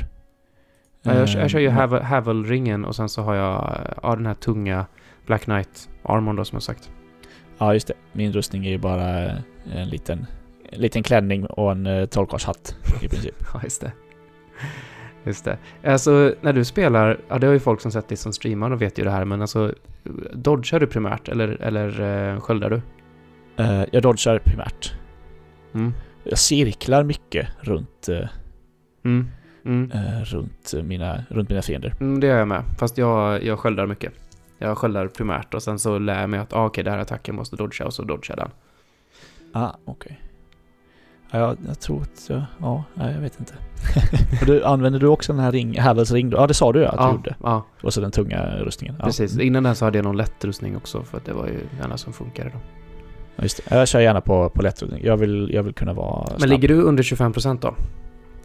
Ja, 1.02 1.14
jag, 1.14 1.28
jag 1.28 1.50
kör 1.50 1.58
ju 1.58 1.66
Eh, 1.66 1.72
Havel- 1.72 2.02
Havel-ringen 2.02 2.84
och 2.84 2.96
sen 2.96 3.08
så 3.08 3.22
har 3.22 3.34
jag 3.34 3.78
ja, 4.02 4.16
den 4.16 4.26
här 4.26 4.34
tunga 4.34 4.86
Black 5.26 5.42
Knight 5.44 5.88
armorn 6.02 6.36
då 6.36 6.44
som 6.44 6.56
jag 6.56 6.62
sagt. 6.62 6.90
Ja, 7.58 7.74
just 7.74 7.86
det. 7.88 7.94
Min 8.12 8.32
rustning 8.32 8.66
är 8.66 8.70
ju 8.70 8.78
bara 8.78 9.24
eh, 9.24 9.32
en 9.74 9.88
liten, 9.88 10.26
en 10.72 10.80
liten 10.80 11.02
klänning 11.02 11.46
och 11.46 11.72
en 11.72 11.86
uh, 11.86 12.06
trollkarlshatt 12.06 12.76
i 13.02 13.08
princip. 13.08 13.34
Ja, 13.54 13.60
just 13.64 13.80
det. 13.80 13.92
Just 15.24 15.44
det. 15.44 15.58
Alltså, 15.84 16.34
när 16.40 16.52
du 16.52 16.64
spelar, 16.64 17.20
ja 17.28 17.38
det 17.38 17.46
har 17.46 17.54
ju 17.54 17.60
folk 17.60 17.80
som 17.80 17.90
sett 17.92 18.08
dig 18.08 18.16
som 18.16 18.32
streamar 18.32 18.70
och 18.70 18.82
vet 18.82 18.98
ju 18.98 19.04
det 19.04 19.10
här, 19.10 19.24
men 19.24 19.40
alltså 19.40 19.74
Dodgar 20.32 20.80
du 20.80 20.86
primärt 20.86 21.28
eller, 21.28 21.48
eller 21.62 22.00
uh, 22.00 22.40
sköldar 22.40 22.70
du? 22.70 22.80
Eh, 23.64 23.84
jag 23.92 24.02
dodgar 24.02 24.38
primärt. 24.38 24.94
Mm. 25.74 25.92
Jag 26.24 26.38
cirklar 26.38 27.04
mycket 27.04 27.48
runt, 27.60 28.08
eh, 28.08 28.28
Mm. 29.08 29.28
Mm. 29.64 29.90
eh, 29.90 30.22
runt, 30.24 30.74
mina, 30.84 31.24
runt 31.30 31.48
mina 31.48 31.62
fiender. 31.62 31.94
Mm, 32.00 32.20
det 32.20 32.26
gör 32.26 32.38
jag 32.38 32.48
med, 32.48 32.62
fast 32.78 32.98
jag, 32.98 33.44
jag 33.44 33.58
sköldar 33.58 33.86
mycket. 33.86 34.12
Jag 34.58 34.78
sköldar 34.78 35.08
primärt 35.08 35.54
och 35.54 35.62
sen 35.62 35.78
så 35.78 35.98
lär 35.98 36.20
jag 36.20 36.30
mig 36.30 36.40
att 36.40 36.52
ah, 36.52 36.66
okej, 36.66 36.84
den 36.84 36.92
här 36.92 37.00
attacken 37.00 37.34
måste 37.34 37.56
dodga 37.56 37.86
och 37.86 37.94
så 37.94 38.02
dodgar 38.02 38.36
den. 38.36 38.50
Ah, 39.52 39.70
okej. 39.84 40.20
Ja, 41.30 41.56
jag, 41.66 41.80
tror 41.80 42.02
att 42.02 42.26
jag... 42.28 42.42
Ja, 42.60 42.84
jag 42.94 43.20
vet 43.20 43.40
inte. 43.40 43.54
Du, 44.46 44.64
använder 44.64 45.00
du 45.00 45.06
också 45.06 45.32
den 45.32 45.42
här 45.42 45.52
ring, 45.52 45.80
Havels 45.80 46.12
ring? 46.12 46.30
då? 46.30 46.36
Ja, 46.36 46.46
det 46.46 46.54
sa 46.54 46.72
du 46.72 46.80
ja, 46.80 46.88
att 46.88 46.96
du 46.96 47.02
ja, 47.02 47.12
gjorde. 47.12 47.36
ja, 47.42 47.66
Och 47.82 47.94
så 47.94 48.00
den 48.00 48.10
tunga 48.10 48.56
rustningen. 48.56 48.96
Ja. 48.98 49.04
precis. 49.04 49.38
Innan 49.38 49.62
den 49.62 49.74
så 49.74 49.84
hade 49.84 49.98
jag 49.98 50.04
någon 50.04 50.16
lätt 50.16 50.44
rustning 50.44 50.76
också 50.76 51.02
för 51.02 51.16
att 51.16 51.24
det 51.24 51.32
var 51.32 51.46
ju 51.46 51.60
den 51.82 51.98
som 51.98 52.12
funkade 52.12 52.50
då. 52.50 52.58
Ja, 53.36 53.42
just 53.42 53.68
det. 53.68 53.76
Jag 53.76 53.88
kör 53.88 54.00
gärna 54.00 54.20
på, 54.20 54.48
på 54.48 54.62
lättrustning. 54.62 55.04
Jag 55.04 55.16
vill, 55.16 55.50
jag 55.54 55.62
vill 55.62 55.74
kunna 55.74 55.92
vara 55.92 56.26
snabb. 56.26 56.40
Men 56.40 56.48
ligger 56.48 56.68
du 56.68 56.82
under 56.82 57.02
25% 57.02 57.58
då? 57.60 57.74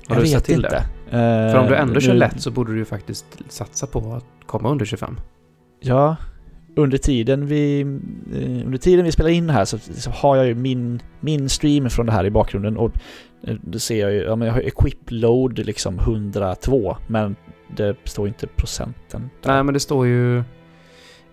Har 0.08 0.16
jag 0.16 0.24
du 0.24 0.28
sett 0.28 0.44
till 0.44 0.56
inte. 0.56 0.70
det? 1.10 1.18
Eh, 1.18 1.52
För 1.52 1.58
om 1.60 1.68
du 1.68 1.76
ändå 1.76 2.00
kör 2.00 2.14
nu- 2.14 2.20
lätt 2.20 2.42
så 2.42 2.52
borde 2.52 2.72
du 2.72 2.78
ju 2.78 2.86
faktiskt 2.86 3.26
satsa 3.50 3.88
på 3.88 4.14
att 4.14 4.26
komma 4.48 4.70
under 4.70 4.86
25. 4.86 5.18
Ja, 5.80 6.16
under 6.76 6.98
tiden 6.98 7.46
vi, 7.48 7.82
eh, 7.82 8.66
under 8.66 8.78
tiden 8.78 9.06
vi 9.06 9.12
spelar 9.12 9.30
in 9.30 9.50
här 9.50 9.66
så, 9.66 9.78
så 9.78 10.10
har 10.12 10.36
jag 10.38 10.46
ju 10.48 10.56
min, 10.56 11.02
min 11.20 11.50
stream 11.50 11.90
från 11.90 12.06
det 12.06 12.12
här 12.12 12.26
i 12.26 12.30
bakgrunden 12.32 12.78
och 12.78 12.92
eh, 13.48 13.56
då 13.62 13.80
ser 13.80 14.00
jag 14.02 14.14
ju, 14.14 14.22
ja 14.24 14.36
men 14.36 14.48
jag 14.48 14.54
har 14.56 14.62
equip 14.62 14.98
load 15.12 15.60
liksom 15.66 16.00
102 16.00 16.98
men 17.08 17.36
det 17.76 17.96
står 18.04 18.28
inte 18.28 18.48
procenten. 18.48 19.30
där. 19.42 19.54
Nej, 19.54 19.64
men 19.64 19.74
det 19.74 19.80
står 19.80 20.08
ju... 20.08 20.38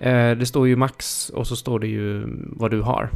Eh, 0.01 0.37
det 0.39 0.47
står 0.47 0.69
ju 0.69 0.77
max 0.77 1.31
och 1.31 1.47
så 1.47 1.57
står 1.57 1.81
det 1.81 1.87
ju 1.87 2.25
vad 2.57 2.71
du 2.71 2.81
har. 2.81 3.11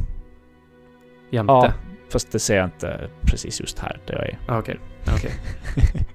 Jämte. 1.31 1.53
Ja, 1.53 1.73
fast 2.15 2.31
det 2.31 2.39
ser 2.39 2.55
jag 2.57 2.65
inte 2.65 3.09
precis 3.25 3.59
just 3.61 3.79
här 3.79 3.99
där 4.05 4.13
jag 4.15 4.23
är. 4.29 4.37
Ah, 4.47 4.59
Okej. 4.59 4.79
okej. 5.15 5.31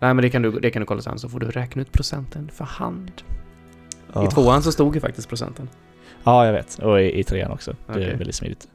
Nej, 0.00 0.14
men 0.14 0.16
det 0.16 0.30
kan, 0.30 0.42
du, 0.42 0.50
det 0.50 0.70
kan 0.70 0.80
du 0.80 0.86
kolla 0.86 1.00
sen 1.00 1.18
så 1.18 1.28
får 1.28 1.40
du 1.40 1.46
räkna 1.50 1.82
ut 1.82 1.92
procenten 1.92 2.50
för 2.54 2.64
hand. 2.64 3.10
I 3.18 3.22
Ja. 4.12 4.30
tvåan 4.30 4.62
så 4.62 4.72
stod 4.72 4.94
ju 4.94 5.00
faktiskt 5.00 5.28
procenten. 5.28 5.68
Ja, 6.24 6.46
jag 6.46 6.52
vet. 6.52 6.78
Och 6.78 7.00
i, 7.00 7.18
i 7.20 7.24
trean 7.24 7.50
också. 7.50 7.70
Det 7.86 7.92
Okej. 7.92 8.04
är 8.04 8.16
väldigt 8.16 8.34
smidigt. 8.34 8.68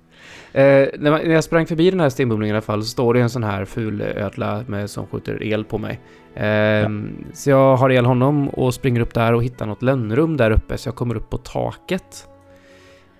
Eh, 0.54 0.62
när, 1.00 1.12
man, 1.12 1.20
när 1.24 1.34
jag 1.34 1.44
sprang 1.44 1.65
förbi 1.67 1.91
den 1.91 2.00
här 2.00 2.10
stenbumlingen 2.10 2.54
i 2.54 2.58
alla 2.58 2.62
fall 2.62 2.82
så 2.84 2.88
står 2.89 3.13
det 3.13 3.22
en 3.22 3.30
sån 3.30 3.44
här 3.44 3.65
ful 3.65 4.02
ödla 4.02 4.63
med, 4.67 4.89
som 4.89 5.08
skjuter 5.08 5.44
el 5.44 5.63
på 5.65 5.78
mig. 5.78 6.00
Eh, 6.36 6.89
Så 7.34 7.50
jag 7.50 7.76
har 7.78 7.89
el 7.91 8.06
honom 8.06 8.50
och 8.50 8.74
springer 8.74 9.02
upp 9.02 9.13
där 9.13 9.34
och 9.34 9.44
hittar 9.44 9.65
något 9.65 9.82
lönnrum 9.82 10.38
där 10.38 10.52
uppe 10.52 10.78
så 10.78 10.88
jag 10.88 10.96
kommer 10.96 11.15
upp 11.15 11.30
på 11.30 11.38
taket. 11.38 12.28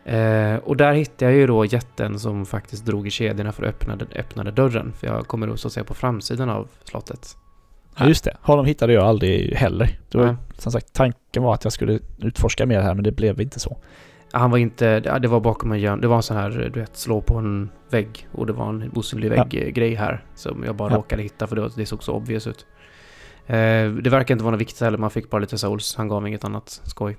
Eh, 0.06 0.56
och 0.56 0.78
där 0.78 0.94
hittar 0.94 1.26
jag 1.26 1.36
ju 1.36 1.48
då 1.48 1.66
jätten 1.66 2.20
som 2.20 2.46
faktiskt 2.46 2.86
drog 2.86 3.08
i 3.08 3.10
kedjorna 3.10 3.52
för 3.52 3.64
att 3.64 3.70
öppna 3.70 3.96
den, 3.96 4.08
öppnade 4.16 4.52
dörren. 4.52 4.94
För 4.94 5.08
jag 5.08 5.28
kommer 5.28 5.56
så 5.56 5.68
att 5.68 5.74
säga 5.74 5.84
på 5.84 5.94
framsidan 5.94 6.50
av 6.50 6.68
slottet. 6.84 7.38
Ja, 7.98 8.08
just 8.08 8.24
det. 8.24 8.38
Honom 8.42 8.66
hittade 8.66 8.94
jag 8.94 9.04
aldrig 9.04 9.54
heller. 9.56 10.00
Det 10.10 10.18
var, 10.18 10.26
Nej. 10.26 10.36
som 10.58 10.72
sagt, 10.72 10.94
tanken 10.94 11.44
var 11.44 11.54
att 11.54 11.64
jag 11.64 11.74
skulle 11.74 12.00
utforska 12.20 12.66
mer 12.66 12.82
här 12.82 12.94
men 12.94 13.04
det 13.04 13.12
blev 13.12 13.42
inte 13.42 13.60
så. 13.60 13.78
Han 14.34 14.52
var 14.52 14.58
inte, 14.58 15.02
ja, 15.06 15.20
det 15.20 15.28
var 15.28 15.40
bakom 15.40 15.72
en 15.72 15.80
hjörn, 15.80 16.02
det 16.02 16.08
var 16.08 16.16
en 16.16 16.24
sån 16.24 16.38
här, 16.38 16.72
du 16.74 16.80
vet, 16.80 16.98
slå 16.98 17.22
på 17.22 17.38
en 17.38 17.70
vägg 17.90 18.28
och 18.32 18.46
det 18.48 18.54
var 18.54 18.70
en 18.70 18.92
osynlig 18.96 19.32
Ja. 19.32 19.44
vägg-grej 19.44 19.96
här 19.96 20.24
som 20.36 20.64
jag 20.66 20.76
bara 20.76 20.92
Ja. 20.92 20.98
råkade 20.98 21.24
hitta 21.24 21.48
för 21.48 21.56
det, 21.56 21.70
det 21.76 21.86
såg 21.86 22.04
så 22.04 22.14
obvious 22.14 22.48
ut. 22.48 22.66
Eh, 23.48 23.56
det 23.92 24.10
verkar 24.10 24.36
inte 24.36 24.44
vara 24.44 24.52
något 24.52 24.62
viktigt 24.62 24.82
heller, 24.82 24.98
man 24.98 25.10
fick 25.12 25.30
bara 25.30 25.40
lite 25.42 25.58
souls, 25.58 25.96
han 25.96 26.08
gav 26.08 26.28
inget 26.28 26.44
annat 26.44 26.82
skoj. 26.84 27.18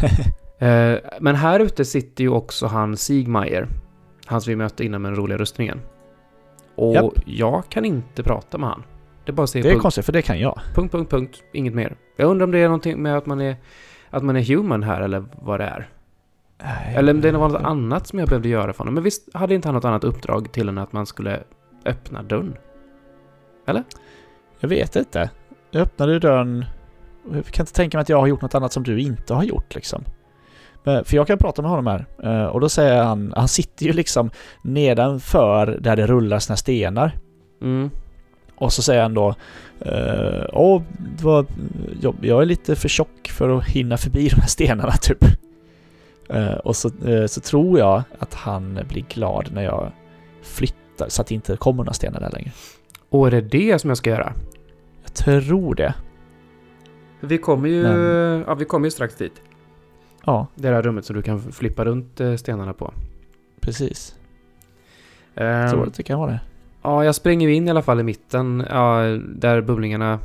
Eh, 0.60 0.98
men 1.20 1.34
här 1.34 1.60
ute 1.60 1.84
sitter 1.84 2.24
ju 2.24 2.30
också 2.30 2.66
han 2.66 2.96
Sigmeier, 2.96 3.68
han 4.26 4.40
som 4.40 4.50
vi 4.50 4.56
mötte 4.56 4.84
innan 4.84 5.02
med 5.02 5.12
den 5.12 5.18
roliga 5.18 5.38
rustningen. 5.38 5.80
Och 6.74 6.94
Japp. 6.94 7.12
jag 7.24 7.68
kan 7.68 7.84
inte 7.84 8.22
prata 8.22 8.58
med 8.58 8.68
han. 8.68 8.82
Det 9.24 9.32
är 9.32 9.34
bara 9.34 9.42
att 9.42 9.50
säga 9.50 9.62
Det 9.62 9.68
är 9.68 9.72
punkt, 9.72 9.82
konstigt 9.82 10.04
för 10.04 10.12
det 10.12 10.22
kan 10.22 10.40
jag. 10.40 10.60
punkt, 10.74 10.92
punkt, 10.92 11.10
punkt, 11.10 11.42
inget 11.52 11.74
mer. 11.74 11.96
Jag 12.16 12.30
undrar 12.30 12.44
om 12.44 12.50
det 12.50 12.58
är 12.58 12.64
någonting 12.64 13.02
med 13.02 13.16
att 13.16 13.26
man 13.26 13.40
är, 13.40 13.56
att 14.10 14.22
man 14.22 14.36
är 14.36 14.42
human 14.42 14.82
här 14.82 15.00
eller 15.00 15.24
vad 15.42 15.60
det 15.60 15.64
är. 15.64 15.88
Eller 16.94 17.14
om 17.14 17.20
det 17.20 17.32
var 17.32 17.48
något 17.48 17.62
annat 17.62 18.06
som 18.06 18.18
jag 18.18 18.28
behövde 18.28 18.48
göra 18.48 18.72
för 18.72 18.78
honom. 18.78 18.94
Men 18.94 19.02
visst 19.02 19.34
hade 19.34 19.54
inte 19.54 19.68
han 19.68 19.74
något 19.74 19.84
annat 19.84 20.04
uppdrag 20.04 20.52
till 20.52 20.68
än 20.68 20.78
att 20.78 20.92
man 20.92 21.06
skulle 21.06 21.40
öppna 21.84 22.22
dörren? 22.22 22.56
Jag 24.60 24.68
vet 24.68 24.96
inte. 24.96 25.30
Jag 25.70 25.82
öppnade 25.82 26.18
dörren... 26.18 26.64
Jag 27.32 27.44
kan 27.44 27.62
inte 27.62 27.72
tänka 27.72 27.98
mig 27.98 28.02
att 28.02 28.08
jag 28.08 28.18
har 28.20 28.26
gjort 28.26 28.42
något 28.42 28.54
annat 28.54 28.72
som 28.72 28.82
du 28.82 29.00
inte 29.00 29.34
har 29.34 29.42
gjort 29.42 29.74
liksom. 29.74 30.04
Men, 30.84 31.04
för 31.04 31.16
jag 31.16 31.26
kan 31.26 31.38
prata 31.38 31.62
med 31.62 31.70
honom 31.70 31.86
här 31.86 32.06
eh, 32.22 32.46
och 32.46 32.60
då 32.60 32.68
säger 32.68 33.02
han, 33.02 33.32
han 33.36 33.48
sitter 33.48 33.86
ju 33.86 33.92
liksom 33.92 34.30
nedanför 34.62 35.78
där 35.80 35.96
det 35.96 36.06
rullar 36.06 36.38
sina 36.38 36.56
stenar. 36.56 37.12
Mm. 37.62 37.90
Och 38.54 38.72
så 38.72 38.82
säger 38.82 39.02
han 39.02 39.14
då 39.14 39.34
eh, 39.80 40.44
Åh, 40.52 40.82
jag, 42.20 42.42
är 42.42 42.44
lite 42.44 42.76
för 42.76 42.88
tjock 42.88 43.28
för 43.28 43.58
att 43.58 43.64
hinna 43.68 43.96
förbi 43.96 44.28
de 44.28 44.40
här 44.40 44.48
stenarna 44.48 44.92
typ. 45.02 45.24
Eh, 46.28 46.52
och 46.54 46.76
så, 46.76 46.90
eh, 47.06 47.26
så 47.26 47.40
tror 47.40 47.78
jag 47.78 48.02
att 48.18 48.34
han 48.34 48.80
blir 48.88 49.04
glad 49.08 49.50
när 49.52 49.62
jag 49.62 49.92
flyttar 50.42 51.08
så 51.08 51.22
att 51.22 51.28
det 51.28 51.34
inte 51.34 51.56
kommer 51.56 51.76
några 51.76 51.92
stenar 51.92 52.20
där 52.20 52.30
längre. 52.30 52.50
Och 53.10 53.26
är 53.26 53.30
det 53.30 53.40
det 53.40 53.78
som 53.78 53.90
jag 53.90 53.96
ska 53.96 54.10
göra? 54.10 54.32
Jag 55.02 55.14
tror 55.14 55.74
det. 55.74 55.94
Vi 57.20 57.38
kommer 57.38 57.68
ju, 57.68 57.82
Men- 57.82 58.44
ja, 58.46 58.54
vi 58.54 58.64
kommer 58.64 58.86
ju 58.86 58.90
strax 58.90 59.16
dit. 59.16 59.42
Ja, 60.26 60.46
Det 60.54 60.68
här 60.68 60.82
rummet 60.82 61.04
som 61.04 61.16
du 61.16 61.22
kan 61.22 61.52
flippa 61.52 61.84
runt 61.84 62.20
eh, 62.20 62.34
stenarna 62.36 62.72
på. 62.72 62.92
precis. 63.60 64.14
Jag 65.34 65.70
tror 65.70 65.86
att 65.86 65.94
det 65.94 66.02
kan 66.02 66.18
vara 66.18 66.30
det. 66.30 66.40
Ja, 66.82 67.04
jag 67.04 67.14
springer 67.14 67.48
ju 67.48 67.54
in 67.54 67.66
i 67.68 67.70
alla 67.70 67.82
fall 67.82 68.00
i 68.00 68.02
mitten, 68.02 68.66
ja, 68.70 69.02
där 69.34 69.60
bubblingarna... 69.60 70.18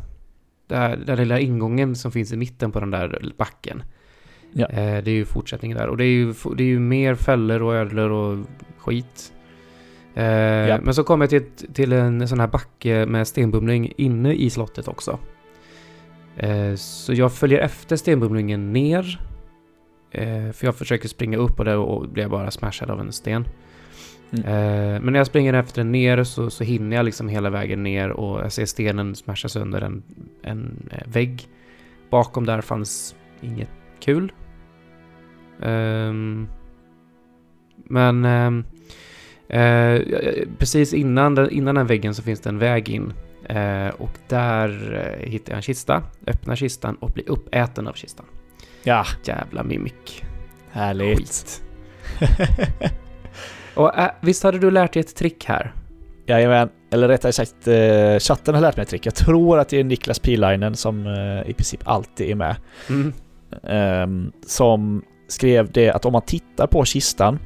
Där, 0.68 0.98
där 0.98 1.16
lilla 1.18 1.39
ingången 1.39 1.96
som 1.96 2.12
finns 2.12 2.34
i 2.34 2.38
mitten 2.38 2.72
på 2.72 2.80
den 2.80 2.91
där 2.91 3.34
backen. 3.38 3.84
Ja. 4.54 4.66
Eh, 4.68 5.04
det 5.04 5.12
är 5.12 5.16
ju 5.16 5.26
fortsättningen 5.26 5.78
där. 5.78 5.88
Och 5.88 5.98
det 5.98 6.04
är 6.04 6.10
ju, 6.10 6.34
det 6.58 6.64
är 6.64 6.68
ju 6.68 6.80
mer 6.80 7.16
fällor 7.16 7.62
och 7.62 7.76
ödlor 7.76 8.10
och 8.10 8.46
skit. 8.78 9.34
Eh, 10.16 10.24
Ja. 10.26 10.80
Men 10.84 10.93
så 10.93 11.04
kommer 11.04 11.24
jag 11.26 11.30
till, 11.30 11.74
till 11.74 11.93
en 11.93 12.28
sån 12.28 12.39
här 12.39 12.48
backe 12.48 13.06
med 13.06 13.28
stenbumling 13.28 13.93
inne 13.98 14.34
i 14.34 14.50
slottet 14.50 14.88
också. 14.88 15.20
Eh, 16.38 16.76
så 16.76 17.14
jag 17.14 17.34
följer 17.34 17.60
efter 17.60 17.96
stenbumlingen 17.96 18.74
ner. 18.74 19.20
Eh, 20.16 20.51
för 20.51 20.68
jag 20.68 20.76
försöker 20.76 21.07
springa 21.07 21.38
upp 21.38 21.59
och 21.59 21.68
och 21.68 22.09
blir 22.09 22.28
bara 22.28 22.51
smashad 22.51 22.89
av 22.89 22.99
en 22.99 23.11
sten. 23.11 23.45
Mm. 24.32 24.45
Eh, 24.45 25.01
men 25.01 25.13
när 25.13 25.20
jag 25.20 25.28
springer 25.28 25.53
efter 25.53 25.80
den 25.82 25.91
ner 25.91 26.24
så, 26.24 26.49
så 26.49 26.63
hinner 26.63 26.95
jag 26.95 27.05
liksom 27.05 27.30
hela 27.30 27.49
vägen 27.49 27.84
ner 27.84 28.09
och 28.09 28.39
jag 28.39 28.51
ser 28.51 28.66
stenen 28.66 29.16
smasha 29.16 29.49
sönder 29.49 29.82
en, 29.82 30.03
en 30.41 30.89
eh, 30.91 31.07
vägg. 31.07 31.47
Bakom 32.09 32.45
där 32.45 32.61
fanns 32.61 33.16
inget 33.41 33.70
kul. 33.99 34.32
Ehm, 35.61 36.47
men 37.76 38.26
ehm, 38.26 38.63
eh, 39.49 40.01
precis 40.57 40.93
innan 40.93 41.36
den, 41.36 41.49
innan 41.49 41.76
den 41.76 41.88
väggen 41.88 42.16
så 42.16 42.22
finns 42.22 42.39
det 42.39 42.49
en 42.49 42.59
väg 42.59 42.89
in. 42.89 43.13
Eh, 43.49 43.88
och 43.88 44.18
där 44.28 44.93
eh, 44.93 45.30
hittar 45.30 45.51
jag 45.51 45.57
en 45.57 45.61
kista, 45.61 46.03
öppnar 46.28 46.55
kistan 46.55 46.95
och 46.95 47.09
blir 47.09 47.30
uppäten 47.30 47.88
av 47.88 47.93
kistan. 47.93 48.26
Ja, 48.86 49.06
Jävla 49.24 49.64
mimik. 49.64 50.26
härligt. 50.72 51.18
Skit. 51.18 51.64
Och 53.76 53.98
äh, 53.98 54.12
visst 54.22 54.44
hade 54.44 54.60
du 54.60 54.72
lärt 54.72 54.94
dig 54.94 55.00
ett 55.00 55.16
trick 55.16 55.46
här? 55.46 55.74
Jajamän, 56.28 56.70
eller 56.92 57.08
rättare 57.08 57.32
sagt 57.32 57.68
eh, 57.68 58.20
chatten 58.20 58.56
har 58.56 58.62
lärt 58.62 58.78
mig 58.78 58.84
ett 58.84 58.90
trick. 58.90 59.06
Jag 59.06 59.16
tror 59.16 59.60
att 59.60 59.70
det 59.70 59.80
är 59.80 59.84
Niklas 59.84 60.20
Pilainen 60.20 60.76
som 60.76 61.08
eh, 61.08 61.50
i 61.50 61.54
princip 61.54 61.80
alltid 61.84 62.30
är 62.32 62.36
med. 62.36 62.56
Mm. 62.90 63.14
ehm, 63.64 64.32
som 64.48 65.04
skrev 65.28 65.72
det 65.72 65.90
att 65.90 66.06
om 66.06 66.12
man 66.14 66.22
tittar 66.22 66.68
på 66.68 66.86
kistan 66.86 67.40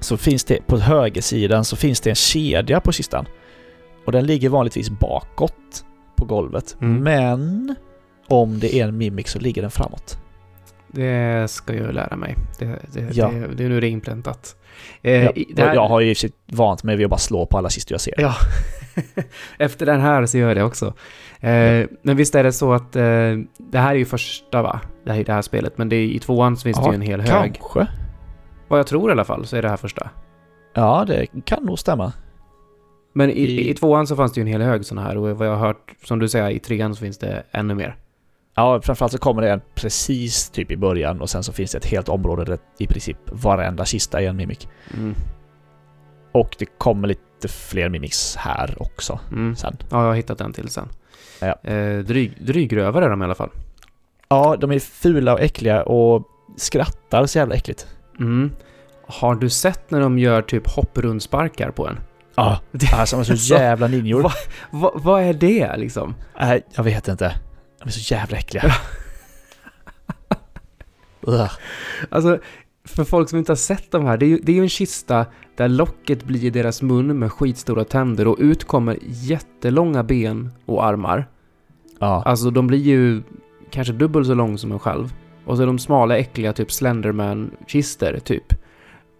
så 0.00 0.16
finns 0.16 0.44
det 0.44 0.66
på 0.66 0.78
högersidan 0.78 1.64
så 1.64 1.76
finns 1.76 2.00
det 2.00 2.10
en 2.10 2.16
kedja 2.16 2.80
på 2.80 2.92
kistan. 2.92 3.26
Och 4.06 4.12
den 4.12 4.26
ligger 4.26 4.48
vanligtvis 4.48 4.90
bakåt 4.90 5.84
på 6.16 6.24
golvet. 6.24 6.76
Mm. 6.80 7.02
Men 7.02 7.74
om 8.28 8.58
det 8.58 8.74
är 8.74 8.88
en 8.88 8.96
mimik 8.96 9.28
så 9.28 9.38
ligger 9.38 9.62
den 9.62 9.70
framåt. 9.70 10.18
Det 10.88 11.50
ska 11.50 11.74
jag 11.74 11.94
lära 11.94 12.16
mig. 12.16 12.36
Det, 12.58 12.66
det, 12.92 13.16
Ja. 13.16 13.28
det, 13.28 13.46
det 13.54 13.64
är 13.64 13.68
nu 13.68 13.80
det 13.80 13.86
är 13.86 13.90
inpräntat. 13.90 14.56
Eh, 15.02 15.24
Ja, 15.24 15.32
här, 15.58 15.74
jag 15.74 15.88
har 15.88 16.00
ju 16.00 16.14
vant 16.46 16.82
mig 16.82 16.96
vid 16.96 17.04
att 17.06 17.10
bara 17.10 17.18
slå 17.18 17.46
på 17.46 17.58
alla 17.58 17.68
kistor 17.70 17.94
jag 17.94 18.00
ser. 18.00 18.14
Ja. 18.18 18.34
Efter 19.58 19.86
den 19.86 20.00
här 20.00 20.26
så 20.26 20.38
gör 20.38 20.48
jag 20.48 20.56
det 20.56 20.62
också. 20.62 20.86
Eh, 21.40 21.86
men 22.02 22.16
visst 22.16 22.34
är 22.34 22.44
det 22.44 22.52
så 22.52 22.72
att 22.72 22.96
eh, 22.96 23.02
det 23.58 23.78
här 23.78 23.90
är 23.90 23.98
ju 23.98 24.04
första 24.04 24.62
va? 24.62 24.80
Det 25.04 25.12
här 25.12 25.20
är 25.20 25.24
det 25.24 25.32
här 25.32 25.42
spelet. 25.42 25.78
Men 25.78 25.88
det 25.88 25.96
är, 25.96 26.04
i 26.04 26.18
tvåan 26.18 26.56
så 26.56 26.62
finns 26.62 26.78
det 26.78 26.84
Ja, 26.84 26.90
ju 26.90 26.94
en 26.94 27.00
hel 27.00 27.20
hög. 27.20 27.54
Kanske. 27.54 27.86
Vad 28.68 28.78
jag 28.78 28.86
tror 28.86 29.10
i 29.10 29.12
alla 29.12 29.24
fall 29.24 29.46
så 29.46 29.56
är 29.56 29.62
det 29.62 29.68
här 29.68 29.76
första. 29.76 30.10
Ja, 30.74 31.04
det 31.08 31.26
kan 31.44 31.62
nog 31.64 31.78
stämma. 31.78 32.12
Men 33.12 33.30
i, 33.30 33.32
I- 33.32 33.70
i 33.70 33.74
tvåan 33.74 34.06
så 34.06 34.16
fanns 34.16 34.32
det 34.32 34.38
ju 34.40 34.42
en 34.42 34.46
hel 34.52 34.62
hög 34.62 34.84
sådana 34.84 35.08
här. 35.08 35.16
Och 35.16 35.36
vad 35.38 35.46
jag 35.48 35.56
har 35.56 35.66
hört, 35.66 35.92
som 36.04 36.18
du 36.18 36.28
säger, 36.28 36.50
i 36.50 36.58
trean 36.58 36.94
så 36.94 37.00
finns 37.00 37.18
det 37.18 37.42
ännu 37.50 37.74
mer. 37.74 37.96
Ja, 38.56 38.80
framförallt 38.82 39.12
så 39.12 39.18
kommer 39.18 39.42
det 39.42 39.50
en 39.52 39.60
precis 39.74 40.50
typ 40.50 40.70
i 40.70 40.76
början 40.76 41.20
och 41.20 41.30
sen 41.30 41.42
så 41.42 41.52
finns 41.52 41.70
det 41.72 41.78
ett 41.78 41.86
helt 41.86 42.08
område 42.08 42.44
där 42.44 42.58
i 42.78 42.86
princip 42.86 43.16
varenda 43.30 43.84
kista 43.84 44.20
är 44.22 44.28
en 44.28 44.36
mimik. 44.36 44.68
Mm. 44.94 45.14
Och 46.32 46.56
det 46.58 46.66
kommer 46.78 47.08
lite 47.08 47.48
fler 47.48 47.88
mimics 47.88 48.36
här 48.36 48.74
också 48.82 49.20
Mm. 49.32 49.56
sen. 49.56 49.76
Ja, 49.90 50.00
jag 50.00 50.06
har 50.08 50.14
hittat 50.14 50.40
en 50.40 50.52
till 50.52 50.68
sen. 50.68 50.88
Ja. 51.40 51.70
Eh, 51.70 51.98
dryg, 51.98 52.32
drygrövare 52.46 53.04
är 53.04 53.10
de 53.10 53.22
i 53.22 53.24
alla 53.24 53.34
fall. 53.34 53.50
Ja, 54.28 54.56
de 54.60 54.72
är 54.72 54.78
fula 54.78 55.32
och 55.32 55.40
äckliga 55.40 55.82
och 55.82 56.22
skrattar 56.56 57.26
så 57.26 57.38
jävla 57.38 57.54
äckligt. 57.54 57.86
Mm. 58.18 58.52
Har 59.08 59.34
du 59.34 59.50
sett 59.50 59.90
när 59.90 60.00
de 60.00 60.18
gör 60.18 60.42
typ 60.42 60.68
hopprundsparkar 60.70 61.70
på 61.70 61.88
en? 61.88 61.98
Ja, 62.34 62.60
Det- 62.72 62.92
alltså 62.92 63.16
de 63.16 63.20
är 63.32 63.36
så 63.36 63.54
jävla 63.54 63.86
ninjor. 63.88 64.22
Va? 64.22 64.30
Va, 64.70 64.90
vad 64.94 65.22
är 65.22 65.32
det 65.34 65.76
liksom? 65.76 66.14
Nej, 66.40 66.62
jag 66.74 66.84
vet 66.84 67.08
inte. 67.08 67.34
De 67.86 67.90
är 67.90 67.92
så 67.92 68.14
jävla 68.14 68.36
äckliga. 68.38 68.62
Alltså, 72.08 72.38
för 72.84 73.04
folk 73.04 73.28
som 73.28 73.38
inte 73.38 73.52
har 73.52 73.56
sett 73.56 73.90
de 73.90 74.04
här, 74.04 74.16
det 74.16 74.26
är 74.26 74.28
ju, 74.28 74.38
det 74.42 74.52
är 74.52 74.56
ju 74.56 74.62
en 74.62 74.68
kista 74.68 75.26
där 75.56 75.68
locket 75.68 76.24
blir 76.24 76.50
deras 76.50 76.82
mun 76.82 77.18
med 77.18 77.32
skitstora 77.32 77.84
tänder 77.84 78.26
och 78.26 78.36
ut 78.38 78.64
kommer 78.64 78.98
jättelånga 79.02 80.02
ben 80.02 80.50
och 80.66 80.84
armar. 80.84 81.28
Ja, 81.98 82.22
Alltså 82.24 82.50
de 82.50 82.66
blir 82.66 82.78
ju 82.78 83.22
kanske 83.70 83.92
dubbelt 83.92 84.26
så 84.26 84.34
lång 84.34 84.58
som 84.58 84.72
en 84.72 84.78
själv. 84.78 85.14
Och 85.44 85.56
så 85.56 85.62
är 85.62 85.66
de 85.66 85.78
smala, 85.78 86.18
äckliga, 86.18 86.52
typ 86.52 86.68
Slenderman-kister, 86.70 88.18
typ. 88.18 88.54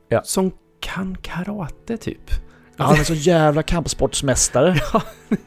Ja. 0.08 0.22
Som 0.24 0.52
kan 0.80 1.16
karate, 1.22 1.96
typ. 1.96 2.30
Ja, 2.77 2.85
han 2.85 3.01
är 3.01 3.05
så 3.05 3.14
jävla 3.14 3.62
kampsportsmästare. 3.62 4.77
Ja. 4.93 5.03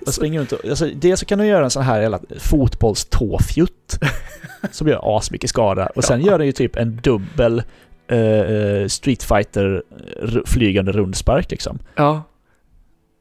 Jag 0.05 0.13
springer 0.13 0.39
runt 0.39 0.51
och, 0.51 0.65
alltså, 0.65 0.89
dels 0.95 1.19
så 1.19 1.25
kan 1.25 1.39
du 1.39 1.45
göra 1.45 1.63
en 1.63 1.69
sån 1.71 1.83
här 1.83 2.01
jävla 2.01 2.19
fotbollståfjutt 2.39 3.99
som 4.71 4.87
gör 4.87 5.17
asmycket 5.17 5.49
skada. 5.49 5.85
Och 5.87 6.03
sen 6.03 6.21
Ja. 6.21 6.27
gör 6.31 6.37
den 6.37 6.47
ju 6.47 6.53
typ 6.53 6.75
en 6.75 6.99
dubbel 7.03 7.63
eh, 8.07 8.17
eh, 8.19 8.87
Street 8.87 9.23
Fighter 9.23 9.83
r- 10.21 10.43
flygande 10.45 10.91
rundspark 10.91 11.51
liksom. 11.51 11.79
Ja. 11.95 12.23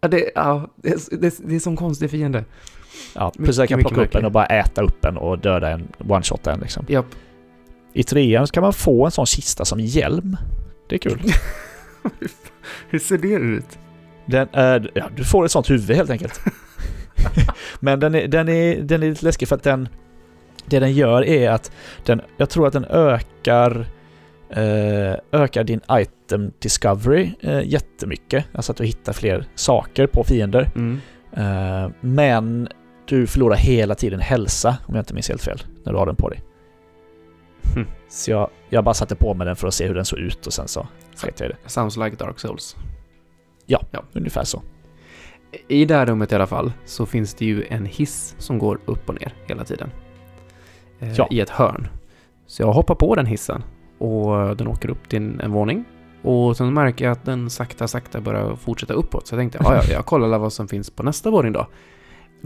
Ja, 0.01 0.09
det, 0.09 0.31
ja, 0.35 0.71
det, 0.77 0.89
är, 0.89 1.17
det, 1.19 1.35
det 1.45 1.55
är 1.57 1.61
som 1.61 1.77
konstig 1.77 2.11
fiende. 2.11 2.45
Ja, 3.15 3.33
plus 3.37 3.59
jag 3.59 3.69
kan 3.69 3.77
mycket 3.79 3.93
plocka 3.93 4.09
upp 4.09 4.15
en 4.15 4.25
och 4.25 4.33
bara 4.33 4.47
äta 4.47 4.83
upp 4.83 5.05
en 5.05 5.17
och 5.17 5.39
döda 5.39 5.71
en, 5.71 5.89
one-shotta 5.99 6.53
en 6.53 6.61
liksom. 6.61 6.85
Japp. 6.89 7.07
I 7.93 8.03
trean 8.03 8.47
kan 8.47 8.63
man 8.63 8.73
få 8.73 9.05
en 9.05 9.11
sån 9.11 9.27
kista 9.27 9.65
som 9.65 9.81
hjälm. 9.81 10.37
Det 10.89 10.95
är 10.95 10.99
kul. 10.99 11.21
Hur 12.91 12.99
ser 12.99 13.19
det 13.19 13.29
ut? 13.29 13.79
Den 14.29 14.49
är, 14.53 14.91
ja, 14.95 15.09
du 15.17 15.25
får 15.25 15.45
ett 15.45 15.51
sånt 15.51 15.71
huvud 15.71 15.97
helt 15.97 16.11
enkelt. 16.11 16.41
Men 17.81 18.01
den 18.01 18.15
är, 18.15 18.29
den, 18.29 18.49
är, 18.49 18.81
den 18.81 19.03
är 19.03 19.09
lite 19.09 19.25
läskig 19.25 19.49
för 19.49 19.57
att 19.57 19.63
den... 19.63 19.89
Det 20.67 20.79
den 20.79 20.93
gör 20.93 21.25
är 21.25 21.51
att 21.51 21.73
den... 22.05 22.21
Jag 22.37 22.51
tror 22.51 22.67
att 22.67 22.73
den 22.73 22.85
ökar... 22.85 23.87
Eh, 24.51 25.15
ökar 25.33 25.65
din 25.65 25.81
item 25.93 26.53
discovery 26.59 27.31
eh, 27.41 27.63
jättemycket. 27.65 28.45
Alltså 28.53 28.73
att 28.73 28.79
du 28.79 28.85
hittar 28.85 29.13
fler 29.13 29.47
saker 29.55 30.07
på 30.07 30.25
fiender. 30.25 30.71
Mm. 30.75 31.01
Eh, 31.33 31.91
men 32.01 32.69
du 33.07 33.27
förlorar 33.27 33.57
hela 33.57 33.95
tiden 33.95 34.21
hälsa, 34.21 34.77
om 34.87 34.95
jag 34.95 35.03
inte 35.03 35.15
minns 35.15 35.29
helt 35.29 35.43
fel, 35.43 35.63
när 35.85 35.93
du 35.93 35.99
har 35.99 36.07
den 36.07 36.17
på 36.17 36.29
dig. 36.29 36.43
Hm. 37.75 37.87
Så 38.09 38.31
jag, 38.31 38.51
jag 38.69 38.85
bara 38.85 38.95
satte 38.95 39.17
på 39.17 39.35
mig 39.35 39.47
den 39.47 39.57
för 39.57 39.69
att 39.69 39.75
se 39.75 39.87
hur 39.87 39.95
den 39.95 40.05
såg 40.05 40.19
ut 40.19 40.47
och 40.47 40.53
sen 40.53 40.69
så 40.69 40.89
sket 41.17 41.41
jag 41.41 41.51
i 41.51 41.53
det. 41.53 41.71
Sounds 41.71 41.97
like 41.97 42.17
Dark 42.17 42.41
Souls. 42.41 42.77
Ungefär 44.13 44.45
så. 44.45 44.63
I 45.69 45.85
det 45.85 45.95
här 45.95 46.07
rummet 46.07 46.33
i 46.33 46.35
alla 46.35 46.47
fall 46.47 46.73
så 46.85 47.07
finns 47.07 47.35
det 47.35 47.45
ju 47.45 47.65
en 47.69 47.87
hiss 47.87 48.35
som 48.39 48.59
går 48.59 48.81
upp 48.85 49.09
och 49.09 49.21
ner 49.21 49.35
hela 49.47 49.65
tiden. 49.65 49.91
Eh, 51.01 51.13
Ja. 51.13 51.29
I 51.31 51.41
ett 51.41 51.51
hörn. 51.51 51.89
Så 52.47 52.63
jag 52.63 52.73
hoppar 52.73 52.95
på 52.95 53.15
den 53.15 53.27
hissen 53.27 53.63
och 53.99 54.57
den 54.57 54.67
åker 54.69 54.91
upp 54.91 55.09
till 55.09 55.17
en, 55.19 55.41
en 55.41 55.53
våning. 55.53 55.85
Och 56.23 56.57
sen 56.57 56.75
märker 56.75 57.05
jag 57.05 57.13
att 57.13 57.25
den 57.25 57.51
sakta, 57.51 57.89
sakta 57.89 58.21
börjar 58.21 58.57
fortsätta 58.57 58.93
uppåt. 58.95 59.27
Så 59.27 59.35
jag 59.35 59.41
tänkte, 59.41 59.59
ja, 59.63 59.75
ja, 59.75 59.83
jag 59.93 60.07
kollar 60.07 60.39
vad 60.39 60.53
som 60.53 60.69
finns 60.69 60.91
på 60.91 61.03
nästa 61.03 61.31
våning 61.31 61.53
då. 61.53 61.61
Det 61.61 61.67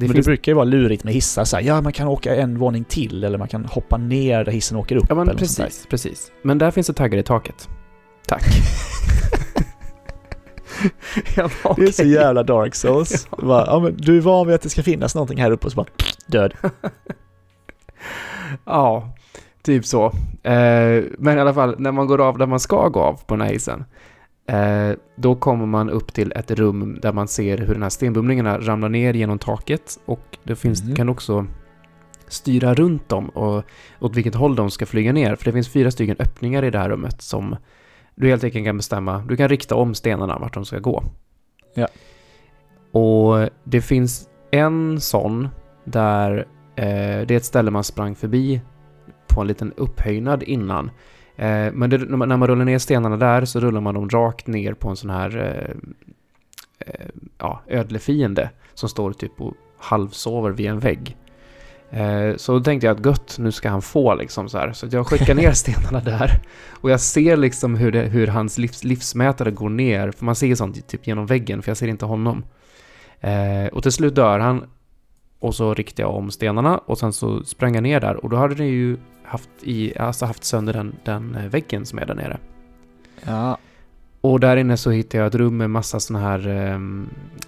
men 0.06 0.08
finns... 0.08 0.26
det 0.26 0.30
brukar 0.30 0.52
ju 0.52 0.56
vara 0.56 0.64
lurigt 0.64 1.04
med 1.04 1.14
hissar 1.14 1.44
så 1.44 1.56
här, 1.56 1.62
ja 1.62 1.80
man 1.80 1.92
kan 1.92 2.08
åka 2.08 2.36
en 2.36 2.58
våning 2.58 2.84
till 2.84 3.24
eller 3.24 3.38
man 3.38 3.48
kan 3.48 3.64
hoppa 3.64 3.96
ner 3.96 4.44
där 4.44 4.52
hissen 4.52 4.76
åker 4.78 4.96
upp. 4.96 5.06
Ja, 5.08 5.14
men 5.14 5.36
precis, 5.36 5.86
precis. 5.90 6.32
Men 6.42 6.58
där 6.58 6.70
finns 6.70 6.86
det 6.86 6.92
taggar 6.92 7.18
i 7.18 7.22
taket. 7.22 7.68
Tack. 8.26 8.42
Det 11.76 11.82
är 11.82 11.92
så 11.92 12.04
jävla 12.04 12.42
dark 12.42 12.74
souls. 12.74 13.28
Ja. 13.38 13.38
Bara, 13.46 13.66
ja, 13.66 13.80
men 13.80 13.96
du 13.96 14.16
är 14.16 14.20
van 14.20 14.46
vid 14.46 14.54
att 14.54 14.62
det 14.62 14.68
ska 14.70 14.82
finnas 14.82 15.14
någonting 15.14 15.38
här 15.40 15.50
uppe 15.50 15.66
och 15.66 15.72
så 15.72 15.76
bara 15.76 15.86
död. 16.26 16.54
Ja, 18.64 19.14
typ 19.62 19.84
så. 19.86 20.06
Eh, 20.42 21.04
men 21.18 21.38
i 21.38 21.40
alla 21.40 21.54
fall, 21.54 21.74
när 21.78 21.92
man 21.92 22.06
går 22.06 22.20
av 22.20 22.38
där 22.38 22.46
man 22.46 22.60
ska 22.60 22.88
gå 22.88 23.00
av 23.00 23.20
på 23.26 23.34
den 23.36 23.46
här 23.46 23.52
hissen, 23.52 23.84
eh, 24.48 24.96
då 25.16 25.34
kommer 25.34 25.66
man 25.66 25.90
upp 25.90 26.12
till 26.14 26.32
ett 26.32 26.50
rum 26.50 26.98
där 27.02 27.12
man 27.12 27.28
ser 27.28 27.58
hur 27.58 27.72
den 27.74 27.82
här 27.82 27.90
stenbumlingarna 27.90 28.58
ramlar 28.58 28.88
ner 28.88 29.14
genom 29.14 29.38
taket 29.38 29.98
och 30.06 30.38
det 30.44 30.56
finns, 30.56 30.82
Mhm. 30.84 30.94
kan 30.96 31.08
också 31.08 31.46
styra 32.28 32.74
runt 32.74 33.08
dem 33.08 33.28
och 33.28 33.64
åt 34.00 34.16
vilket 34.16 34.34
håll 34.34 34.56
de 34.56 34.70
ska 34.70 34.86
flyga 34.86 35.12
ner. 35.12 35.36
För 35.36 35.44
det 35.44 35.52
finns 35.52 35.68
fyra 35.68 35.90
stycken 35.90 36.16
öppningar 36.18 36.64
i 36.64 36.70
det 36.70 36.78
här 36.78 36.88
rummet 36.88 37.22
som 37.22 37.56
du 38.14 38.28
helt 38.28 38.44
enkelt 38.44 38.64
kan 38.64 38.76
bestämma. 38.76 39.18
Du 39.28 39.36
kan 39.36 39.48
rikta 39.48 39.74
om 39.74 39.94
stenarna 39.94 40.38
vart 40.38 40.54
de 40.54 40.64
ska 40.64 40.78
gå. 40.78 41.04
Ja. 41.74 41.88
Och 43.00 43.48
det 43.64 43.80
finns 43.80 44.28
en 44.50 45.00
sån 45.00 45.48
där 45.84 46.46
Eh, 46.76 47.26
det 47.26 47.30
är 47.30 47.36
ett 47.36 47.44
ställe 47.44 47.70
man 47.70 47.84
sprang 47.84 48.14
förbi 48.14 48.60
på 49.28 49.40
en 49.40 49.46
liten 49.46 49.72
upphöjnad 49.72 50.42
innan. 50.42 50.90
Eh, 51.36 51.72
men 51.72 51.90
det, 51.90 51.98
när 51.98 52.36
man 52.36 52.46
rullar 52.46 52.64
ner 52.64 52.78
stenarna 52.78 53.16
där 53.16 53.44
så 53.44 53.60
rullar 53.60 53.80
man 53.80 53.94
dem 53.94 54.08
rakt 54.08 54.46
ner 54.46 54.74
på 54.74 54.88
en 54.88 54.96
sån 54.96 55.10
här 55.10 55.36
eh, 55.36 55.74
eh, 56.78 57.06
ja, 57.38 57.62
ödlefiende 57.66 58.50
som 58.74 58.88
står 58.88 59.12
typ 59.12 59.40
och 59.40 59.54
halvsover 59.78 60.50
vid 60.50 60.66
en 60.66 60.78
vägg. 60.78 61.16
Eh, 61.92 62.36
så 62.36 62.52
då 62.52 62.60
tänkte 62.60 62.86
jag 62.86 63.00
att 63.00 63.06
gött, 63.06 63.36
nu 63.38 63.52
ska 63.52 63.70
han 63.70 63.82
få 63.82 64.14
liksom 64.14 64.48
så 64.48 64.58
här. 64.58 64.72
Så 64.72 64.86
jag 64.90 65.06
skickar 65.06 65.34
ner 65.34 65.52
stenarna 65.52 66.00
där. 66.00 66.40
Och 66.70 66.90
jag 66.90 67.00
ser 67.00 67.36
liksom 67.36 67.74
hur, 67.74 67.92
det, 67.92 68.02
hur 68.02 68.26
hans 68.26 68.58
livs, 68.58 68.84
livsmätare 68.84 69.50
går 69.50 69.68
ner. 69.68 70.10
För 70.10 70.24
man 70.24 70.34
ser 70.34 70.54
sånt 70.54 70.88
typ 70.88 71.06
genom 71.06 71.26
väggen, 71.26 71.62
för 71.62 71.70
jag 71.70 71.76
ser 71.76 71.88
inte 71.88 72.04
honom. 72.04 72.44
Eh, 73.20 73.66
och 73.72 73.82
till 73.82 73.92
slut 73.92 74.14
dör 74.14 74.38
han. 74.38 74.64
Och 75.38 75.54
så 75.54 75.74
riktade 75.74 76.02
jag 76.02 76.16
om 76.16 76.30
stenarna 76.30 76.78
och 76.78 76.98
sen 76.98 77.12
så 77.12 77.44
sprang 77.44 77.74
jag 77.74 77.82
ner 77.82 78.00
där. 78.00 78.24
Och 78.24 78.30
då 78.30 78.36
hade 78.36 78.54
det 78.54 78.66
ju 78.66 78.96
haft, 79.24 79.50
i, 79.62 79.98
alltså 79.98 80.26
haft 80.26 80.44
sönder 80.44 80.72
den, 80.72 80.96
den 81.04 81.34
eh, 81.34 81.46
väggen 81.46 81.86
som 81.86 81.98
är 81.98 82.06
där 82.06 82.14
nere. 82.14 82.38
Ja. 83.24 83.58
Och 84.20 84.40
där 84.40 84.56
inne 84.56 84.76
så 84.76 84.90
hittade 84.90 85.18
jag 85.18 85.26
ett 85.26 85.34
rum 85.34 85.56
med 85.56 85.70
massa 85.70 86.00
såna 86.00 86.18
här 86.18 86.48
eh, 86.48 86.78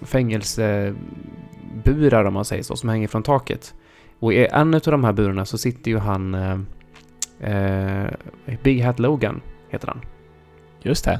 fängelseburar 0.01 2.25
om 2.25 2.33
man 2.33 2.45
säger 2.45 2.63
så, 2.63 2.75
som 2.75 2.89
hänger 2.89 3.07
från 3.07 3.23
taket. 3.23 3.73
Och 4.19 4.33
i 4.33 4.45
en 4.45 4.73
av 4.73 4.81
de 4.81 5.03
här 5.03 5.13
burarna 5.13 5.45
så 5.45 5.57
sitter 5.57 5.91
ju 5.91 5.97
han... 5.97 6.35
Eh, 6.35 6.57
eh, 7.39 8.09
Big 8.63 8.83
Hat 8.83 8.99
Logan 8.99 9.41
heter 9.69 9.87
han. 9.87 10.01
Just 10.81 11.05
det. 11.05 11.19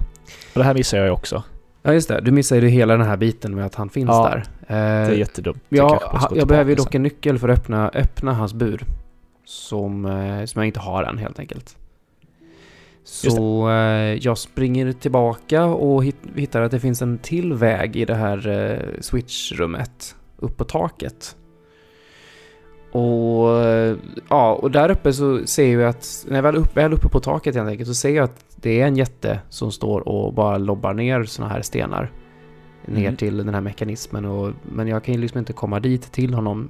Och 0.53 0.59
det 0.59 0.63
här 0.63 0.73
missar 0.73 0.97
jag 0.97 1.05
ju 1.07 1.11
också. 1.11 1.43
Ja 1.81 1.93
just 1.93 2.07
det, 2.07 2.21
du 2.21 2.31
missade 2.31 2.61
ju 2.61 2.67
hela 2.67 2.97
den 2.97 3.07
här 3.07 3.17
biten 3.17 3.55
med 3.55 3.65
att 3.65 3.75
han 3.75 3.89
finns 3.89 4.07
Ja, 4.09 4.29
där. 4.29 4.43
Det 4.67 4.73
är 4.73 5.11
Eh, 5.11 5.19
jättedumt. 5.19 5.63
ja, 5.69 6.01
gå 6.29 6.37
jag 6.37 6.47
behöver 6.47 6.69
ju 6.69 6.75
dock 6.75 6.95
en 6.95 7.03
nyckel 7.03 7.39
för 7.39 7.49
att 7.49 7.59
öppna, 7.59 7.89
öppna 7.93 8.33
hans 8.33 8.53
bur. 8.53 8.83
Som, 9.45 10.05
eh, 10.05 10.45
som 10.45 10.59
jag 10.59 10.67
inte 10.67 10.79
har 10.79 11.03
än 11.03 11.17
helt 11.17 11.39
enkelt. 11.39 11.77
Så 13.03 13.69
eh, 13.69 13.75
jag 14.13 14.37
springer 14.37 14.91
tillbaka 14.91 15.65
och 15.65 16.03
hit, 16.03 16.15
hittar 16.35 16.61
att 16.61 16.71
det 16.71 16.79
finns 16.79 17.01
en 17.01 17.17
till 17.17 17.53
väg 17.53 17.95
i 17.95 18.05
det 18.05 18.15
här 18.15 18.47
eh, 18.47 19.01
switchrummet. 19.01 20.15
Upp 20.37 20.57
på 20.57 20.63
taket. 20.63 21.35
Och 22.95 23.49
ja, 24.29 24.53
och 24.53 24.71
där 24.71 24.91
uppe 24.91 25.13
så 25.13 25.45
ser 25.47 25.79
jag 25.79 25.89
att 25.89 26.25
när 26.29 26.35
jag 26.35 26.43
väl 26.43 26.55
är 26.55 26.59
uppe, 26.59 26.81
väl 26.81 26.93
uppe 26.93 27.07
på 27.09 27.19
taket 27.19 27.55
helt 27.55 27.69
enkelt 27.69 27.87
så 27.87 27.93
ser 27.93 28.15
jag 28.15 28.23
att 28.23 28.45
det 28.55 28.81
är 28.81 28.87
en 28.87 28.97
jätte 28.97 29.39
som 29.49 29.71
står 29.71 30.07
och 30.09 30.33
bara 30.33 30.57
lobbar 30.57 30.93
ner 30.93 31.23
såna 31.23 31.49
här 31.49 31.61
stenar. 31.61 32.11
Ner 32.85 33.01
Mm. 33.03 33.15
till 33.15 33.37
den 33.37 33.53
här 33.53 33.61
mekanismen 33.61 34.25
och, 34.25 34.51
men 34.63 34.87
jag 34.87 35.03
kan 35.03 35.13
ju 35.15 35.21
liksom 35.21 35.39
inte 35.39 35.53
komma 35.53 35.79
dit 35.79 36.11
till 36.11 36.33
honom. 36.33 36.69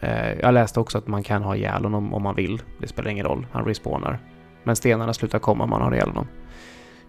Eh, 0.00 0.32
jag 0.40 0.54
läste 0.54 0.80
också 0.80 0.98
att 0.98 1.06
man 1.06 1.22
kan 1.22 1.42
ha 1.42 1.56
ihjäl 1.56 1.84
honom 1.84 2.14
om 2.14 2.22
man 2.22 2.34
vill. 2.34 2.62
Det 2.80 2.86
spelar 2.88 3.10
ingen 3.10 3.26
roll, 3.26 3.46
han 3.52 3.64
respawnar. 3.64 4.18
Men 4.64 4.76
stenarna 4.76 5.12
slutar 5.12 5.38
komma 5.38 5.64
om 5.64 5.70
man 5.70 5.82
har 5.82 5.92
ihjäl 5.94 6.08
honom. 6.08 6.26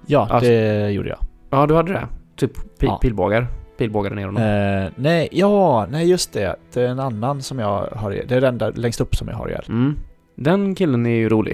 Ja, 0.06 0.28
Alltså- 0.32 0.50
det 0.50 0.90
gjorde 0.92 1.10
jag. 1.10 1.20
Ja, 1.50 1.66
du 1.68 1.76
hade 1.76 1.94
det? 1.94 2.08
Typ 2.36 2.58
pi- 2.58 2.86
Ja. 2.86 2.98
pilbågar? 3.02 3.48
Pilbågade 3.84 4.16
ner 4.16 4.26
honom? 4.26 4.44
Eh, 4.44 4.92
nej, 4.96 5.30
ja, 5.32 5.88
nej 5.92 6.10
just 6.10 6.34
det. 6.34 6.56
Det 6.74 6.82
är 6.82 6.88
en 6.88 7.00
annan 7.00 7.42
som 7.42 7.60
jag 7.60 7.88
har 7.96 8.12
Det 8.28 8.36
är 8.36 8.42
den 8.42 8.58
där 8.58 8.72
längst 8.72 9.02
upp 9.02 9.16
som 9.16 9.28
jag 9.28 9.36
har 9.36 9.50
ihjäl. 9.50 9.66
Mm. 9.70 9.96
Den 10.36 10.76
killen 10.76 11.06
är 11.06 11.16
ju 11.16 11.30
rolig. 11.30 11.54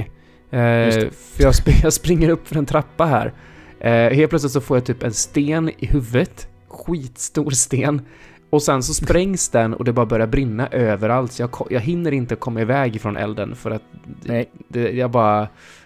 Eh, 0.51 1.09
för 1.11 1.43
jag, 1.43 1.51
sp- 1.51 1.79
jag 1.83 1.93
springer 1.93 2.29
upp 2.29 2.47
för 2.47 2.55
en 2.55 2.65
trappa 2.65 3.05
här. 3.05 3.33
Eh, 3.79 4.15
helt 4.15 4.29
plötsligt 4.29 4.51
så 4.53 4.61
får 4.61 4.77
jag 4.77 4.85
typ 4.85 5.03
en 5.03 5.13
sten 5.13 5.69
i 5.69 5.85
huvudet. 5.85 6.47
Skitstor 6.67 7.49
sten. 7.51 8.01
Och 8.49 8.61
sen 8.63 8.83
så 8.83 8.93
sprängs 8.93 9.49
den 9.51 9.73
och 9.73 9.83
det 9.83 9.93
bara 9.93 10.05
börjar 10.05 10.27
brinna 10.27 10.67
överallt. 10.67 11.31
Så 11.31 11.41
jag, 11.41 11.67
jag 11.69 11.79
hinner 11.79 12.11
inte 12.11 12.35
komma 12.35 12.61
iväg 12.61 13.01
från 13.01 13.17
elden 13.17 13.55
för 13.55 13.71
att 13.71 13.83
Nej. 14.23 14.49
det, 14.67 14.91
jag 14.91 15.11
bara... 15.11 15.39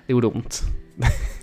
Det 0.08 0.14
gjorde 0.14 0.28
ont. 0.28 0.62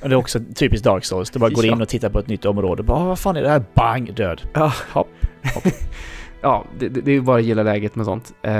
Och 0.03 0.09
det 0.09 0.15
är 0.15 0.19
också 0.19 0.41
typiskt 0.55 0.85
Dark 0.85 1.05
Souls. 1.05 1.31
Du 1.31 1.39
bara 1.39 1.51
går 1.51 1.65
Ja. 1.67 1.73
in 1.73 1.83
och 1.83 1.89
tittar 1.89 2.11
på 2.11 2.19
ett 2.19 2.29
nytt 2.29 2.45
område. 2.45 2.83
Bara, 2.83 2.99
"Ah, 2.99 3.05
vad 3.05 3.19
fan 3.19 3.37
är 3.37 3.43
det 3.43 3.49
här? 3.49 3.65
Bang! 3.75 4.15
Död. 4.15 4.43
Ja, 4.55 4.73
Hopp. 4.93 5.09
ja 6.41 6.65
det, 6.79 6.89
det, 6.89 7.11
är 7.11 7.15
ju 7.15 7.21
bara 7.21 7.39
att 7.39 7.45
gilla 7.45 7.63
läget 7.63 7.97
med 7.97 8.07
sånt. 8.07 8.33
Eh, 8.43 8.53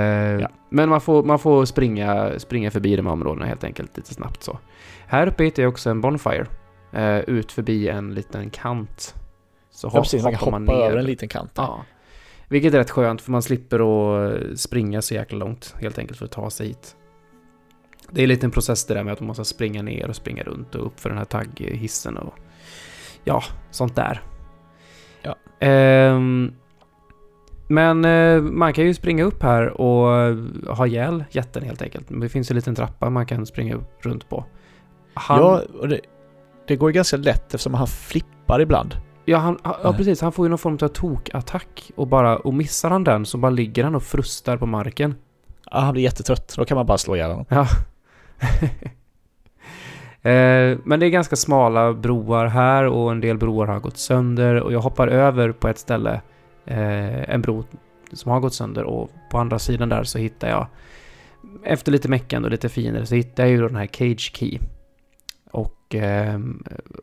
Men 0.71 0.89
man 0.89 1.01
får, 1.01 1.23
man 1.23 1.39
får 1.39 1.65
springa, 1.65 2.39
springa 2.39 2.71
förbi 2.71 2.97
de 2.97 3.07
här 3.07 3.13
områdena 3.13 3.47
helt 3.47 3.65
enkelt 3.65 3.97
lite 3.97 4.15
snabbt 4.15 4.43
så. 4.43 4.59
Här 5.07 5.27
uppe 5.27 5.45
hittar 5.45 5.63
jag 5.63 5.71
också 5.71 5.91
en 5.91 6.01
Bonfire. 6.01 6.47
Eh, 6.93 7.19
ut 7.19 7.53
förbi 7.53 7.89
en 7.89 8.15
liten 8.15 8.51
kant. 8.51 9.15
Så 9.71 9.87
Ja, 9.87 9.91
hopp, 9.91 10.03
precis, 10.03 10.23
man 10.23 10.33
kan 10.33 10.39
hoppar 10.41 10.53
hoppa 10.59 10.73
man 10.73 10.79
ner. 10.81 10.87
över 10.87 10.99
en 10.99 11.05
liten 11.05 11.29
kant. 11.29 11.55
där. 11.55 11.63
Ja. 11.63 11.85
Vilket 12.49 12.75
är 12.75 12.79
rätt 12.79 12.91
skönt 12.91 13.23
för 13.23 13.31
man 13.33 13.43
slipper 13.43 13.81
att 13.81 14.59
springa 14.61 15.03
så 15.03 15.15
jäkla 15.15 15.39
långt 15.39 15.75
helt 15.81 15.99
enkelt 15.99 16.19
för 16.19 16.25
att 16.25 16.31
ta 16.33 16.51
sig 16.51 16.67
hit. 16.67 16.97
Det 18.13 18.21
är 18.21 18.23
en 18.23 18.29
liten 18.29 18.51
process 18.51 18.87
det 18.87 18.95
där 18.95 19.05
med 19.05 19.13
att 19.13 19.21
man 19.21 19.27
måste 19.27 19.45
springa 19.45 19.83
ner 19.83 20.09
och 20.09 20.17
springa 20.17 20.43
runt 20.43 20.75
och 20.75 20.87
upp 20.87 21.01
för 21.01 21.09
den 21.09 21.19
här 21.19 21.25
tagghissen 21.25 22.17
och 22.17 22.35
ja, 23.25 23.43
sånt 23.71 23.97
där. 23.97 24.23
Ja. 25.23 25.37
Ehm, 25.61 26.53
men 27.69 28.05
eh, 28.05 28.43
man 28.43 28.73
kan 28.73 28.85
ju 28.85 28.95
springa 28.95 29.25
upp 29.25 29.43
här 29.43 29.81
och 29.81 30.37
ha 30.77 30.87
ihjäl 30.87 31.25
jätten 31.31 31.63
helt 31.63 31.83
enkelt. 31.83 32.07
Det 32.09 32.29
finns 32.29 32.51
en 32.51 32.57
liten 32.57 32.75
trappa 32.75 33.11
man 33.11 33.27
kan 33.27 33.47
springa 33.47 33.75
upp 33.75 34.05
runt 34.05 34.29
på. 34.29 34.45
Han, 35.15 35.39
Ja, 35.39 35.63
och 35.81 35.89
det, 35.89 36.01
det 36.67 36.77
går 36.77 36.91
ju 36.91 36.95
ganska 36.95 37.17
lätt 37.17 37.55
eftersom 37.55 37.75
han 37.75 37.87
flippar 37.87 38.61
ibland. 38.61 38.97
Ja, 39.25 39.39
han, 39.39 39.59
ja, 39.65 39.79
Nej. 39.85 39.95
precis. 39.95 40.21
Han 40.21 40.33
får 40.33 40.45
ju 40.45 40.49
någon 40.49 40.59
form 40.59 40.79
av 40.83 40.89
tokattack 40.89 41.91
och 41.97 42.07
bara, 42.07 42.37
och 42.37 42.55
missar 42.55 42.91
han 42.91 43.05
den 43.05 43.27
så 43.27 43.39
bara 43.39 43.51
ligger 43.51 43.85
han 43.85 43.95
och 43.95 44.03
frustar 44.03 44.57
på 44.57 44.67
marken. 44.67 45.15
Ja, 45.71 45.79
han 45.79 45.93
blir 45.93 46.03
jättetrött. 46.03 46.55
Då 46.57 46.65
kan 46.65 46.77
man 46.77 46.87
bara 46.87 46.99
slå 46.99 47.17
ihjäl 47.17 47.31
honom. 47.31 47.47
Ja. 47.49 47.67
eh, 50.23 50.79
men 50.85 51.01
det 51.01 51.07
är 51.07 51.11
ganska 51.11 51.37
smala 51.37 51.93
broar 51.93 52.47
här 52.47 52.85
och 52.85 53.11
en 53.11 53.21
del 53.21 53.39
broar 53.39 53.67
har 53.67 53.81
gått 53.81 53.99
sönder 53.99 54.61
och 54.61 54.73
jag 54.73 54.81
hoppar 54.81 55.09
över 55.09 55.53
på 55.53 55.69
ett 55.69 55.79
ställe, 55.79 56.21
eh, 56.65 57.31
en 57.35 57.43
bro 57.43 57.65
som 58.13 58.33
har 58.33 58.41
gått 58.41 58.55
sönder 58.55 58.85
och 58.85 59.11
på 59.31 59.39
andra 59.39 59.59
sidan 59.59 59.89
där 59.89 60.05
så 60.05 60.19
hittar 60.19 60.49
jag, 60.49 60.67
efter 61.65 61.93
lite 61.93 62.09
meckande 62.09 62.47
och 62.47 62.51
lite 62.51 62.69
finare 62.69 63.07
så 63.07 63.15
hittar 63.15 63.43
jag 63.43 63.51
ju 63.51 63.69
den 63.69 63.77
här 63.77 63.87
Cage 63.87 64.33
Key. 64.35 64.59
Och 65.51 65.95
eh, 65.95 66.39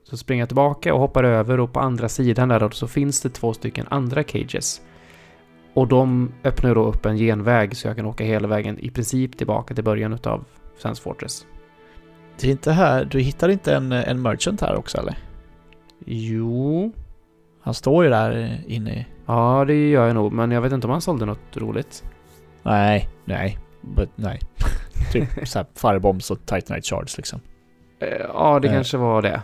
så 0.03 0.17
springer 0.17 0.41
jag 0.41 0.49
tillbaka 0.49 0.93
och 0.93 0.99
hoppar 0.99 1.23
över 1.23 1.59
och 1.59 1.73
på 1.73 1.79
andra 1.79 2.09
sidan 2.09 2.49
där 2.49 2.59
då 2.59 2.69
så 2.69 2.87
finns 2.87 3.21
det 3.21 3.29
två 3.29 3.53
stycken 3.53 3.85
andra 3.89 4.23
cages. 4.23 4.81
Och 5.73 5.87
de 5.87 6.31
öppnar 6.43 6.75
då 6.75 6.85
upp 6.85 7.05
en 7.05 7.17
genväg 7.17 7.77
så 7.77 7.87
jag 7.87 7.95
kan 7.95 8.05
åka 8.05 8.23
hela 8.23 8.47
vägen 8.47 8.79
i 8.79 8.89
princip 8.89 9.37
tillbaka 9.37 9.75
till 9.75 9.83
början 9.83 10.13
utav 10.13 10.45
Sands 10.77 10.99
Fortress. 10.99 11.45
Det 12.39 12.47
är 12.47 12.51
inte 12.51 12.71
här, 12.71 13.05
du 13.05 13.19
hittar 13.19 13.49
inte 13.49 13.75
en, 13.75 13.91
en 13.91 14.21
merchant 14.21 14.61
här 14.61 14.75
också 14.75 14.97
eller? 14.97 15.17
Jo... 16.05 16.91
Han 17.61 17.73
står 17.73 18.03
ju 18.03 18.09
där 18.09 18.61
inne. 18.67 19.05
Ja, 19.25 19.63
det 19.67 19.89
gör 19.89 20.05
jag 20.07 20.15
nog, 20.15 20.31
men 20.33 20.51
jag 20.51 20.61
vet 20.61 20.71
inte 20.73 20.87
om 20.87 20.91
han 20.91 21.01
sålde 21.01 21.25
något 21.25 21.57
roligt. 21.57 22.03
Nej, 22.63 23.09
nej. 23.25 23.57
But, 23.81 24.09
nej. 24.15 24.39
typ 25.13 25.47
såhär 25.47 25.65
firebombs 25.75 26.31
och 26.31 26.39
titanite 26.45 26.81
shards 26.89 27.17
liksom. 27.17 27.39
Eh, 27.99 28.07
Ja, 28.33 28.59
det 28.59 28.67
Eh. 28.67 28.73
kanske 28.73 28.97
var 28.97 29.21
det. 29.21 29.41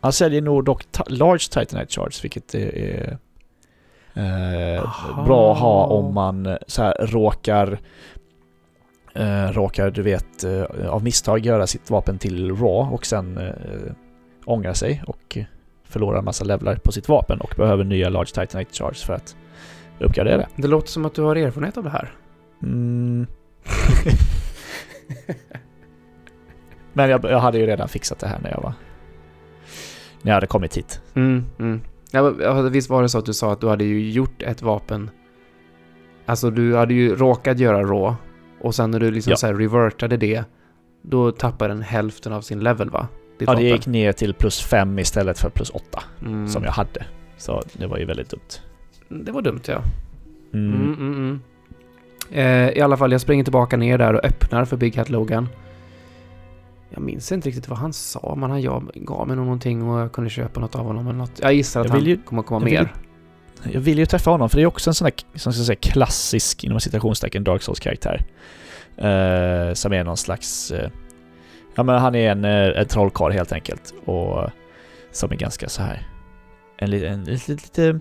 Han 0.00 0.12
säljer 0.12 0.42
nog 0.42 0.64
dock 0.64 0.84
large 1.06 1.38
titanite 1.50 1.92
shards, 1.94 2.24
vilket 2.24 2.54
är 2.54 3.18
eh, 4.14 5.24
bra 5.24 5.52
att 5.52 5.58
ha 5.58 5.84
om 5.86 6.14
man 6.14 6.56
så 6.66 6.82
här 6.82 7.06
råkar 7.06 7.78
eh, 9.14 9.52
råkar, 9.52 9.90
du 9.90 10.02
vet, 10.02 10.44
eh, 10.44 10.64
av 10.88 11.02
misstag 11.02 11.46
göra 11.46 11.66
sitt 11.66 11.90
vapen 11.90 12.18
till 12.18 12.50
raw 12.50 12.94
och 12.94 13.06
sen 13.06 13.38
eh, 13.38 13.54
ångra 14.44 14.74
sig 14.74 15.02
och 15.06 15.38
förlorar 15.84 16.18
en 16.18 16.24
massa 16.24 16.44
levlar 16.44 16.74
på 16.74 16.92
sitt 16.92 17.08
vapen 17.08 17.40
och 17.40 17.54
behöver 17.56 17.84
nya 17.84 18.08
large 18.08 18.26
titanite 18.26 18.74
shards 18.74 19.04
för 19.04 19.12
att 19.12 19.36
uppgradera 19.98 20.36
det. 20.36 20.48
Det 20.56 20.68
låter 20.68 20.88
som 20.88 21.04
att 21.04 21.14
du 21.14 21.22
har 21.22 21.36
erfarenhet 21.36 21.76
av 21.76 21.84
det 21.84 21.90
här. 21.90 22.12
Mm. 22.62 23.26
Men 26.92 27.10
jag, 27.10 27.24
jag 27.24 27.38
hade 27.38 27.58
ju 27.58 27.66
redan 27.66 27.88
fixat 27.88 28.18
det 28.18 28.26
här 28.26 28.38
när 28.42 28.50
jag 28.50 28.62
var... 28.62 28.72
När 30.22 30.30
jag 30.30 30.34
hade 30.34 30.46
kommit 30.46 30.76
hit. 30.76 31.00
Mm, 31.14 31.44
mm. 31.58 31.80
Ja, 32.10 32.30
visst 32.62 32.90
var 32.90 33.02
det 33.02 33.08
så 33.08 33.18
att 33.18 33.26
du 33.26 33.34
sa 33.34 33.52
att 33.52 33.60
du 33.60 33.68
hade 33.68 33.84
ju 33.84 34.10
gjort 34.10 34.42
ett 34.42 34.62
vapen. 34.62 35.10
Alltså 36.26 36.50
du 36.50 36.76
hade 36.76 36.94
ju 36.94 37.16
råkat 37.16 37.58
göra 37.58 37.82
rå. 37.82 38.16
Och 38.60 38.74
sen 38.74 38.90
när 38.90 39.00
du 39.00 39.10
liksom 39.10 39.30
Ja. 39.30 39.36
så 39.36 39.46
här 39.46 39.54
revertade 39.54 40.16
det. 40.16 40.44
Då 41.02 41.32
tappade 41.32 41.74
den 41.74 41.82
hälften 41.82 42.32
av 42.32 42.40
sin 42.40 42.60
level 42.60 42.90
va? 42.90 43.08
Ditt 43.38 43.48
Ja, 43.48 43.54
det 43.54 43.62
gick 43.62 43.86
ner 43.86 44.12
till 44.12 44.34
plus 44.34 44.60
5 44.60 44.98
istället 44.98 45.38
för 45.38 45.50
plus 45.50 45.70
8 45.70 46.02
mm. 46.22 46.48
som 46.48 46.64
jag 46.64 46.72
hade. 46.72 47.04
Så 47.36 47.62
det 47.72 47.86
var 47.86 47.98
ju 47.98 48.04
väldigt 48.04 48.30
dumt. 48.30 49.20
Det 49.24 49.32
var 49.32 49.42
dumt 49.42 49.60
ja. 49.66 49.82
Mm. 50.54 50.74
Mm, 50.74 50.94
mm, 50.94 51.14
mm. 51.14 51.40
Eh, 52.32 52.78
I 52.78 52.80
alla 52.80 52.96
fall, 52.96 53.12
jag 53.12 53.20
springer 53.20 53.44
tillbaka 53.44 53.76
ner 53.76 53.98
där 53.98 54.14
och 54.14 54.24
öppnar 54.24 54.64
för 54.64 54.76
Big 54.76 54.96
Hat 54.96 55.08
Logan. 55.10 55.48
Jag 56.90 57.02
minns 57.02 57.32
inte 57.32 57.48
riktigt 57.48 57.68
vad 57.68 57.78
han 57.78 57.92
sa, 57.92 58.34
men 58.36 58.50
han 58.50 58.62
gav, 58.94 59.26
mig 59.28 59.36
nog 59.36 59.44
någonting 59.44 59.82
och 59.82 60.00
jag 60.00 60.12
kunde 60.12 60.30
köpa 60.30 60.60
något 60.60 60.74
av 60.74 60.84
honom 60.86 61.06
eller 61.06 61.18
något. 61.18 61.40
Jag 61.42 61.54
gissar 61.54 61.80
att 61.80 61.86
Jag 61.86 61.94
han 61.94 62.04
ju- 62.04 62.16
kommer 62.16 62.42
komma 62.42 62.64
mer. 62.64 62.94
Jag 63.72 63.80
vill 63.80 63.98
ju 63.98 64.06
träffa 64.06 64.30
honom 64.30 64.50
för 64.50 64.56
det 64.56 64.62
är 64.62 64.66
också 64.66 64.90
en 64.90 64.94
sån 64.94 65.04
här, 65.04 65.38
som 65.38 65.52
ska 65.52 65.64
säga 65.64 65.76
klassisk, 65.76 66.64
inom 66.64 66.80
citationstecken, 66.80 67.44
Dark 67.44 67.62
Souls-karaktär. 67.62 68.24
Eh, 68.96 69.74
som 69.74 69.92
är 69.92 70.04
någon 70.04 70.16
slags... 70.16 70.70
Eh, 70.70 70.90
ja 71.74 71.82
men 71.82 71.98
han 71.98 72.14
är 72.14 72.30
en, 72.30 72.44
eh, 72.44 72.80
en 72.80 72.86
trollkarl 72.86 73.32
helt 73.32 73.52
enkelt. 73.52 73.94
Och 74.04 74.50
som 75.12 75.32
är 75.32 75.36
ganska 75.36 75.68
så 75.68 75.82
här 75.82 76.08
En, 76.78 76.92
en, 76.92 77.24
lite... 77.24 77.52
lite 77.52 78.00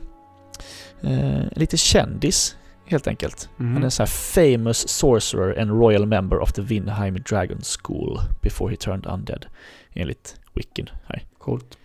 eh, 1.01 1.43
lite 1.51 1.78
kändis, 1.78 2.55
helt 2.86 3.07
enkelt. 3.07 3.49
Mm. 3.60 3.74
Han 3.74 3.82
är 3.82 3.86
en 3.86 3.91
sån 3.91 4.03
här 4.03 4.55
famous 4.55 4.88
sorcerer 4.88 5.62
and 5.62 5.72
royal 5.72 6.05
member 6.05 6.39
of 6.39 6.53
the 6.53 6.62
Vinheim 6.62 7.18
Dragon 7.30 7.62
School 7.62 8.20
before 8.41 8.72
he 8.72 8.78
turned 8.78 9.05
undead. 9.05 9.45
Enligt 9.93 10.36
Wicken 10.53 10.89
här. 11.05 11.24
Coolt. 11.38 11.78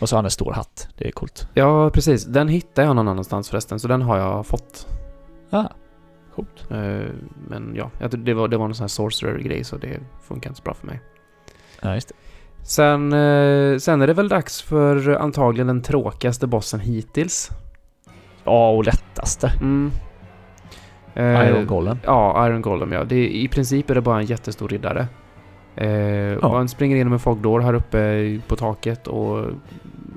Och 0.00 0.08
så 0.08 0.16
har 0.16 0.18
han 0.18 0.24
en 0.24 0.30
stor 0.30 0.52
hatt. 0.52 0.88
Det 0.96 1.08
är 1.08 1.12
coolt. 1.12 1.48
Ja, 1.54 1.90
precis. 1.90 2.24
Den 2.24 2.48
hittade 2.48 2.88
jag 2.88 2.96
någon 2.96 3.08
annanstans 3.08 3.50
förresten, 3.50 3.80
så 3.80 3.88
den 3.88 4.02
har 4.02 4.18
jag 4.18 4.46
fått. 4.46 4.86
Ah, 5.50 5.68
coolt. 6.34 6.70
Eh, 6.70 7.10
men 7.48 7.72
ja, 7.76 7.90
det 8.10 8.34
var, 8.34 8.48
det 8.48 8.56
var 8.56 8.66
någon 8.66 8.74
sån 8.74 8.84
här 8.84 8.88
sorcerer-grej, 8.88 9.64
så 9.64 9.76
det 9.76 10.00
funkar 10.28 10.50
inte 10.50 10.58
så 10.58 10.64
bra 10.64 10.74
för 10.74 10.86
mig. 10.86 11.00
Ja, 11.82 11.94
just 11.94 12.08
det. 12.08 12.14
Sen, 12.62 13.12
eh, 13.12 13.78
sen 13.78 14.02
är 14.02 14.06
det 14.06 14.12
väl 14.14 14.28
dags 14.28 14.62
för 14.62 15.08
antagligen 15.08 15.66
den 15.66 15.82
tråkigaste 15.82 16.46
bossen 16.46 16.80
hittills. 16.80 17.50
Ja, 18.44 18.70
och 18.70 18.84
lättaste. 18.84 19.52
Mm. 19.60 19.90
Eh, 21.14 21.48
Iron 21.48 21.66
Golem. 21.66 21.98
Ja, 22.04 22.46
Iron 22.46 22.62
Golem 22.62 22.92
ja. 22.92 23.04
Det 23.04 23.28
I 23.28 23.48
princip 23.48 23.90
är 23.90 23.94
det 23.94 24.00
bara 24.00 24.18
en 24.18 24.26
jättestor 24.26 24.68
riddare. 24.68 25.06
Eh, 25.76 26.36
och 26.36 26.56
han 26.56 26.68
springer 26.68 26.96
in 26.96 27.08
med 27.08 27.20
Fogdor 27.20 27.60
här 27.60 27.74
uppe 27.74 28.40
på 28.46 28.56
taket 28.56 29.06
och... 29.06 29.38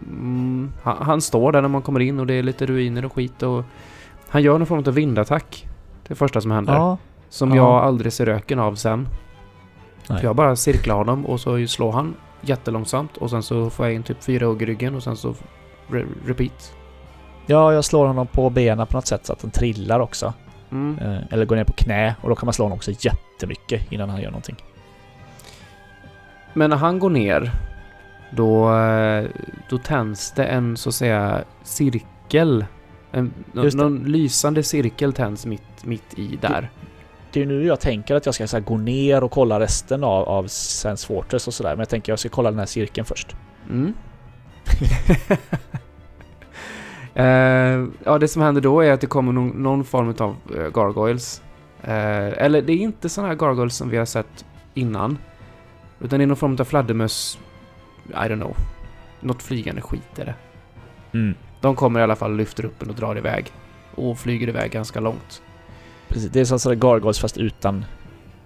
Mm, 0.10 0.72
han, 0.84 0.98
han 1.00 1.22
står 1.22 1.52
där 1.52 1.62
när 1.62 1.70
man 1.70 1.82
kommer 1.82 2.00
in 2.00 2.20
och 2.20 2.28
det 2.28 2.34
är 2.34 2.44
lite 2.44 2.66
ruiner 2.66 3.06
och 3.06 3.14
skit 3.14 3.44
och... 3.44 3.64
Han 4.30 4.42
gör 4.42 4.58
någon 4.58 4.68
form 4.68 4.84
av 4.88 4.94
vindattack. 4.94 5.68
Det 6.08 6.16
första 6.16 6.42
som 6.42 6.52
händer. 6.52 6.74
Ja. 6.74 6.98
Som 7.30 7.50
ja. 7.50 7.56
jag 7.56 7.84
aldrig 7.84 8.14
ser 8.14 8.26
röken 8.26 8.60
av 8.60 8.76
sen. 8.76 9.08
Jag 10.22 10.36
bara 10.36 10.56
cirklar 10.56 10.96
honom 10.96 11.26
och 11.26 11.40
så 11.40 11.68
slår 11.68 11.92
han 11.92 12.16
jättelångsamt 12.42 13.18
och 13.18 13.30
sen 13.30 13.44
så 13.44 13.70
får 13.70 13.86
jag 13.86 13.96
in 13.96 14.04
typ 14.04 14.24
fyra 14.24 14.46
hugg 14.46 14.62
i 14.62 14.66
ryggen 14.66 14.96
och 14.96 15.04
sen 15.04 15.18
så 15.18 15.36
re 15.88 16.06
repeat. 16.26 16.74
Ja, 17.46 17.74
jag 17.74 17.86
slår 17.86 18.08
honom 18.08 18.28
på 18.28 18.50
benen 18.50 18.88
på 18.88 18.98
något 18.98 19.08
sätt 19.08 19.26
så 19.26 19.34
att 19.34 19.40
den 19.40 19.52
trillar 19.52 20.00
också. 20.00 20.34
Mm. 20.72 21.00
Eh, 21.00 21.34
eller 21.34 21.46
går 21.46 21.56
ner 21.56 21.64
på 21.64 21.74
knä 21.74 22.16
och 22.22 22.30
då 22.30 22.36
kan 22.36 22.48
man 22.48 22.54
slå 22.54 22.66
honom 22.66 22.78
också 22.78 22.92
jättemycket 23.00 23.92
innan 23.92 24.10
han 24.10 24.22
gör 24.22 24.30
någonting. 24.30 24.56
Men 26.60 26.70
när 26.70 26.78
han 26.78 27.00
går 27.00 27.10
ner, 27.10 27.52
då, 28.32 28.76
eh, 28.76 29.30
då 29.70 29.78
tänds 29.78 30.32
det 30.32 30.46
en 30.46 30.78
så 30.78 30.90
att 30.90 30.96
säga 30.96 31.44
cirkel. 31.64 32.66
En, 33.12 33.34
någon 33.54 34.04
lysande 34.04 34.64
cirkel 34.64 35.14
tänds 35.14 35.46
mitt, 35.46 35.86
mitt 35.86 36.20
i 36.20 36.38
där. 36.42 36.72
Det 37.32 37.42
är 37.42 37.46
nu 37.46 37.66
jag 37.66 37.80
tänker 37.80 38.16
att 38.16 38.26
jag 38.26 38.36
ska 38.36 38.46
här, 38.46 38.60
gå 38.60 38.78
ner 38.78 39.24
och 39.24 39.32
kolla 39.32 39.60
resten 39.60 40.04
av, 40.04 40.30
av 40.30 40.48
Sense 40.48 41.08
Fortress 41.08 41.48
och 41.48 41.54
sådär. 41.54 41.70
Men 41.70 41.80
jag 41.80 41.90
tänker 41.90 42.12
jag 42.12 42.20
ska 42.20 42.30
kolla 42.30 42.50
den 42.50 42.60
här 42.60 42.66
cirkeln 42.66 43.06
först. 43.06 43.36
Mm. 43.70 43.94
Eh, 47.14 47.86
ja, 48.04 48.18
det 48.20 48.28
som 48.28 48.42
händer 48.42 48.62
då 48.62 48.82
är 48.82 48.92
att 48.92 49.02
det 49.02 49.08
kommer 49.08 49.32
någon, 49.32 49.50
någon 49.50 49.84
form 49.84 50.16
av 50.20 50.36
eh, 50.58 50.70
gargoyles. 50.74 51.42
Eh, 51.84 52.44
eller 52.44 52.62
det 52.62 52.74
är 52.74 52.78
inte 52.78 53.10
sådana 53.10 53.28
här 53.28 53.36
gargoyles 53.36 53.76
som 53.76 53.90
vi 53.90 53.98
har 53.98 54.06
sett 54.06 54.46
innan. 54.74 55.18
Utan 56.02 56.20
det 56.20 56.26
är 56.26 56.28
någon 56.28 56.38
form 56.38 56.58
av 56.60 56.64
fladdermöss. 56.64 57.40
I 58.10 58.12
don't 58.12 58.36
know. 58.36 58.56
Något 59.20 59.44
flygande 59.44 59.82
skit 59.82 60.20
är 60.20 60.26
det. 60.26 60.36
Mm. 61.14 61.36
De 61.62 61.76
kommer 61.76 62.00
i 62.00 62.04
alla 62.04 62.16
fall, 62.16 62.36
lyfter 62.36 62.66
upp 62.66 62.82
en 62.82 62.90
och 62.90 62.96
drar 62.96 63.18
iväg. 63.18 63.52
Och 63.96 64.20
flyger 64.20 64.50
iväg 64.50 64.72
ganska 64.72 65.00
långt. 65.00 65.42
Precis, 66.08 66.32
det 66.32 66.40
är 66.40 66.46
som 66.46 66.60
sådär 66.60 66.76
gargoyles 66.76 67.20
fast 67.20 67.38
utan 67.38 67.86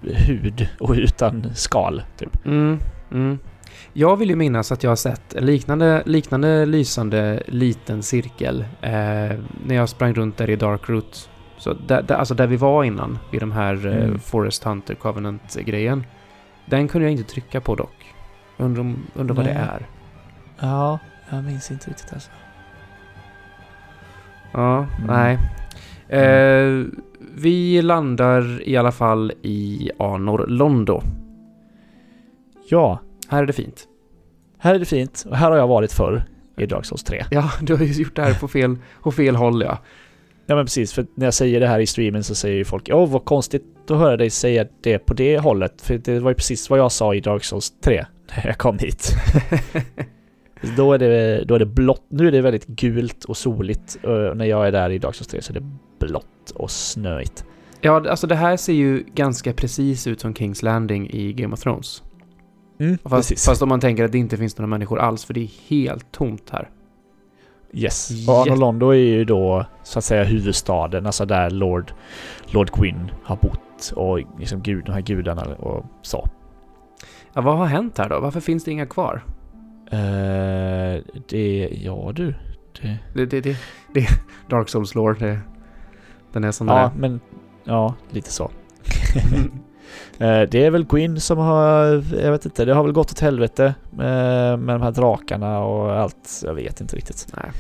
hud 0.01 0.68
och 0.80 0.93
utan 0.97 1.51
skal. 1.56 2.04
Typ. 2.18 2.45
Mm, 2.45 2.80
mm. 3.12 3.39
Jag 3.93 4.18
vill 4.18 4.30
ju 4.30 4.36
minnas 4.36 4.72
att 4.72 4.84
jag 4.84 4.91
har 4.91 4.95
sett 4.95 5.34
en 5.34 5.45
liknande, 5.45 6.04
liknande 6.06 6.66
lysande 6.66 7.43
liten 7.47 8.04
cirkel 8.04 8.66
eh, 8.82 8.91
när 9.66 9.76
jag 9.76 9.89
sprang 9.89 10.14
runt 10.14 10.38
där 10.38 10.49
i 10.49 10.56
Dark 10.56 10.89
Root. 10.89 11.30
Så 11.58 11.74
där, 11.74 12.01
där, 12.01 12.16
alltså 12.16 12.34
där 12.34 12.47
vi 12.47 12.56
var 12.56 12.84
innan, 12.84 13.20
vid 13.32 13.41
de 13.41 13.51
här 13.51 13.88
eh, 13.88 14.04
Mm. 14.04 14.20
Forest 14.20 14.64
Hunter 14.64 14.95
Covenant-grejen. 14.95 16.04
Den 16.66 16.88
kunde 16.88 17.07
jag 17.07 17.11
inte 17.11 17.32
trycka 17.34 17.61
på 17.61 17.76
dock. 17.76 18.14
Undrar, 18.57 18.93
undrar 19.14 19.36
vad 19.36 19.45
det 19.45 19.51
är. 19.51 19.88
Ja, 20.59 20.99
jag 21.30 21.43
minns 21.43 21.72
inte 21.72 21.89
riktigt 21.89 22.14
alltså. 22.14 22.32
Ja, 24.51 24.78
Mm. 24.78 25.07
nej. 25.07 25.38
Eh, 26.22 26.86
vi 27.36 27.82
landar 27.82 28.68
i 28.70 28.78
alla 28.78 28.91
fall 28.91 29.32
i 29.41 29.91
Anor 29.99 30.45
Londo. 30.47 31.01
Ja, 32.70 32.99
Här 33.30 33.43
är 33.43 33.47
det 33.47 33.53
fint. 33.53 33.88
här 34.57 34.76
är 34.76 34.80
det 34.80 34.86
fint 34.86 35.26
och 35.30 35.36
här 35.38 35.51
har 35.51 35.57
jag 35.57 35.68
varit 35.68 35.91
förr 35.93 36.24
i 36.57 36.66
Dark 36.66 36.86
Souls 36.86 37.03
3. 37.03 37.26
Ja, 37.32 37.51
du 37.61 37.76
har 37.76 37.84
ju 37.86 38.03
gjort 38.03 38.16
det 38.16 38.22
här 38.24 38.34
på 38.34 38.47
fel, 38.47 38.78
på 39.03 39.11
fel 39.11 39.36
håll 39.36 39.61
ja. 39.61 39.78
Ja 40.45 40.55
men 40.55 40.65
precis, 40.65 40.93
för 40.93 41.05
när 41.15 41.25
jag 41.27 41.33
säger 41.33 41.59
det 41.59 41.67
här 41.67 41.79
i 41.79 41.87
streamen 41.87 42.23
så 42.23 42.35
säger 42.35 42.55
ju 42.55 42.65
folk 42.65 42.89
Åh 42.91 43.09
vad 43.09 43.25
konstigt 43.25 43.63
att 43.89 43.97
höra 43.97 44.17
dig 44.17 44.29
säga 44.29 44.65
det 44.81 44.99
på 44.99 45.13
det 45.13 45.37
hållet. 45.37 45.81
För 45.81 45.97
det 45.97 46.19
var 46.19 46.31
ju 46.31 46.35
precis 46.35 46.69
vad 46.69 46.79
jag 46.79 46.91
sa 46.91 47.15
i 47.15 47.19
Dark 47.19 47.43
Souls 47.43 47.73
3 47.83 48.05
när 48.35 48.47
jag 48.47 48.57
kom 48.57 48.79
hit. 48.79 49.11
då, 50.77 50.93
är 50.93 50.99
det, 50.99 51.43
då 51.45 51.55
är 51.55 51.59
det 51.59 51.65
blått. 51.65 52.05
Nu 52.09 52.27
är 52.27 52.31
det 52.31 52.41
väldigt 52.41 52.67
gult 52.67 53.25
och 53.25 53.37
soligt. 53.37 53.97
Och 54.03 54.37
när 54.37 54.45
jag 54.45 54.67
är 54.67 54.71
där 54.71 54.89
i 54.89 54.97
Dark 54.97 55.15
Souls 55.15 55.27
3 55.27 55.41
så 55.41 55.53
är 55.53 55.59
det 55.59 55.65
blått 55.99 56.51
och 56.55 56.71
snöigt. 56.71 57.45
Ja, 57.81 58.09
alltså 58.09 58.27
det 58.27 58.35
här 58.35 58.57
ser 58.57 58.73
ju 58.73 59.03
ganska 59.13 59.53
precis 59.53 60.07
ut 60.07 60.19
som 60.19 60.35
Kings 60.35 60.61
Landing 60.61 61.09
i 61.09 61.33
Game 61.33 61.53
of 61.53 61.59
Thrones. 61.59 62.03
Mm, 62.79 62.97
Fast, 62.97 63.15
precis. 63.15 63.45
fast 63.45 63.61
om 63.61 63.69
man 63.69 63.79
tänker 63.79 64.03
att 64.03 64.11
det 64.11 64.17
inte 64.17 64.37
finns 64.37 64.57
några 64.57 64.67
människor 64.67 64.99
alls, 64.99 65.25
för 65.25 65.33
det 65.33 65.41
är 65.41 65.69
helt 65.69 66.11
tomt 66.11 66.49
här. 66.51 66.69
Yes. 67.74 68.28
Och 68.28 68.47
Anolondo 68.47 68.89
är 68.89 68.97
ju 68.97 69.26
då 69.26 69.65
så 69.84 69.99
att 69.99 70.05
säga 70.05 70.24
huvudstaden, 70.24 71.05
alltså 71.05 71.26
där 71.26 71.49
Lord, 71.49 71.91
Lord 72.45 72.71
Quinn 72.71 73.11
har 73.24 73.36
bott 73.36 73.93
och 73.95 74.19
liksom 74.39 74.61
gud, 74.61 74.86
de 74.86 74.91
här 74.91 75.01
gudarna 75.01 75.41
och 75.55 75.86
så. 76.01 76.28
Ja, 77.34 77.41
vad 77.41 77.57
har 77.57 77.65
hänt 77.65 77.97
här 77.97 78.09
då? 78.09 78.19
Varför 78.19 78.39
finns 78.39 78.63
det 78.63 78.71
inga 78.71 78.86
kvar? 78.86 79.24
Eh, 79.91 81.01
det, 81.30 81.69
ja 81.84 82.11
du. 82.15 82.34
Det, 82.82 82.97
Det, 83.13 83.26
det, 83.26 83.41
det, 83.41 83.57
det 83.93 84.07
Dark 84.49 84.69
Souls 84.69 84.95
lore, 84.95 85.19
det, 85.19 85.39
den 86.32 86.43
är 86.43 86.51
som 86.51 86.67
ja, 86.67 86.76
den 86.76 87.01
men 87.01 87.19
ja, 87.63 87.95
lite 88.09 88.32
så. 88.32 88.51
Eh, 90.20 90.41
det 90.41 90.66
är 90.66 90.70
väl 90.70 90.86
Gwyn 90.86 91.20
som 91.20 91.38
har, 91.38 91.86
jag 92.22 92.32
vet 92.32 92.45
inte, 92.45 92.66
det 92.66 92.74
har 92.74 92.84
väl 92.84 92.91
gått 92.91 93.11
åt 93.11 93.20
helvete 93.20 93.66
eh, 93.91 94.57
med 94.57 94.68
de 94.76 94.82
här 94.82 94.91
drakarna 94.91 95.59
och 95.59 95.91
allt. 95.91 96.41
Jag 96.45 96.53
vet 96.53 96.82
inte 96.82 96.95
riktigt. 96.95 97.28
Nej. 97.38 97.51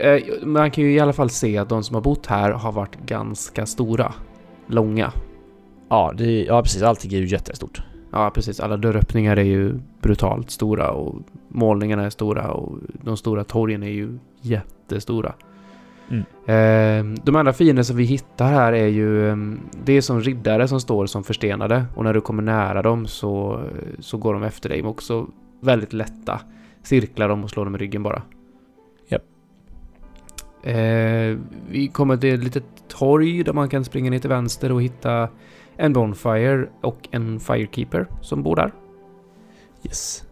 Eh, 0.00 0.22
Man 0.42 0.70
kan 0.70 0.84
ju 0.84 0.92
i 0.92 1.00
alla 1.00 1.12
fall 1.12 1.30
se 1.30 1.58
att 1.58 1.68
de 1.68 1.84
som 1.84 1.94
har 1.94 2.02
bott 2.02 2.26
här 2.26 2.50
har 2.50 2.72
varit 2.72 2.96
ganska 3.06 3.66
stora. 3.66 4.12
Långa. 4.66 5.12
Ja, 5.88 6.12
det, 6.16 6.44
ja 6.44 6.62
precis. 6.62 6.82
Allting 6.82 7.12
är 7.12 7.18
ju 7.18 7.26
jättestort. 7.26 7.82
Ja, 8.12 8.30
precis. 8.34 8.60
Alla 8.60 8.76
dörröppningar 8.76 9.36
är 9.36 9.44
ju 9.44 9.74
brutalt 10.02 10.50
stora 10.50 10.90
och 10.90 11.14
målningarna 11.48 12.04
är 12.04 12.10
stora 12.10 12.50
och 12.50 12.78
de 13.04 13.16
stora 13.16 13.44
torgen 13.44 13.82
är 13.82 13.88
ju 13.88 14.18
jättestora. 14.40 15.32
Mm. 16.10 16.24
Eh, 16.46 17.20
de 17.24 17.36
andra 17.36 17.52
fiender 17.52 17.82
som 17.82 17.96
vi 17.96 18.04
hittar 18.04 18.52
här 18.52 18.72
är 18.72 18.86
ju... 18.86 19.28
eh, 19.28 19.36
Det 19.84 19.92
är 19.92 20.00
som 20.00 20.20
riddare 20.20 20.68
som 20.68 20.80
står 20.80 21.06
som 21.06 21.24
förstenade 21.24 21.84
och 21.94 22.04
när 22.04 22.14
du 22.14 22.20
kommer 22.20 22.42
nära 22.42 22.82
dem 22.82 23.06
så, 23.06 23.62
så 23.98 24.18
går 24.18 24.34
de 24.34 24.42
efter 24.42 24.68
dig. 24.68 24.82
Men 24.82 24.90
också 24.90 25.26
väldigt 25.60 25.92
lätta. 25.92 26.40
Cirklar 26.82 27.28
dem 27.28 27.44
och 27.44 27.50
slår 27.50 27.64
dem 27.64 27.74
i 27.74 27.78
ryggen 27.78 28.02
bara. 28.02 28.22
Japp. 29.08 29.22
Eh, 30.62 31.38
vi 31.70 31.90
kommer 31.92 32.16
till 32.16 32.34
ett 32.34 32.44
litet 32.44 32.64
torg 32.88 33.42
där 33.42 33.52
man 33.52 33.68
kan 33.68 33.84
springa 33.84 34.10
ner 34.10 34.18
till 34.18 34.30
vänster 34.30 34.72
och 34.72 34.82
hitta 34.82 35.28
en 35.76 35.92
Bonfire 35.92 36.68
och 36.80 37.08
en 37.10 37.40
Firekeeper 37.40 38.06
som 38.20 38.42
bor 38.42 38.56
där. 38.56 38.72
Yes. 39.84 40.27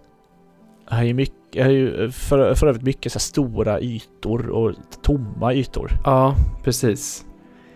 Är 0.89 1.03
ju 1.05 1.15
mycket, 1.15 1.67
är 1.67 1.71
ju 1.71 2.11
för, 2.11 2.55
för 2.55 2.67
övrigt 2.67 2.83
mycket 2.83 3.13
så 3.13 3.19
stora 3.19 3.81
ytor 3.81 4.49
och 4.51 4.75
tomma 5.03 5.55
ytor. 5.55 5.91
Ja, 6.05 6.35
precis. 6.65 7.25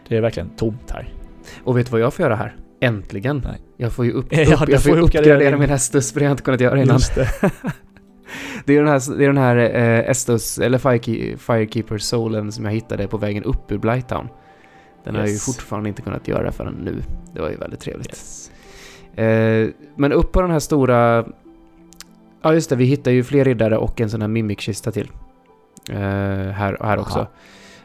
Det 0.09 0.17
är 0.17 0.21
verkligen 0.21 0.51
tomt 0.51 0.91
här. 0.91 1.09
Och 1.65 1.79
vet 1.79 1.87
du 1.87 1.91
vad 1.93 2.01
jag 2.01 2.15
får 2.15 2.23
göra 2.23 2.37
här? 2.37 2.57
Äntligen! 2.81 3.43
Nej. 3.45 3.61
Jag 3.77 3.93
får 3.93 4.05
ju 4.05 4.13
upp, 4.13 4.27
Ja, 4.31 4.55
upp, 4.55 4.67
du 4.67 4.73
jag 4.73 4.83
får 4.83 4.89
får 4.91 4.99
ju 4.99 5.05
uppgradera 5.05 5.57
min 5.59 5.71
Estus 5.71 6.13
för 6.13 6.21
det 6.21 6.27
har 6.27 6.31
jag 6.31 6.33
inte 6.35 6.43
kunnat 6.43 6.61
göra 6.61 6.83
innan. 6.83 6.97
Just 6.97 7.15
det. 7.15 7.29
Det 8.65 8.73
är 8.77 8.79
den 8.79 8.89
här, 8.89 9.17
det 9.19 9.25
är 9.25 9.27
den 9.27 9.39
här 9.39 9.57
eh, 9.57 10.11
Estus, 10.11 10.59
eller 10.59 10.79
Fireke- 10.79 11.37
Firekeeper 11.37 11.99
Soulen 11.99 12.53
som 12.53 12.65
jag 12.65 12.73
hittade 12.73 13.09
på 13.09 13.17
vägen 13.17 13.45
upp 13.45 13.73
ur 13.73 13.79
Blighttown. 13.79 14.29
Den 15.05 15.15
har 15.15 15.23
jag 15.23 15.29
ju 15.29 15.33
Yes. 15.35 15.47
fortfarande 15.47 15.89
inte 15.89 16.03
kunnat 16.03 16.29
göra 16.29 16.53
förrän 16.53 16.75
nu. 16.75 17.03
Det 17.35 17.41
var 17.41 17.51
ju 17.51 17.57
väldigt 17.57 17.81
trevligt. 17.81 18.09
Yes. 18.09 18.51
Eh, 19.19 19.69
men 19.97 20.13
upp 20.13 20.33
på 20.33 20.43
den 20.43 20.51
här 20.51 20.59
stora... 20.59 21.25
Ja 22.43 22.55
just 22.55 22.71
det, 22.71 22.77
vi 22.77 22.85
hittar 22.85 23.11
ju 23.11 23.25
fler 23.25 23.45
riddare 23.45 23.77
och 23.77 24.01
en 24.01 24.11
sån 24.11 24.21
här 24.21 24.29
mimic-kista 24.29 24.91
till. 24.91 25.11
här, 25.91 26.77
här 26.81 26.99
också. 26.99 27.27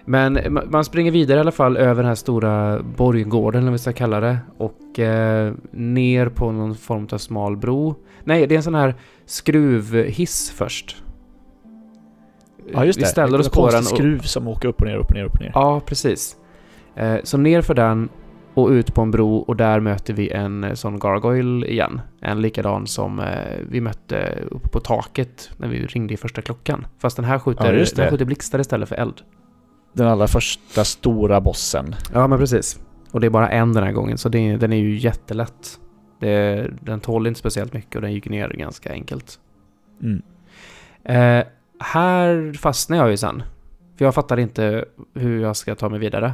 Men 0.06 0.38
ma- 0.38 0.68
man 0.70 0.86
springer 0.86 1.12
vidare 1.12 1.38
i 1.38 1.42
alla 1.42 1.52
fall 1.52 1.78
över 1.78 1.96
den 1.96 2.06
här 2.06 2.16
stora 2.16 2.80
borggården, 2.98 3.62
eller 3.62 3.72
vad 3.72 3.74
vi 3.74 3.80
ska 3.80 3.94
kalla 3.94 4.20
det. 4.20 4.38
Och 4.58 5.00
eh, 5.00 5.54
ner 5.72 6.30
på 6.30 6.52
någon 6.52 6.76
form 6.76 7.08
av 7.12 7.18
smal 7.18 7.58
bro. 7.58 7.96
Nej, 8.24 8.48
det 8.48 8.56
är 8.56 8.58
en 8.58 8.64
sån 8.64 8.76
här 8.76 8.96
skruvhiss 9.26 10.52
först. 10.52 11.04
Ja 12.74 12.86
just 12.86 13.00
det. 13.00 13.06
Vi 13.06 13.10
ställer 13.10 13.38
Det 13.38 13.44
oss 13.44 13.50
på 13.50 13.70
den 13.70 13.80
och, 13.80 13.86
skruv 13.86 14.20
som 14.20 14.48
åker 14.48 14.68
upp 14.68 14.82
och 14.82 14.88
ner, 14.88 14.96
upp 14.96 15.10
och 15.10 15.16
ner, 15.16 15.24
upp 15.24 15.34
och 15.34 15.42
ner. 15.42 15.52
Ja, 15.54 15.82
precis. 15.86 16.36
Eh, 16.96 17.16
så 17.24 17.38
ner 17.38 17.62
för 17.62 17.74
den 17.74 18.10
och 18.56 18.70
ut 18.70 18.94
på 18.94 19.02
en 19.02 19.12
bro 19.12 19.38
och 19.38 19.56
där 19.56 19.80
möter 19.80 20.14
vi 20.14 20.32
en 20.32 20.64
eh, 20.64 20.74
sån 20.74 21.00
gargoyle 21.00 21.66
igen. 21.66 22.02
En 22.22 22.42
likadan 22.42 22.88
som 22.88 23.20
eh, 23.20 23.26
vi 23.70 23.82
mötte 23.82 24.40
uppe 24.52 24.70
på 24.70 24.80
taket 24.80 25.50
när 25.58 25.68
vi 25.68 25.86
ringde 25.86 26.14
i 26.14 26.18
första 26.18 26.42
klockan. 26.42 26.88
Fast 27.00 27.16
den 27.16 27.26
här 27.26 27.40
skjuter, 27.40 27.74
Ja, 27.74 27.86
den 27.96 28.10
skjuter 28.10 28.26
blixtar 28.26 28.60
istället 28.60 28.90
för 28.90 28.96
eld. 28.96 29.22
Den 29.94 30.08
allra 30.08 30.28
första 30.28 30.84
stora 30.84 31.42
bossen. 31.42 31.96
Ja, 32.14 32.28
men 32.28 32.40
precis. 32.40 32.80
Och 33.12 33.20
det 33.20 33.28
är 33.28 33.32
bara 33.32 33.50
en 33.50 33.74
den 33.74 33.84
här 33.84 33.92
gången, 33.92 34.18
så 34.18 34.30
det, 34.30 34.58
den 34.58 34.74
är 34.74 34.78
ju 34.78 34.98
jättelätt. 34.98 35.80
Det, 36.20 36.68
den 36.82 37.00
tål 37.00 37.28
inte 37.28 37.40
speciellt 37.40 37.74
mycket 37.74 37.96
och 37.96 38.02
den 38.02 38.14
gick 38.14 38.30
ner 38.30 38.50
ganska 38.50 38.92
enkelt. 38.92 39.40
Mm. 40.02 40.22
Eh, 41.04 41.48
här 41.80 42.54
fastnar 42.54 42.98
jag 42.98 43.10
ju 43.10 43.18
sen. 43.18 43.44
För 43.98 44.06
jag 44.06 44.16
fattar 44.16 44.40
inte 44.40 44.86
hur 45.14 45.42
jag 45.42 45.56
ska 45.56 45.76
ta 45.76 45.90
mig 45.90 46.00
vidare. 46.00 46.34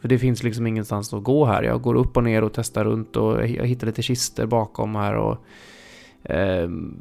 För 0.00 0.08
det 0.08 0.18
finns 0.18 0.42
liksom 0.42 0.66
ingenstans 0.66 1.14
att 1.14 1.22
gå 1.22 1.44
här. 1.44 1.62
Jag 1.62 1.82
går 1.82 1.94
upp 1.94 2.16
och 2.16 2.24
ner 2.24 2.44
och 2.44 2.52
testar 2.52 2.84
runt 2.84 3.16
och 3.16 3.40
jag 3.48 3.66
hittar 3.66 3.86
lite 3.86 4.02
kister 4.02 4.46
bakom 4.46 4.94
här 4.94 5.14
och... 5.14 5.44
ehm, 6.24 7.00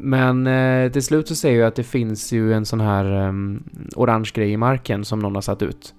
men 0.00 0.46
eh, 0.46 0.92
till 0.92 1.02
slut 1.02 1.28
så 1.28 1.34
ser 1.34 1.52
jag 1.52 1.66
att 1.68 1.74
det 1.74 1.82
finns 1.82 2.32
ju 2.32 2.52
en 2.52 2.66
sån 2.66 2.80
här 2.80 3.04
ehm, 3.04 3.62
orange 3.96 4.30
grej 4.34 4.52
i 4.52 4.56
marken 4.56 5.04
som 5.04 5.18
någon 5.18 5.34
har 5.34 5.42
satt 5.42 5.62
ut. 5.62 5.94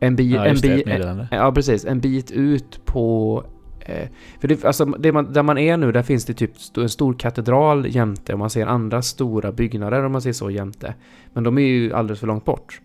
En 0.00 0.16
bit... 0.16 0.34
Ja, 0.34 0.46
en 0.46 0.56
bi- 0.62 0.80
ett 0.80 0.86
meddelande. 0.86 1.28
Ja, 1.30 1.52
precis. 1.52 1.84
En 1.84 2.00
bit 2.00 2.30
ut 2.30 2.84
på... 2.84 3.44
Eh, 3.80 4.08
för 4.40 4.48
det, 4.48 4.64
alltså, 4.64 4.84
det 4.84 5.12
man, 5.12 5.32
där 5.32 5.42
man 5.42 5.58
är 5.58 5.76
nu, 5.76 5.92
där 5.92 6.02
finns 6.02 6.24
det 6.24 6.34
typ 6.34 6.52
en 6.76 6.88
stor 6.88 7.14
katedral 7.14 7.86
jämte 7.94 8.32
och 8.32 8.38
man 8.38 8.50
ser 8.50 8.66
andra 8.66 9.02
stora 9.02 9.52
byggnader 9.52 10.04
om 10.04 10.12
man 10.12 10.22
ser 10.22 10.32
så 10.32 10.50
jämte. 10.50 10.94
Men 11.32 11.44
de 11.44 11.58
är 11.58 11.62
ju 11.62 11.92
alldeles 11.92 12.20
för 12.20 12.26
långt 12.26 12.44
bort. 12.44 12.80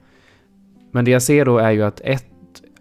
Men 0.92 1.06
det 1.06 1.12
jag 1.12 1.22
ser 1.22 1.46
då 1.46 1.58
är 1.58 1.72
ju 1.72 1.84
att 1.84 2.02
ett 2.04 2.26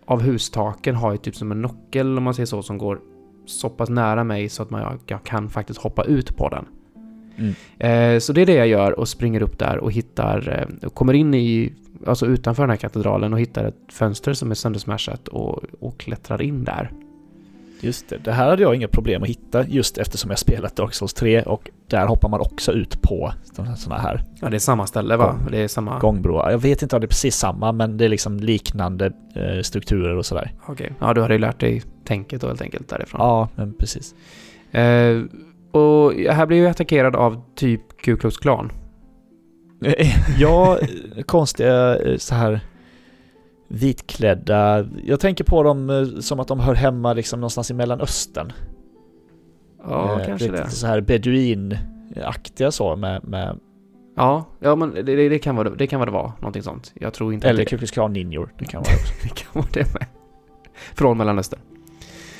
av 0.07 0.23
hustaken 0.23 0.95
har 0.95 1.13
ju 1.13 1.19
typ 1.19 1.37
som 1.37 1.53
en 1.53 1.63
nockel 1.63 2.19
om 2.19 2.25
man 2.25 2.35
ser 2.35 2.45
så 2.45 2.63
som 2.63 2.79
går 2.79 3.01
så 3.47 3.69
pass 3.69 3.89
nära 3.89 4.25
mig 4.25 4.49
så 4.49 4.63
att 4.63 4.71
man, 4.71 5.01
jag, 5.07 5.25
kan 5.25 5.49
faktiskt 5.51 5.81
hoppa 5.81 6.05
ut 6.05 6.37
på 6.37 6.49
den. 6.49 6.67
Mm. 7.37 7.55
Eh, 7.79 8.19
så 8.19 8.33
det 8.33 8.43
är 8.43 8.47
det 8.47 8.55
jag 8.55 8.69
gör 8.69 8.99
och 8.99 9.09
springer 9.09 9.43
upp 9.43 9.59
där 9.59 9.79
och 9.79 9.93
hittar, 9.93 10.69
eh, 10.83 10.89
kommer 10.89 11.13
in 11.13 11.35
i, 11.35 11.73
alltså 12.07 12.27
utanför 12.27 12.63
den 12.63 12.71
här 12.71 12.77
katedralen 12.77 13.33
och 13.33 13.41
hittar 13.41 13.65
ett 13.65 13.93
fönster 13.93 14.33
som 14.33 14.51
är 14.51 14.55
söndersmashat 14.55 15.29
och, 15.29 15.65
och 15.81 15.99
klättrar 15.99 16.43
in 16.43 16.65
där. 16.65 16.91
Just 17.87 18.09
det. 18.09 18.19
Det 18.25 18.33
här 18.33 18.49
hade 18.49 18.63
jag 18.63 18.75
inga 18.75 18.89
problem 18.89 19.23
att 19.23 19.29
hitta 19.29 19.67
just 19.67 19.99
eftersom 19.99 20.31
jag 20.31 20.39
spelat 20.39 20.77
Dark 20.77 20.95
Souls 20.95 21.15
3 21.15 21.43
och 21.43 21.71
där 21.87 22.07
hoppar 22.07 22.29
man 22.29 22.41
också 22.41 22.73
ut 22.73 23.03
på 23.03 23.33
sådana 23.53 24.03
här 24.03 24.25
Ja, 24.41 24.49
det 24.49 24.57
är 24.57 24.59
samma 24.59 24.87
ställe 24.87 25.17
va? 25.17 25.27
Gång. 25.27 25.51
Det 25.51 25.59
är 25.59 25.69
samma... 25.69 25.99
gångbroar. 25.99 26.51
Jag 26.51 26.59
vet 26.59 26.83
inte 26.83 26.97
om 26.97 27.01
det 27.01 27.05
är 27.05 27.09
precis 27.09 27.37
samma 27.37 27.73
men 27.73 27.97
det 27.97 28.05
är 28.05 28.09
liksom 28.09 28.37
liknande 28.37 29.13
eh, 29.35 29.63
strukturer 29.63 30.17
och 30.17 30.27
sådär. 30.27 30.53
Okej. 30.67 30.93
Ja, 31.01 31.15
du 31.15 31.23
hade 31.23 31.35
ju 31.35 31.41
lärt 31.41 31.61
dig 31.61 31.83
tänket 32.05 32.41
då 32.41 32.47
helt 32.47 32.63
enkelt 32.63 32.89
därifrån. 32.89 33.21
Ja, 33.21 33.49
men 33.55 33.75
precis. 33.75 34.15
Eh, 34.71 35.23
och 35.71 36.13
här 36.13 36.47
blir 36.47 36.63
jag 36.63 36.71
attackerad 36.71 37.17
av 37.17 37.43
typ 37.55 37.81
Ku 38.03 38.17
Klux 38.17 38.39
Klan. 38.39 38.73
ja, 40.39 40.79
konstiga 41.27 41.97
eh, 41.97 42.17
så 42.17 42.35
här 42.35 42.61
vitklädda. 43.69 44.87
Jag 45.05 45.21
tänker 45.21 45.45
på 45.45 45.63
dem 45.63 45.91
eh, 45.91 46.21
som 46.21 46.41
att 46.41 46.49
de 46.49 46.61
hör 46.61 46.75
hemma 46.75 47.13
liksom 47.13 47.41
någonstans 47.41 47.71
i 47.71 47.75
Mellanöstern. 47.75 48.53
Ja, 49.89 50.21
Eh, 50.21 50.27
kanske 50.27 50.51
lite 50.51 50.63
det. 50.63 50.71
så 50.71 50.87
här 50.87 51.01
beduinaktiga 51.01 52.71
så 52.71 52.97
med, 52.97 53.25
med 53.29 53.59
Ja, 54.17 54.45
ja 54.61 54.77
men 54.77 54.95
det, 54.95 55.03
det, 55.03 55.29
det, 55.29 55.39
kan 55.39 55.57
vara, 55.57 55.71
det 55.71 55.87
kan 55.87 56.01
vara 56.01 56.11
det 56.11 56.17
vara. 56.17 56.33
Någonting 56.41 56.63
sånt. 56.63 56.93
Jag 56.95 57.15
tror 57.15 57.35
inte 57.35 57.49
eller 57.49 57.59
det, 57.59 57.65
Ku 57.65 57.79
Klux 57.79 57.91
Klan 57.91 58.13
ninjor. 58.13 58.55
Det 58.59 58.65
kan 58.65 58.83
vara 58.83 58.95
också. 58.95 59.15
det 59.23 59.29
kan 59.29 59.49
vara 59.53 59.69
det 59.73 59.95
med. 59.95 60.07
Från 60.95 61.19
Mellanöstern. 61.19 61.61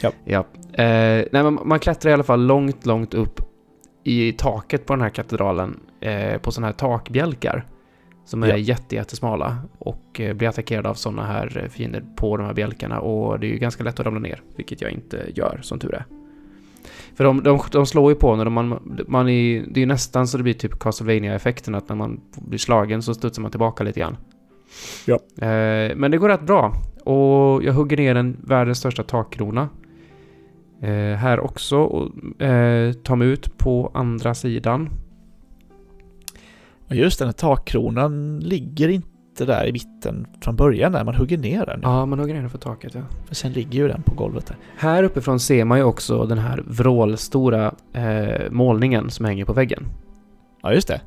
Ja. 0.01 0.13
ja. 0.25 0.39
Eh, 0.73 1.25
nej, 1.33 1.43
men 1.43 1.59
man 1.65 1.79
klättrar 1.79 2.11
i 2.11 2.15
alla 2.15 2.23
fall 2.23 2.47
långt, 2.47 2.87
långt 2.87 3.15
upp 3.15 3.41
i 4.05 4.33
taket 4.33 4.87
på 4.87 4.93
den 4.93 5.03
här 5.03 5.11
katedralen 5.11 5.81
eh, 6.01 6.39
på 6.39 6.53
sådana 6.53 6.67
här 6.67 6.75
takbjälkar. 6.75 7.67
Som 8.27 8.43
är 8.43 8.49
Ja. 8.49 8.57
jätte, 8.57 8.95
jättesmala 8.95 9.57
och 9.79 10.21
eh, 10.21 10.35
blir 10.35 10.49
attackerad 10.49 10.87
av 10.87 10.95
sådana 10.95 11.27
här 11.27 11.61
eh, 11.63 11.69
fiender 11.69 12.05
på 12.17 12.37
de 12.37 12.47
här 12.47 12.55
bjälkarna 12.55 13.01
och 13.01 13.41
det 13.41 13.47
är 13.47 13.49
ju 13.49 13.59
ganska 13.59 13.85
lätt 13.85 14.01
att 14.01 14.07
ramla 14.07 14.21
ner, 14.21 14.41
vilket 14.57 14.81
jag 14.81 14.91
inte 14.91 15.27
gör 15.35 15.59
som 15.63 15.79
tur 15.79 15.95
är. 15.95 16.05
För 17.15 17.25
de, 17.25 17.43
de, 17.43 17.61
de 17.73 17.87
slår 17.87 18.11
ju 18.13 18.17
på 18.17 18.37
när 18.37 18.45
de, 18.45 18.55
man, 18.55 18.81
man 19.09 19.29
är, 19.29 19.65
det 19.69 19.79
är 19.79 19.81
ju 19.81 19.87
nästan 19.87 20.29
så 20.29 20.37
det 20.37 20.43
blir 20.43 20.55
typ 20.55 20.79
Castlevania-effekten 20.79 21.75
att 21.75 21.89
när 21.89 21.97
man 21.97 22.21
blir 22.37 22.59
slagen 22.59 23.03
så 23.03 23.15
studsar 23.15 23.43
man 23.43 23.51
tillbaka 23.51 23.85
lite 23.85 24.01
grann. 24.01 24.17
Ja. 25.07 25.15
Eh, 25.47 25.97
men 25.97 26.11
det 26.11 26.19
går 26.19 26.29
rätt 26.29 26.47
bra 26.47 26.73
och 27.05 27.65
jag 27.65 27.73
hugger 27.73 27.97
ner 27.97 28.15
en 28.15 28.37
världens 28.45 28.79
största 28.79 29.03
takkrona. 29.03 29.69
Eh, 30.83 31.17
här 31.17 31.41
också 31.41 31.79
och 31.79 32.43
eh, 32.43 32.93
tar 32.93 33.17
mig 33.17 33.29
ut 33.29 33.59
på 33.59 33.91
andra 33.95 34.35
sidan. 34.35 34.89
Och 36.89 36.95
just 36.95 37.19
den 37.19 37.29
här 37.29 37.33
takkronan 37.33 38.41
ligger 38.41 38.89
inte 38.89 39.45
där 39.45 39.67
i 39.67 39.73
mitten 39.73 40.27
från 40.41 40.57
början 40.57 40.93
när 40.93 41.05
man 41.05 41.15
hugger 41.15 41.39
ner 41.39 41.67
den. 41.67 41.81
Ja, 41.83 42.07
man 42.07 42.19
hugger 42.19 42.35
ner 42.35 42.41
den 42.41 42.51
för 42.51 42.59
taket 42.59 42.95
ja. 42.95 43.01
För 43.27 43.35
sen 43.35 43.53
ligger 43.53 43.79
ju 43.79 43.89
den 43.89 44.03
på 44.03 44.15
golvet 44.15 44.47
där. 44.47 44.57
Här 44.77 45.03
uppifrån 45.03 45.41
ser 45.41 45.65
man 45.65 45.79
ju 45.79 45.85
också 45.85 46.25
den 46.25 46.39
här 46.39 46.63
vrålstora 46.67 47.75
eh, 47.93 48.51
målningen 48.51 49.11
som 49.11 49.25
hänger 49.27 49.45
på 49.45 49.53
väggen. 49.53 49.85
Ja, 50.63 50.73
just 50.73 50.89
det. 50.89 51.01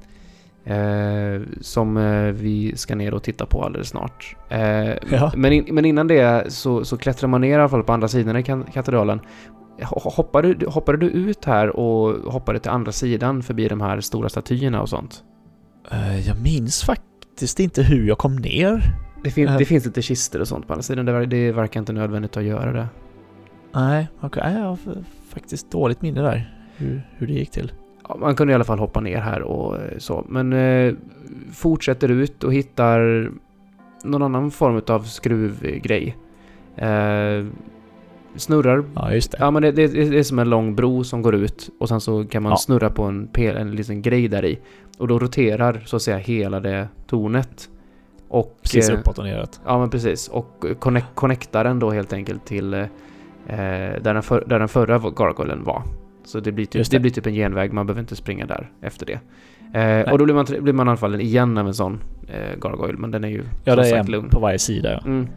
Eh, 0.65 1.41
som 1.61 1.97
eh, 1.97 2.23
vi 2.23 2.77
ska 2.77 2.95
ner 2.95 3.13
och 3.13 3.23
titta 3.23 3.45
på 3.45 3.63
alldeles 3.63 3.87
snart. 3.89 4.35
Eh, 4.49 4.59
Ja. 5.11 5.31
men, 5.35 5.53
in, 5.53 5.65
men 5.71 5.85
innan 5.85 6.07
det 6.07 6.53
så, 6.53 6.85
så 6.85 6.97
klättrar 6.97 7.27
man 7.27 7.41
ner 7.41 7.49
i 7.49 7.55
alla 7.55 7.69
fall 7.69 7.83
på 7.83 7.93
andra 7.93 8.07
sidan 8.07 8.37
i 8.37 8.43
katedralen. 8.73 9.19
Ho- 9.81 10.11
Hoppade, 10.15 10.53
du- 10.53 10.67
hoppade 10.67 10.97
du 10.97 11.07
ut 11.09 11.45
här 11.45 11.75
och 11.79 12.31
hoppade 12.33 12.59
till 12.59 12.71
andra 12.71 12.91
sidan 12.91 13.43
förbi 13.43 13.67
de 13.67 13.81
här 13.81 14.01
stora 14.01 14.29
statyerna 14.29 14.81
och 14.81 14.89
sånt? 14.89 15.23
Eh, 15.91 16.27
Jag 16.27 16.41
minns 16.41 16.83
faktiskt 16.83 17.59
inte 17.59 17.83
hur 17.83 18.07
jag 18.07 18.17
kom 18.17 18.35
ner. 18.35 18.81
Det, 19.23 19.31
fin- 19.31 19.47
Eh. 19.47 19.57
det 19.57 19.65
finns 19.65 19.85
lite 19.85 20.01
kister 20.01 20.41
och 20.41 20.47
sånt 20.47 20.67
på 20.67 20.73
andra 20.73 20.83
sidan. 20.83 21.05
Det, 21.05 21.25
det 21.25 21.51
verkar 21.51 21.79
inte 21.79 21.93
nödvändigt 21.93 22.37
att 22.37 22.43
göra 22.43 22.71
det. 22.71 22.87
Nej. 23.73 24.07
Nej, 24.21 24.31
Jag 24.33 24.43
har 24.63 24.77
faktiskt 25.29 25.71
dåligt 25.71 26.01
minne 26.01 26.21
där. 26.21 26.55
Hur, 26.77 27.01
hur 27.17 27.27
det 27.27 27.33
gick 27.33 27.51
till. 27.51 27.71
Ja, 28.09 28.17
man 28.19 28.35
kunde 28.35 28.51
i 28.51 28.55
alla 28.55 28.63
fall 28.63 28.79
hoppa 28.79 29.01
ner 29.01 29.17
här 29.21 29.41
och 29.41 29.75
eh, 29.81 29.97
så. 29.97 30.25
Men 30.29 30.53
eh, 30.53 30.93
fortsätter 31.53 32.11
ut 32.11 32.43
och 32.43 32.53
hittar 32.53 33.31
någon 34.03 34.23
annan 34.23 34.51
form 34.51 34.81
av 34.87 35.03
skruvgrej. 35.03 36.17
Eh, 36.75 37.45
snurrar. 38.35 38.83
Ja, 38.95 39.13
just 39.13 39.31
det. 39.31 39.37
Ja, 39.39 39.51
men 39.51 39.61
det, 39.61 39.71
det, 39.71 39.87
det 39.87 40.19
är 40.19 40.23
som 40.23 40.39
en 40.39 40.49
lång 40.49 40.75
bro 40.75 41.03
som 41.03 41.21
går 41.21 41.35
ut 41.35 41.69
och 41.79 41.89
sen 41.89 42.01
så 42.01 42.25
kan 42.25 42.43
man 42.43 42.49
Ja. 42.49 42.57
snurra 42.57 42.89
på 42.89 43.03
en, 43.03 43.27
pel, 43.27 43.57
en 43.57 43.71
liten 43.71 44.01
grej 44.01 44.27
där 44.27 44.45
i. 44.45 44.59
Och 44.97 45.07
då 45.07 45.19
roterar 45.19 45.81
så 45.85 45.95
att 45.95 46.01
säga 46.01 46.17
hela 46.17 46.59
det 46.59 46.87
tornet. 47.07 47.69
Och, 48.27 48.57
Precis 48.63 48.89
eh, 48.89 48.99
uppåt 48.99 49.17
och 49.17 49.23
neråt. 49.23 49.59
Ja, 49.65 49.79
men 49.79 49.89
precis. 49.89 50.27
Och 50.27 50.65
connect, 50.79 51.07
connectar 51.15 51.63
den 51.63 51.79
då 51.79 51.91
helt 51.91 52.13
enkelt 52.13 52.45
till 52.45 52.73
eh, 52.73 52.85
där, 53.47 54.13
den 54.13 54.23
för, 54.23 54.43
där 54.47 54.59
den 54.59 54.67
förra 54.67 54.97
gargoylen 54.99 55.63
var. 55.63 55.83
Så 56.25 56.39
det 56.39 56.51
blir, 56.51 56.65
typ, 56.65 56.83
det. 56.89 56.97
det. 56.97 56.99
blir 56.99 57.11
typ 57.11 57.25
en 57.27 57.33
genväg, 57.33 57.73
man 57.73 57.85
behöver 57.87 58.01
inte 58.01 58.15
springa 58.15 58.45
där 58.45 58.71
efter 58.81 59.05
det. 59.05 59.19
Eh, 59.79 60.11
och 60.11 60.17
då 60.17 60.25
blir 60.25 60.35
man, 60.35 60.45
blir 60.59 60.73
man 60.73 60.87
anfallen 60.87 61.21
igen 61.21 61.57
av 61.57 61.67
en 61.67 61.73
sån 61.73 61.99
eh, 62.27 62.59
gargoyle, 62.61 62.97
men 62.97 63.11
den 63.11 63.23
är 63.23 63.27
ju 63.27 63.43
Ja, 63.63 63.75
det 63.75 63.89
är 63.89 63.95
en 63.97 64.05
lugn. 64.11 64.29
på 64.29 64.39
varje 64.39 64.59
sida. 64.59 64.91
Ja. 64.91 64.99
Mm. 65.05 65.27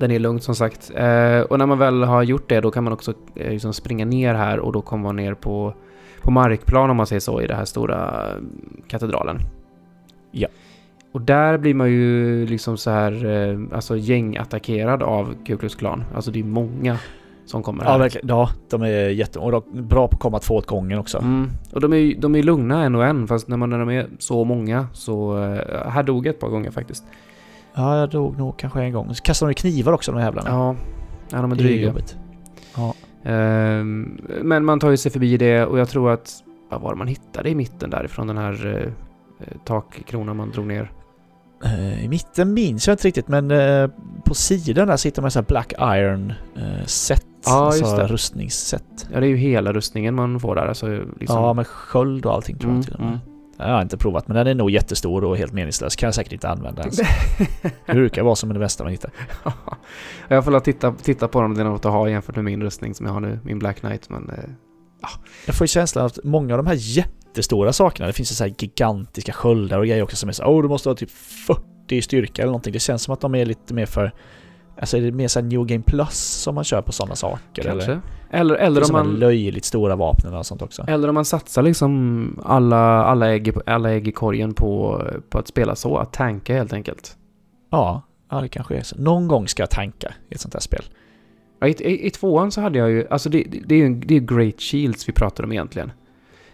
Den 0.00 0.10
är 0.10 0.18
lugnt 0.18 0.42
som 0.42 0.54
sagt. 0.54 0.90
Eh, 0.94 1.40
och 1.40 1.58
när 1.58 1.66
man 1.66 1.78
väl 1.78 2.02
har 2.02 2.22
gjort 2.22 2.48
det 2.48 2.60
då 2.60 2.70
kan 2.70 2.84
man 2.84 2.92
också 2.92 3.12
eh, 3.34 3.50
liksom 3.50 3.72
springa 3.72 4.04
ner 4.04 4.34
här 4.34 4.58
och 4.58 4.72
då 4.72 4.82
kommer 4.82 5.02
man 5.02 5.16
ner 5.16 5.34
på, 5.34 5.74
på 6.22 6.30
markplan 6.30 6.90
om 6.90 6.96
man 6.96 7.06
säger 7.06 7.20
så 7.20 7.40
i 7.40 7.46
den 7.46 7.56
här 7.56 7.64
stora 7.64 8.28
eh, 8.28 8.36
katedralen. 8.88 9.38
Ja. 10.30 10.48
Och 11.12 11.20
där 11.20 11.58
blir 11.58 11.74
man 11.74 11.90
ju 11.90 12.46
liksom 12.46 12.76
så 12.76 12.90
här, 12.90 13.26
eh, 13.26 13.58
alltså 13.72 13.96
gängattackerad 13.96 15.02
av 15.02 15.34
Ku 15.46 15.56
Klux 15.56 15.74
Klan. 15.74 16.04
Alltså 16.14 16.30
det 16.30 16.40
är 16.40 16.44
många 16.44 16.98
som 17.46 17.62
kommer 17.62 17.84
här. 17.84 17.92
Ja, 17.92 17.98
verkligen. 17.98 18.28
Ja, 18.28 18.50
de 18.70 18.82
är 18.82 19.08
jätte... 19.08 19.38
Och 19.38 19.64
bra 19.72 20.08
på 20.08 20.14
att 20.16 20.22
komma 20.22 20.38
två 20.38 20.54
åt 20.54 20.66
gången 20.66 20.98
också. 20.98 21.18
Mm. 21.18 21.50
Och 21.72 21.80
de 21.80 21.92
är 21.92 22.14
de 22.18 22.34
är 22.34 22.42
lugna 22.42 22.84
en 22.84 22.94
och 22.94 23.04
en, 23.04 23.28
fast 23.28 23.48
när, 23.48 23.56
man, 23.56 23.70
när 23.70 23.78
de 23.78 23.90
är 23.90 24.06
så 24.18 24.44
många 24.44 24.86
så... 24.92 25.38
eh, 25.38 25.90
här 25.90 26.02
dog 26.02 26.26
jag 26.26 26.34
ett 26.34 26.40
par 26.40 26.48
gånger 26.48 26.70
faktiskt. 26.70 27.04
Ja, 27.74 27.98
jag 27.98 28.10
dog 28.10 28.38
nog 28.38 28.56
kanske 28.58 28.82
en 28.82 28.92
gång. 28.92 29.14
Så 29.14 29.22
kastar 29.22 29.46
de 29.46 29.54
knivar 29.54 29.92
också, 29.92 30.12
de 30.12 30.18
här 30.18 30.24
jävlarna. 30.24 30.50
Ja, 30.50 30.76
ja 31.32 31.42
de 31.42 31.52
är 31.52 31.56
det 31.56 31.62
är 31.62 31.64
dryga. 31.64 31.86
jobbigt. 31.86 32.16
Ja. 32.76 32.94
Ehm, 33.30 34.20
men 34.42 34.64
man 34.64 34.80
tar 34.80 34.90
ju 34.90 34.96
sig 34.96 35.12
förbi 35.12 35.36
det 35.36 35.64
och 35.66 35.78
jag 35.78 35.88
tror 35.88 36.10
att... 36.10 36.32
Vad 36.70 36.80
var 36.80 36.90
det 36.90 36.96
man 36.98 37.06
hittade 37.06 37.50
i 37.50 37.54
mitten 37.54 37.90
därifrån 37.90 38.26
den 38.26 38.38
här 38.38 38.84
eh, 39.40 39.46
takkrona 39.64 40.34
man 40.34 40.50
drog 40.50 40.66
ner? 40.66 40.92
Eh, 41.64 42.04
I 42.04 42.08
mitten 42.08 42.54
minns 42.54 42.86
jag 42.86 42.94
inte 42.94 43.08
riktigt 43.08 43.28
men 43.28 43.50
eh, 43.50 43.90
på 44.24 44.34
sidan 44.34 44.88
där 44.88 44.96
sitter 44.96 45.22
man 45.22 45.30
så 45.30 45.38
här 45.38 45.46
Black 45.46 45.72
Iron 45.80 46.32
eh, 46.56 46.84
set. 46.86 47.26
Ja, 47.46 47.66
just 47.66 47.82
alltså 47.84 47.96
det. 47.96 48.06
rustningsset. 48.06 49.08
Ja, 49.12 49.20
det 49.20 49.26
är 49.26 49.28
ju 49.28 49.36
hela 49.36 49.72
rustningen 49.72 50.14
man 50.14 50.40
får 50.40 50.54
där. 50.54 50.66
Alltså, 50.66 50.86
liksom. 51.20 51.42
Ja, 51.42 51.52
med 51.52 51.66
sköld 51.66 52.26
och 52.26 52.32
allting 52.34 52.58
tror 52.58 52.70
jag 52.72 52.74
Mm, 52.74 52.82
till 52.84 52.94
och 52.94 53.00
med. 53.00 53.08
mm. 53.08 53.20
Det 53.60 53.66
har 53.66 53.72
jag 53.72 53.82
inte 53.82 53.96
provat 53.96 54.28
men 54.28 54.36
den 54.36 54.46
är 54.46 54.54
nog 54.54 54.70
jättestor 54.70 55.24
och 55.24 55.36
helt 55.36 55.52
meningslös. 55.52 55.96
Kan 55.96 56.06
jag 56.06 56.14
säkert 56.14 56.32
inte 56.32 56.48
använda 56.48 56.82
ens. 56.82 56.96
Det 57.86 57.92
brukar 57.92 58.22
vara 58.22 58.34
som 58.34 58.52
det 58.52 58.58
bästa 58.58 58.84
man 58.84 58.90
hittar. 58.90 59.10
jag 60.28 60.44
får 60.44 60.60
titta, 60.60 60.92
titta 60.92 61.28
på 61.28 61.40
dem, 61.40 61.54
det 61.54 61.60
är 61.60 61.64
något 61.64 61.84
att 61.84 61.92
ha 61.92 62.08
jämfört 62.08 62.36
med 62.36 62.44
min 62.44 62.62
rustning 62.62 62.94
som 62.94 63.06
jag 63.06 63.12
har 63.12 63.20
nu, 63.20 63.38
min 63.44 63.58
Black 63.58 63.80
Knight. 63.80 64.08
Men 64.10 64.30
eh, 64.30 64.44
Jag 65.46 65.54
får 65.54 65.64
ju 65.64 65.68
känslan 65.68 66.06
att 66.06 66.18
många 66.24 66.54
av 66.54 66.58
de 66.58 66.66
här 66.66 66.76
jättestora 66.78 67.72
sakerna, 67.72 68.06
det 68.06 68.12
finns 68.12 68.30
ju 68.30 68.34
så 68.34 68.44
här 68.44 68.54
gigantiska 68.58 69.32
sköldar 69.32 69.78
och 69.78 69.86
grejer 69.86 70.02
också 70.02 70.16
som 70.16 70.28
är 70.28 70.32
så 70.32 70.44
åh 70.44 70.62
du 70.62 70.68
måste 70.68 70.88
ha 70.88 70.96
typ 70.96 71.10
40 71.10 71.62
i 71.88 72.02
styrka 72.02 72.42
eller 72.42 72.50
någonting. 72.50 72.72
Det 72.72 72.78
känns 72.78 73.02
som 73.02 73.14
att 73.14 73.20
de 73.20 73.34
är 73.34 73.46
lite 73.46 73.74
mer 73.74 73.86
för 73.86 74.12
Alltså 74.80 74.96
är 74.96 75.00
det 75.00 75.12
mer 75.12 75.28
såhär 75.28 75.46
New 75.46 75.66
Game 75.66 75.82
Plus 75.86 76.18
som 76.18 76.54
man 76.54 76.64
kör 76.64 76.82
på 76.82 76.92
sådana 76.92 77.14
saker? 77.14 77.62
kanske. 77.62 77.90
Eller, 77.92 78.00
Eller, 78.30 78.54
eller, 78.54 78.82
om 78.84 78.92
man, 78.92 79.14
löjligt 79.14 79.64
stora 79.64 79.96
vapnen 79.96 80.34
och 80.34 80.46
sånt 80.46 80.62
också. 80.62 80.84
eller 80.88 81.08
om 81.08 81.14
man 81.14 81.24
satsar 81.24 81.62
liksom 81.62 82.40
alla, 82.44 83.04
alla, 83.04 83.30
ägg, 83.30 83.52
alla 83.66 83.90
ägg 83.90 84.08
i 84.08 84.12
korgen 84.12 84.54
på, 84.54 85.02
på 85.30 85.38
att 85.38 85.48
spela 85.48 85.76
så, 85.76 85.96
att 85.96 86.12
tanka 86.12 86.54
helt 86.54 86.72
enkelt. 86.72 87.16
Ja, 87.70 88.02
ja 88.30 88.40
det 88.40 88.48
kanske 88.48 88.76
är 88.76 88.82
så. 88.82 88.96
Någon 88.98 89.28
gång 89.28 89.48
ska 89.48 89.62
jag 89.62 89.70
tanka 89.70 90.14
i 90.28 90.34
ett 90.34 90.40
sånt 90.40 90.54
här 90.54 90.60
spel. 90.60 90.82
Ja, 91.60 91.66
I, 91.66 91.70
i, 91.70 92.06
I 92.06 92.10
tvåan 92.10 92.52
så 92.52 92.60
hade 92.60 92.78
jag 92.78 92.90
ju, 92.90 93.06
alltså 93.10 93.28
det, 93.28 93.44
det, 93.50 93.60
det 93.66 93.74
är 93.74 93.78
ju 93.78 93.94
det 93.94 94.14
är 94.16 94.20
Great 94.20 94.60
Shields 94.60 95.08
vi 95.08 95.12
pratar 95.12 95.44
om 95.44 95.52
egentligen. 95.52 95.92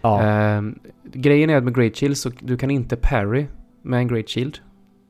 Ja, 0.01 0.21
Ehm, 0.21 0.79
grejen 1.13 1.49
är 1.49 1.57
att 1.57 1.63
med 1.63 1.75
Great 1.75 1.95
Shields 1.95 2.21
så 2.21 2.31
du 2.39 2.57
kan 2.57 2.71
inte 2.71 2.95
parry 2.95 3.45
med 3.81 3.99
en 3.99 4.07
Great 4.07 4.29
Shield. 4.29 4.57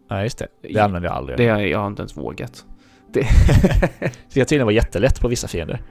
ja 0.09 0.23
just 0.23 0.37
det. 0.37 0.47
Det 0.61 0.79
använder 0.79 1.09
jag 1.09 1.17
aldrig. 1.17 1.37
Det 1.37 1.47
har 1.47 1.59
jag 1.59 1.87
inte 1.87 2.01
ens 2.01 2.17
vågat. 2.17 2.65
Det 3.99 4.31
ska 4.31 4.45
tydligen 4.45 4.65
vara 4.65 4.75
jättelätt 4.75 5.21
på 5.21 5.27
vissa 5.27 5.47
fiender. 5.47 5.81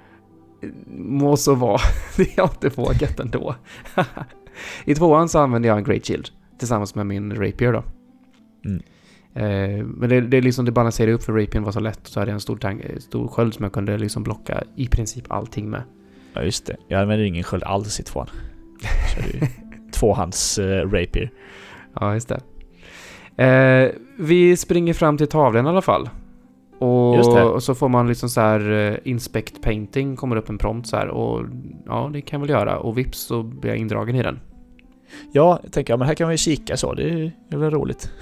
Må 0.96 1.36
så 1.36 1.54
vara. 1.54 1.80
Det 2.16 2.22
har 2.22 2.32
jag 2.36 2.46
inte 2.46 2.68
vågat 2.68 3.20
ändå. 3.20 3.54
I 4.84 4.94
tvåan 4.94 5.28
så 5.28 5.38
använde 5.38 5.68
jag 5.68 5.78
en 5.78 5.84
Great 5.84 6.06
Shield 6.06 6.28
tillsammans 6.58 6.94
med 6.94 7.06
min 7.06 7.34
Rapier 7.34 7.72
då. 7.72 7.84
Mm. 8.64 8.82
Eh, 9.34 9.84
men 9.84 10.08
det, 10.08 10.20
det, 10.20 10.40
liksom, 10.40 10.64
det 10.64 10.72
balanserade 10.72 11.12
upp 11.12 11.22
för 11.22 11.32
Rapiern 11.32 11.64
var 11.64 11.72
så 11.72 11.80
lätt. 11.80 12.00
Så 12.02 12.20
hade 12.20 12.30
jag 12.30 12.34
en 12.34 12.40
stor, 12.40 12.56
tank, 12.56 12.82
stor 12.98 13.28
sköld 13.28 13.54
som 13.54 13.62
jag 13.62 13.72
kunde 13.72 13.98
liksom 13.98 14.22
blocka 14.22 14.62
i 14.76 14.88
princip 14.88 15.24
allting 15.28 15.70
med. 15.70 15.82
Ja 16.32 16.42
just 16.42 16.66
det. 16.66 16.76
Jag 16.88 17.00
använder 17.00 17.24
ingen 17.24 17.44
sköld 17.44 17.64
alls 17.64 18.00
i 18.00 18.02
tvåan. 18.02 18.28
Tvåhands 19.92 20.58
uh, 20.58 20.64
rapier. 20.64 21.30
Ja, 22.00 22.14
just 22.14 22.28
det. 22.28 22.40
Eh, 23.44 23.90
vi 24.18 24.56
springer 24.56 24.94
fram 24.94 25.18
till 25.18 25.26
tavlan 25.26 25.66
i 25.66 25.68
alla 25.68 25.82
fall. 25.82 26.08
Och, 26.78 27.62
så 27.62 27.74
får 27.74 27.88
man 27.88 28.08
liksom 28.08 28.28
så 28.28 28.40
här 28.40 28.70
eh, 28.72 28.98
inspect 29.04 29.62
painting, 29.62 30.16
kommer 30.16 30.36
upp 30.36 30.48
en 30.48 30.58
prompt 30.58 30.88
så 30.88 30.96
här 30.96 31.08
och 31.08 31.46
ja, 31.86 32.10
det 32.12 32.20
kan 32.20 32.40
jag 32.40 32.46
väl 32.46 32.50
göra. 32.50 32.78
Och 32.78 32.98
vips 32.98 33.18
så 33.18 33.42
blir 33.42 33.70
jag 33.70 33.78
indragen 33.78 34.16
i 34.16 34.22
den. 34.22 34.40
Ja, 35.32 35.60
jag 35.62 35.72
tänker, 35.72 35.92
ja, 35.92 35.96
men 35.96 36.06
här 36.06 36.14
kan 36.14 36.24
man 36.26 36.34
ju 36.34 36.38
kika 36.38 36.76
så. 36.76 36.94
Det 36.94 37.32
är, 37.50 37.56
väl 37.56 37.70
roligt. 37.70 38.10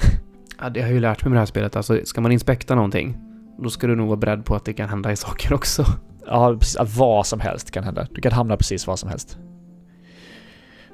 Ja, 0.60 0.70
det 0.70 0.80
har 0.80 0.88
jag 0.88 0.94
ju 0.94 1.00
lärt 1.00 1.24
mig 1.24 1.30
med 1.30 1.36
det 1.36 1.40
här 1.40 1.46
spelet. 1.46 1.76
Alltså, 1.76 2.00
ska 2.04 2.20
man 2.20 2.32
inspekta 2.32 2.74
någonting, 2.74 3.16
då 3.58 3.70
ska 3.70 3.86
du 3.86 3.96
nog 3.96 4.06
vara 4.06 4.16
beredd 4.16 4.44
på 4.44 4.54
att 4.54 4.64
det 4.64 4.72
kan 4.72 4.88
hända 4.88 5.12
i 5.12 5.16
saker 5.16 5.52
också. 5.52 5.84
Ja, 6.26 6.56
precis. 6.58 6.98
Vad 6.98 7.26
som 7.26 7.40
helst 7.40 7.70
kan 7.70 7.84
hända. 7.84 8.06
Du 8.10 8.20
kan 8.20 8.32
hamna 8.32 8.56
precis 8.56 8.86
vad 8.86 8.98
som 8.98 9.08
helst. 9.08 9.38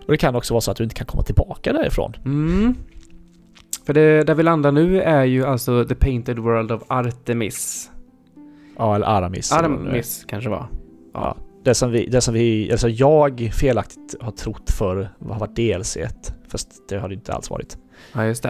Och 0.06 0.12
det 0.12 0.16
kan 0.16 0.36
också 0.36 0.54
vara 0.54 0.60
så 0.60 0.70
att 0.70 0.76
du 0.76 0.84
inte 0.84 0.94
kan 0.94 1.06
komma 1.06 1.22
tillbaka 1.22 1.72
därifrån. 1.72 2.14
Mm. 2.24 2.74
För 3.90 3.94
det 3.94 4.24
där 4.24 4.34
vi 4.34 4.42
landar 4.42 4.72
nu 4.72 5.02
är 5.02 5.24
ju 5.24 5.44
alltså 5.46 5.84
The 5.84 5.94
Painted 5.94 6.38
World 6.38 6.72
of 6.72 6.82
Artemis. 6.86 7.90
Ja, 8.78 8.94
eller 8.94 9.06
Aramis. 9.06 9.52
Artemis 9.52 10.24
kanske 10.28 10.50
var. 10.50 10.66
Ja. 11.14 11.36
Det 11.64 11.74
som 11.74 11.90
vi, 11.90 12.06
det 12.06 12.20
som 12.20 12.34
vi, 12.34 12.72
alltså 12.72 12.88
jag 12.88 13.50
felaktigt 13.54 14.14
har 14.20 14.30
trott 14.30 14.70
för 14.70 15.10
har 15.28 15.38
varit 15.38 15.56
DLC 15.56 15.96
1. 15.96 16.34
Fast 16.48 16.88
det 16.88 16.98
har 16.98 17.08
det 17.08 17.14
inte 17.14 17.32
alls 17.32 17.50
varit. 17.50 17.78
Ja, 18.12 18.24
just 18.24 18.42
det. 18.42 18.48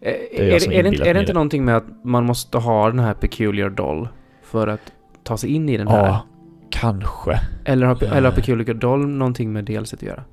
Eh, 0.00 0.12
är 0.12 0.14
är, 0.40 0.72
är, 0.72 0.82
det, 0.82 0.88
inte- 0.88 1.08
är 1.10 1.14
det 1.14 1.20
inte 1.20 1.32
någonting 1.32 1.64
med 1.64 1.76
att 1.76 2.04
man 2.04 2.24
måste 2.24 2.58
ha 2.58 2.88
den 2.90 2.98
här 2.98 3.14
Peculiar 3.14 3.70
Doll 3.70 4.08
för 4.42 4.66
att 4.68 4.92
ta 5.24 5.36
sig 5.36 5.50
in 5.50 5.68
i 5.68 5.76
den 5.76 5.88
här? 5.88 6.06
Ja, 6.06 6.26
kanske. 6.70 7.40
Eller 7.64 7.86
har, 7.86 8.02
eller 8.04 8.14
har 8.22 8.28
Eh. 8.28 8.34
Peculiar 8.34 8.74
Doll 8.74 9.06
någonting 9.08 9.52
med 9.52 9.64
DLC 9.64 9.94
att 9.94 10.02
göra? 10.02 10.24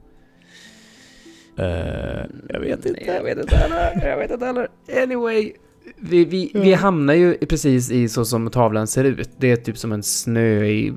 Eh, 1.60 2.26
jag 2.50 2.60
vet 2.60 2.86
inte. 2.86 3.06
Jag 3.06 3.24
vet 3.24 3.38
inte 3.38 3.56
heller. 3.56 4.08
Jag 4.08 4.18
vet 4.18 4.32
inte 4.32 4.46
heller. 4.46 4.68
Anyway. 5.04 5.54
Vi, 5.98 6.26
vi, 6.26 6.52
vi 6.54 6.74
hamnar 6.74 7.14
ju 7.14 7.38
precis 7.38 7.92
i 7.92 8.10
så 8.10 8.26
som 8.26 8.50
tavlan 8.50 8.88
ser 8.88 9.04
ut. 9.04 9.30
Det 9.38 9.52
är 9.52 9.56
typ 9.56 9.78
som 9.78 9.92
en 9.92 10.04
snöig 10.04 10.94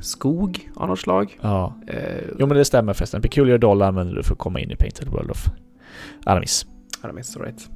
skog 0.00 0.70
av 0.74 0.88
något 0.88 0.98
slag. 0.98 1.38
Ja. 1.40 1.74
Eh, 1.86 1.96
Jo 2.38 2.46
men 2.46 2.56
det 2.56 2.64
stämmer 2.64 2.92
förresten. 2.92 3.22
Peculiar 3.22 3.58
Doll 3.58 3.82
använder 3.82 4.14
du 4.14 4.22
för 4.22 4.32
att 4.32 4.38
komma 4.38 4.60
in 4.60 4.70
i 4.70 4.76
Painted 4.76 5.08
World 5.08 5.30
of 5.30 5.46
Aramis. 6.26 6.66
Aramis, 7.00 7.36
all 7.36 7.42
right. 7.42 7.68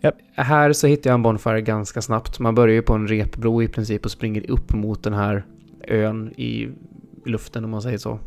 Japp. 0.00 0.14
Här 0.34 0.72
så 0.72 0.86
hittar 0.86 1.10
jag 1.10 1.14
en 1.14 1.22
Bonfire 1.22 1.60
ganska 1.60 2.02
snabbt. 2.02 2.38
Man 2.38 2.54
börjar 2.54 2.74
ju 2.74 2.82
på 2.82 2.94
en 2.94 3.08
repbro 3.08 3.62
i 3.62 3.68
princip 3.68 4.04
och 4.04 4.10
springer 4.10 4.50
upp 4.50 4.72
mot 4.74 5.02
den 5.02 5.12
här 5.12 5.44
ön 5.88 6.32
i 6.36 6.68
luften 7.26 7.64
om 7.64 7.70
man 7.70 7.82
säger 7.82 7.98
så. 7.98 8.18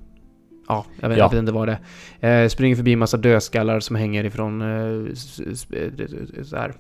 Ja, 0.67 0.85
jag 0.99 1.09
vet, 1.09 1.17
Ja. 1.17 1.37
inte 1.37 1.51
vad 1.51 1.67
det 1.67 1.77
är. 2.19 2.43
Eh, 2.43 2.47
springer 2.47 2.75
förbi 2.75 2.93
en 2.93 2.99
massa 2.99 3.17
dödskallar 3.17 3.79
som 3.79 3.95
hänger 3.95 4.23
ifrån 4.23 4.61
eh, 4.61 4.67
eh, 4.67 6.43
så 6.43 6.55
här, 6.55 6.73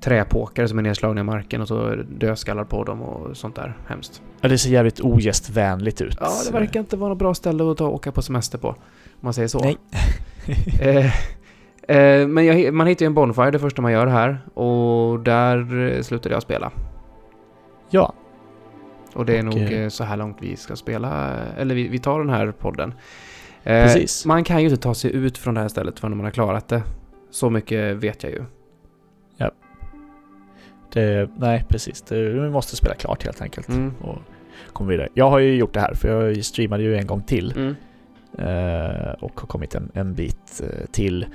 träpåkar 0.00 0.66
som 0.66 0.78
är 0.78 0.82
nedslagna 0.82 1.20
i 1.20 1.24
marken 1.24 1.60
och 1.60 1.68
så 1.68 1.94
dödskallar 2.18 2.64
på 2.64 2.84
dem 2.84 3.02
och 3.02 3.36
sånt 3.36 3.56
där. 3.56 3.76
Hemskt. 3.86 4.22
Ja, 4.40 4.48
det 4.48 4.58
ser 4.58 4.70
jävligt 4.70 5.00
ogästvänligt 5.00 6.00
ut. 6.00 6.16
Ja, 6.20 6.30
det 6.46 6.52
verkar 6.52 6.80
inte 6.80 6.96
vara 6.96 7.08
något 7.08 7.18
bra 7.18 7.34
ställe 7.34 7.70
att 7.70 7.76
ta 7.78 7.86
och 7.86 7.94
åka 7.94 8.12
på 8.12 8.22
semester 8.22 8.58
på. 8.58 8.68
Om 8.68 8.76
man 9.20 9.34
säger 9.34 9.48
så. 9.48 9.58
Nej. 9.58 9.76
Eh, 10.80 11.06
eh, 11.96 12.28
men 12.28 12.44
jag, 12.44 12.74
man 12.74 12.86
hittar 12.86 13.04
ju 13.04 13.06
en 13.06 13.14
Bonfire 13.14 13.50
det 13.50 13.58
första 13.58 13.82
man 13.82 13.92
gör 13.92 14.06
här. 14.06 14.38
Och 14.54 15.20
där 15.20 16.02
slutade 16.02 16.34
jag 16.34 16.42
spela. 16.42 16.70
Ja, 17.90 18.12
Och 19.14 19.26
det 19.26 19.38
är 19.38 19.48
Och, 19.48 19.54
nog 19.54 19.62
eh, 19.62 19.82
eh, 19.82 19.88
så 19.88 20.04
här 20.04 20.16
långt 20.16 20.36
vi 20.40 20.56
ska 20.56 20.76
spela. 20.76 21.36
Eller 21.58 21.74
vi, 21.74 21.88
vi 21.88 21.98
tar 21.98 22.18
den 22.18 22.30
här 22.30 22.52
podden. 22.52 22.94
Eh, 23.62 23.84
Precis. 23.84 24.26
Man 24.26 24.44
kan 24.44 24.58
ju 24.60 24.68
inte 24.68 24.82
ta 24.82 24.94
sig 24.94 25.12
ut 25.14 25.38
från 25.38 25.54
det 25.54 25.60
här 25.60 25.68
stället 25.68 26.00
förrän 26.00 26.16
man 26.16 26.24
har 26.24 26.32
klarat 26.32 26.68
det. 26.68 26.82
Så 27.30 27.50
mycket 27.50 27.96
vet 27.96 28.22
jag 28.22 28.32
ju. 28.32 28.44
det, 30.94 31.30
nej 31.36 31.64
precis. 31.68 32.02
Det, 32.02 32.28
vi 32.28 32.50
måste 32.50 32.76
spela 32.76 32.94
klart 32.94 33.24
helt 33.24 33.42
enkelt. 33.42 33.68
Mm. 33.68 33.94
Och 34.00 34.18
komma 34.72 34.90
vidare. 34.90 35.08
Jag 35.14 35.30
har 35.30 35.38
ju 35.38 35.54
gjort 35.54 35.74
det 35.74 35.80
här 35.80 35.94
för 35.94 36.08
jag 36.08 36.44
streamade 36.44 36.82
ju 36.82 36.96
en 36.96 37.06
gång 37.06 37.22
till. 37.22 37.52
Mm. 37.56 37.74
eh, 38.38 39.12
och 39.12 39.40
har 39.40 39.46
kommit 39.46 39.74
en, 39.74 39.90
en 39.94 40.14
bit 40.14 40.62
eh, 40.62 40.86
till. 40.90 41.26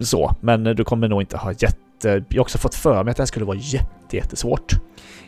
Så, 0.00 0.30
men 0.40 0.66
eh, 0.66 0.74
du 0.74 0.84
kommer 0.84 1.08
nog 1.08 1.22
inte 1.22 1.36
ha 1.36 1.52
jätte... 1.52 1.78
Jag 2.04 2.12
har 2.32 2.40
också 2.40 2.58
fått 2.58 2.74
för 2.74 3.04
mig 3.04 3.10
att 3.10 3.16
det 3.16 3.20
här 3.20 3.26
skulle 3.26 3.44
vara 3.46 3.56
jätte, 3.56 4.16
jättesvårt. 4.16 4.72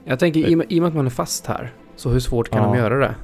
Jag 0.05 0.19
tänker 0.19 0.41
i, 0.41 0.53
i 0.69 0.79
och 0.79 0.83
med 0.83 0.89
att 0.89 0.95
man 0.95 1.07
är 1.07 1.11
fast 1.11 1.47
här. 1.47 1.73
Så 1.97 2.11
hur 2.11 2.21
svårt 2.21 2.51
kan 2.51 2.63
Ja. 2.63 2.69
de 2.69 2.79
göra 2.79 2.99
det? 2.99 3.15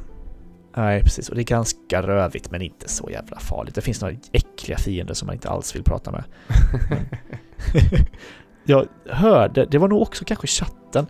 Nej, 0.77 1.03
precis. 1.03 1.29
Och 1.29 1.35
det 1.35 1.41
är 1.41 1.45
ganska 1.45 2.03
rövigt 2.03 2.51
men 2.51 2.63
inte 2.63 2.89
så 2.89 3.11
jävla 3.11 3.39
farligt. 3.39 3.75
Det 3.75 3.81
finns 3.81 4.01
några 4.01 4.15
äckliga 4.33 4.79
fiender 4.79 5.15
som 5.15 5.27
man 5.27 5.35
inte 5.35 5.49
alls 5.49 5.75
vill 5.77 5.83
prata 5.83 6.11
med. 6.11 6.25
jag 8.65 8.87
hörde, 9.11 9.65
det 9.65 9.79
var 9.79 9.89
nog 9.89 10.03
också 10.03 10.25
kanske 10.25 10.47
chatten, 10.47 11.07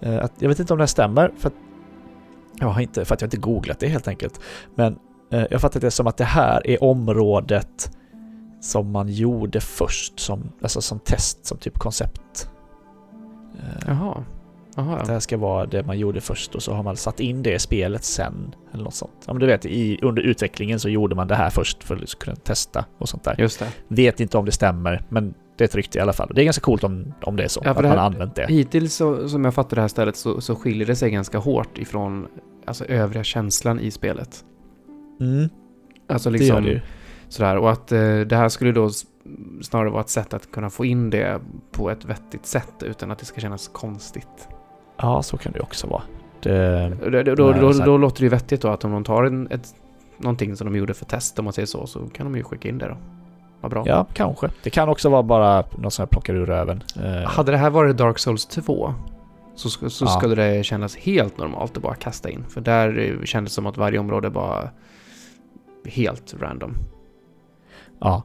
eh, 0.00 0.18
att, 0.24 0.32
jag 0.38 0.48
vet 0.48 0.58
inte 0.58 0.72
om 0.72 0.78
det 0.78 0.82
här 0.82 0.86
stämmer, 0.86 1.32
för 1.38 1.48
att 1.48 1.54
jag 2.60 2.68
har 2.68 2.80
inte, 2.80 3.04
för 3.04 3.14
att 3.14 3.20
jag 3.20 3.26
inte 3.26 3.36
googlat 3.36 3.80
det 3.80 3.88
helt 3.88 4.08
enkelt. 4.08 4.40
Men 4.74 4.98
eh, 5.32 5.44
jag 5.50 5.60
fattar 5.60 5.80
det 5.80 5.90
som 5.90 6.06
att 6.06 6.16
det 6.16 6.24
här 6.24 6.66
är 6.66 6.84
området 6.84 7.90
som 8.60 8.90
man 8.92 9.08
gjorde 9.08 9.60
först, 9.60 10.20
som, 10.20 10.52
alltså 10.62 10.80
som 10.80 10.98
test, 10.98 11.46
som 11.46 11.58
typ 11.58 11.78
koncept. 11.78 12.50
Eh, 13.58 13.84
Jaha. 13.86 14.24
Jaha, 14.76 14.96
att 14.96 15.04
det 15.04 15.10
ja. 15.10 15.12
här 15.12 15.20
ska 15.20 15.36
vara 15.36 15.66
det 15.66 15.86
man 15.86 15.98
gjorde 15.98 16.20
först 16.20 16.54
och 16.54 16.62
så 16.62 16.72
har 16.74 16.82
man 16.82 16.96
satt 16.96 17.20
in 17.20 17.42
det 17.42 17.54
i 17.54 17.58
spelet 17.58 18.04
sen. 18.04 18.54
Eller 18.72 18.84
något 18.84 18.94
sånt. 18.94 19.12
Ja 19.26 19.32
men 19.32 19.40
du 19.40 19.46
vet, 19.46 19.66
i, 19.66 19.98
under 20.02 20.22
utvecklingen 20.22 20.80
så 20.80 20.88
gjorde 20.88 21.14
man 21.14 21.28
det 21.28 21.34
här 21.34 21.50
först 21.50 21.84
för 21.84 21.96
att 21.96 22.18
kunna 22.18 22.36
testa 22.36 22.84
och 22.98 23.08
sånt 23.08 23.24
där. 23.24 23.34
Just 23.38 23.58
det. 23.58 23.68
Vet 23.88 24.20
inte 24.20 24.38
om 24.38 24.44
det 24.44 24.52
stämmer, 24.52 25.02
men 25.08 25.34
det 25.56 25.64
är 25.64 25.68
ett 25.68 25.74
rykte 25.74 25.98
i 25.98 26.00
alla 26.00 26.12
fall. 26.12 26.32
Det 26.34 26.42
är 26.42 26.44
ganska 26.44 26.62
coolt 26.62 26.84
om, 26.84 27.14
om 27.22 27.36
det 27.36 27.44
är 27.44 27.48
så, 27.48 27.60
Ja, 27.64 27.70
att 27.70 27.76
det 27.76 27.82
man 27.82 27.90
här- 27.90 27.98
har 27.98 28.06
använt 28.06 28.34
det. 28.34 28.46
Hittills 28.48 28.94
så, 28.94 29.28
som 29.28 29.44
jag 29.44 29.54
fattar 29.54 29.74
det 29.74 29.80
här 29.80 29.88
stället 29.88 30.16
så, 30.16 30.40
så 30.40 30.54
skiljer 30.56 30.86
det 30.86 30.96
sig 30.96 31.10
ganska 31.10 31.38
hårt 31.38 31.78
ifrån 31.78 32.26
alltså, 32.66 32.84
övriga 32.84 33.24
känslan 33.24 33.80
i 33.80 33.90
spelet. 33.90 34.44
Mm, 35.20 35.48
Alltså 36.08 36.30
det 36.30 36.38
liksom 36.38 36.56
gör 36.56 36.62
det 36.62 36.70
ju. 36.70 36.80
Sådär. 37.30 37.56
Och 37.56 37.70
att 37.70 37.92
eh, 37.92 38.20
det 38.20 38.36
här 38.36 38.48
skulle 38.48 38.72
då 38.72 38.90
snarare 39.62 39.90
vara 39.90 40.00
ett 40.00 40.08
sätt 40.08 40.34
att 40.34 40.50
kunna 40.50 40.70
få 40.70 40.84
in 40.84 41.10
det 41.10 41.40
på 41.72 41.90
ett 41.90 42.04
vettigt 42.04 42.46
sätt 42.46 42.72
utan 42.82 43.10
att 43.10 43.18
det 43.18 43.24
ska 43.24 43.40
kännas 43.40 43.68
konstigt. 43.68 44.48
Ja, 44.96 45.22
så 45.22 45.36
kan 45.38 45.52
det 45.52 45.60
också 45.60 45.86
vara. 45.86 46.02
Det, 46.42 46.88
Då, 47.04 47.10
då, 47.10 47.34
då, 47.34 47.52
då, 47.52 47.72
då 47.72 47.96
låter 47.98 48.18
det 48.20 48.24
ju 48.24 48.28
vettigt 48.28 48.62
då 48.62 48.68
att 48.68 48.84
om 48.84 48.92
de 48.92 49.04
tar 49.04 49.24
en, 49.24 49.48
ett, 49.50 49.74
någonting 50.18 50.56
som 50.56 50.64
de 50.72 50.78
gjorde 50.78 50.94
för 50.94 51.04
test 51.04 51.38
om 51.38 51.44
man 51.44 51.52
säger 51.52 51.66
så, 51.66 51.86
så 51.86 52.00
kan 52.00 52.26
de 52.26 52.36
ju 52.36 52.42
skicka 52.44 52.68
in 52.68 52.78
det 52.78 52.88
då. 52.88 52.96
Vad 53.60 53.70
bra. 53.70 53.82
Ja, 53.86 54.06
kanske. 54.14 54.48
Det 54.62 54.70
kan 54.70 54.88
också 54.88 55.08
vara 55.08 55.22
bara 55.22 55.64
något 55.78 55.92
som 55.92 56.02
jag 56.02 56.10
plockar 56.10 56.34
ur 56.34 56.46
röven. 56.46 56.82
Eh, 57.04 57.28
Hade 57.30 57.52
det 57.52 57.58
här 57.58 57.70
varit 57.70 57.96
Dark 57.96 58.18
Souls 58.18 58.46
2 58.46 58.94
så, 59.54 59.90
så 59.90 60.04
Ja. 60.04 60.08
skulle 60.08 60.34
det 60.34 60.64
kännas 60.64 60.96
helt 60.96 61.38
normalt 61.38 61.76
att 61.76 61.82
bara 61.82 61.94
kasta 61.94 62.30
in. 62.30 62.44
För 62.48 62.60
där 62.60 62.98
eh, 62.98 63.24
kändes 63.24 63.52
det 63.52 63.54
som 63.54 63.66
att 63.66 63.76
varje 63.76 63.98
område 63.98 64.28
var 64.28 64.70
helt 65.84 66.34
random. 66.40 66.74
Ja. 68.00 68.22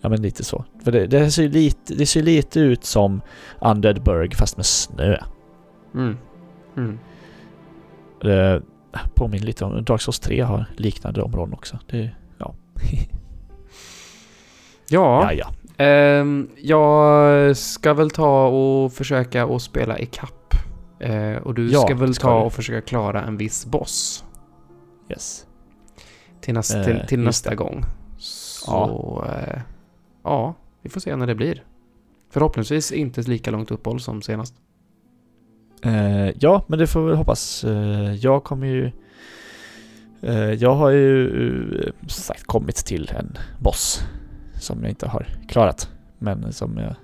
Ja 0.00 0.08
men 0.08 0.22
lite 0.22 0.44
så. 0.44 0.64
För 0.84 0.92
det, 0.92 1.06
det, 1.06 1.30
ser 1.30 1.48
lite, 1.48 1.94
det 1.94 2.06
ser 2.06 2.22
lite 2.22 2.60
ut 2.60 2.84
som 2.84 3.20
Undead 3.60 4.02
Burg 4.02 4.34
fast 4.34 4.56
med 4.56 4.66
snö. 4.66 5.16
Mm. 5.94 6.16
Mm. 6.76 6.98
Det 8.20 8.62
påminner 9.14 9.46
lite 9.46 9.64
om 9.64 9.84
Dark 9.84 10.00
Souls 10.00 10.20
3 10.20 10.40
har 10.40 10.66
liknande 10.76 11.22
områden 11.22 11.54
också. 11.54 11.78
Det, 11.90 12.10
ja. 12.38 12.54
Ja, 14.88 15.32
ja, 15.32 15.32
ja. 15.32 15.84
ehm, 15.84 16.48
jag 16.56 17.56
ska 17.56 17.94
väl 17.94 18.10
ta 18.10 18.46
och 18.46 18.92
försöka 18.92 19.44
att 19.44 19.62
spela 19.62 19.98
i 19.98 20.06
kapp. 20.06 20.54
Eh, 21.00 21.36
och 21.36 21.54
du 21.54 21.70
Ja, 21.70 21.80
ska 21.80 21.94
väl 21.94 22.14
ska 22.14 22.28
ta 22.28 22.40
och 22.40 22.52
försöka 22.52 22.80
klara 22.86 23.22
en 23.22 23.36
viss 23.36 23.66
boss 23.66 24.24
Yes. 25.10 25.46
till, 26.40 26.54
näst, 26.54 26.74
Eh, 26.74 26.84
till, 26.84 27.00
till 27.08 27.18
just 27.18 27.26
nästa 27.26 27.54
gång. 27.54 27.84
Så 28.64 29.24
eh, 29.28 29.60
ja, 30.22 30.54
vi 30.82 30.88
får 30.88 31.00
se 31.00 31.16
när 31.16 31.26
det 31.26 31.34
blir. 31.34 31.64
Förhoppningsvis 32.30 32.92
inte 32.92 33.22
lika 33.22 33.50
långt 33.50 33.70
uppehåll 33.70 34.00
som 34.00 34.22
senast. 34.22 34.54
Eh, 35.82 36.28
ja, 36.38 36.64
men 36.66 36.78
det 36.78 36.86
får 36.86 37.06
vi 37.06 37.16
hoppas. 37.16 37.64
Eh, 37.64 38.14
jag 38.14 38.44
kommer 38.44 38.66
ju... 38.66 38.90
Eh, 40.22 40.52
jag 40.52 40.74
har 40.74 40.90
ju 40.90 41.92
som 42.00 42.22
sagt 42.22 42.44
kommit 42.44 42.76
till 42.76 43.10
en 43.18 43.38
boss 43.58 44.02
som 44.60 44.80
jag 44.82 44.90
inte 44.90 45.08
har 45.08 45.26
klarat. 45.48 45.88
Men 46.18 46.52
som 46.52 46.78
jag 46.78 46.94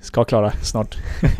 ska 0.00 0.24
klara 0.24 0.50
snart. 0.50 0.96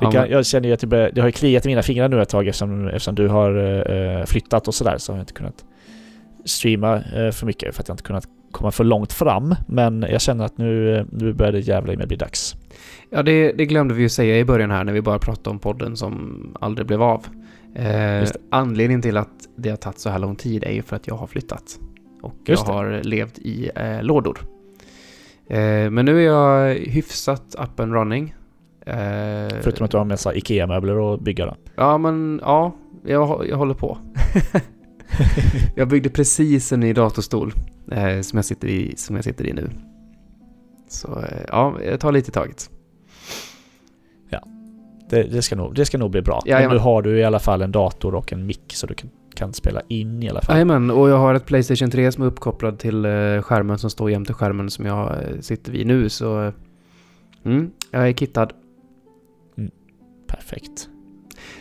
Ja, 0.00 0.10
kan, 0.10 0.30
jag 0.30 0.46
känner 0.46 0.68
ju 0.68 0.74
att 0.74 0.80
det, 0.80 0.86
börjar, 0.86 1.10
det 1.14 1.20
har 1.20 1.30
kliat 1.30 1.66
i 1.66 1.68
mina 1.68 1.82
fingrar 1.82 2.08
nu 2.08 2.22
ett 2.22 2.28
tag 2.28 2.48
eftersom, 2.48 2.88
eftersom 2.88 3.14
du 3.14 3.28
har 3.28 4.26
flyttat 4.26 4.68
och 4.68 4.74
sådär 4.74 4.98
så 4.98 5.12
har 5.12 5.18
jag 5.18 5.22
inte 5.22 5.32
kunnat 5.32 5.64
streama 6.44 6.96
eh, 6.96 7.30
för 7.30 7.46
mycket 7.46 7.74
för 7.74 7.82
att 7.82 7.88
jag 7.88 7.94
inte 7.94 8.04
kunnat 8.04 8.24
komma 8.52 8.70
för 8.70 8.84
långt 8.84 9.12
fram. 9.12 9.54
Men 9.68 10.06
jag 10.10 10.20
känner 10.20 10.44
att 10.44 10.58
nu, 10.58 10.96
eh, 10.96 11.04
nu 11.12 11.32
börjar 11.32 11.52
det 11.52 11.60
jävla 11.60 11.96
mig 11.96 12.06
bli 12.06 12.16
dags. 12.16 12.54
Ja, 13.10 13.22
det, 13.22 13.52
det 13.52 13.66
glömde 13.66 13.94
vi 13.94 14.02
ju 14.02 14.08
säga 14.08 14.38
i 14.38 14.44
början 14.44 14.70
här 14.70 14.84
när 14.84 14.92
vi 14.92 15.02
bara 15.02 15.18
pratade 15.18 15.50
om 15.50 15.58
podden 15.58 15.96
som 15.96 16.40
aldrig 16.60 16.86
blev 16.86 17.02
av. 17.02 17.26
Eh, 17.74 18.28
anledningen 18.50 19.02
till 19.02 19.16
att 19.16 19.48
det 19.56 19.70
har 19.70 19.76
tagit 19.76 19.98
så 19.98 20.10
här 20.10 20.18
lång 20.18 20.36
tid 20.36 20.64
är 20.64 20.72
ju 20.72 20.82
för 20.82 20.96
att 20.96 21.06
jag 21.06 21.14
har 21.14 21.26
flyttat. 21.26 21.78
Och 22.22 22.34
Just 22.46 22.66
jag 22.66 22.74
har 22.74 23.00
levt 23.02 23.38
i 23.38 23.70
eh, 23.76 24.02
lådor. 24.02 24.38
Eh, 25.46 25.90
men 25.90 26.04
nu 26.04 26.18
är 26.18 26.26
jag 26.26 26.74
hyfsat 26.74 27.54
up 27.58 27.80
and 27.80 27.92
running. 27.92 28.34
Eh, 28.86 28.94
Förutom 29.60 29.84
att 29.84 29.90
du 29.90 29.96
har 29.96 30.04
massa 30.04 30.34
IKEA-möbler 30.34 31.14
att 31.14 31.20
bygga 31.20 31.46
då. 31.46 31.54
Ja, 31.76 31.98
men 31.98 32.40
ja, 32.42 32.72
jag, 33.04 33.46
jag 33.48 33.56
håller 33.56 33.74
på. 33.74 33.98
jag 35.76 35.88
byggde 35.88 36.10
precis 36.10 36.72
en 36.72 36.80
ny 36.80 36.92
datorstol 36.92 37.52
eh, 37.92 38.20
som, 38.20 38.36
jag 38.36 38.44
sitter 38.44 38.68
i, 38.68 38.94
som 38.96 39.16
jag 39.16 39.24
sitter 39.24 39.46
i 39.46 39.52
nu. 39.52 39.70
Så 40.88 41.18
eh, 41.20 41.44
ja, 41.48 41.74
jag 41.84 42.00
tar 42.00 42.12
lite 42.12 42.30
i 42.30 42.32
taget. 42.32 42.70
Det, 45.10 45.22
det, 45.22 45.42
ska 45.42 45.56
nog, 45.56 45.74
det 45.74 45.84
ska 45.84 45.98
nog 45.98 46.10
bli 46.10 46.22
bra. 46.22 46.42
Men 46.44 46.50
Jajamän. 46.52 46.76
nu 46.76 46.82
har 46.82 47.02
du 47.02 47.18
i 47.18 47.24
alla 47.24 47.38
fall 47.38 47.62
en 47.62 47.72
dator 47.72 48.14
och 48.14 48.32
en 48.32 48.46
mick 48.46 48.72
så 48.74 48.86
du 48.86 48.94
kan, 48.94 49.10
kan 49.34 49.52
spela 49.52 49.82
in 49.88 50.22
i 50.22 50.28
alla 50.30 50.40
fall. 50.40 50.56
Jajamän, 50.56 50.90
och 50.90 51.08
jag 51.08 51.18
har 51.18 51.34
ett 51.34 51.46
Playstation 51.46 51.90
3 51.90 52.12
som 52.12 52.22
är 52.22 52.26
uppkopplad 52.26 52.78
till 52.78 53.04
eh, 53.04 53.10
skärmen 53.42 53.78
som 53.78 53.90
står 53.90 54.10
jämte 54.10 54.32
skärmen 54.32 54.70
som 54.70 54.86
jag 54.86 55.12
eh, 55.12 55.40
sitter 55.40 55.72
vid 55.72 55.86
nu, 55.86 56.08
så... 56.08 56.42
eh, 56.44 56.52
Mm, 57.44 57.70
jag 57.90 58.08
är 58.08 58.12
kittad. 58.12 58.52
Perfekt. 60.26 60.88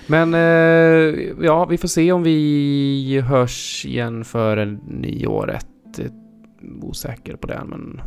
Men 0.07 0.33
eh, 0.33 1.45
ja, 1.45 1.65
vi 1.65 1.77
får 1.77 1.87
se 1.87 2.11
om 2.11 2.23
vi 2.23 3.23
hörs 3.27 3.85
igen 3.85 4.25
före 4.25 4.65
nyåret. 4.87 5.67
Eh, 5.99 6.05
Osäker 6.81 7.35
på 7.35 7.47
det, 7.47 7.61
men... 7.65 8.01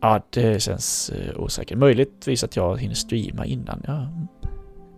Ja, 0.00 0.20
det 0.30 0.62
känns 0.62 1.12
uh, 1.14 1.40
osäkert. 1.40 1.78
Möjligtvis 1.78 2.44
att 2.44 2.56
jag 2.56 2.80
hinner 2.80 2.94
streama 2.94 3.46
innan. 3.46 3.82
Ja, 3.86 3.96
mm, 3.96 4.26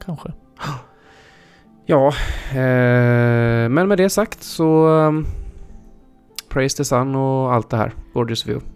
kanske. 0.04 0.32
Ja, 1.90 2.08
eh, 2.50 3.68
men 3.68 3.88
med 3.88 3.98
det 3.98 4.10
sagt 4.10 4.42
så... 4.42 4.86
Um, 4.86 5.26
praise 6.48 6.76
the 6.76 6.84
sun 6.84 7.14
och 7.14 7.54
allt 7.54 7.70
det 7.70 7.76
här. 7.76 7.92
Gorgeous 8.14 8.46
view. 8.46 8.66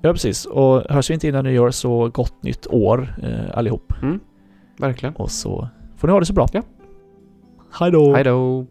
Ja, 0.00 0.12
precis. 0.12 0.44
Och 0.44 0.82
hörs 0.90 1.10
vi 1.10 1.14
inte 1.14 1.28
innan 1.28 1.44
nyår 1.44 1.70
så 1.70 2.08
gott 2.08 2.42
nytt 2.42 2.66
år 2.66 3.14
eh, 3.22 3.58
allihop. 3.58 3.92
Verkligen. 4.78 5.14
Och 5.16 5.30
så 5.30 5.68
får 5.96 6.08
ni 6.08 6.12
ha 6.12 6.20
det 6.20 6.26
så 6.26 6.32
bra. 6.32 6.46
Ja. 6.52 6.62
Hej 7.80 7.90
då! 7.90 8.14
Hej 8.14 8.24
då! 8.24 8.66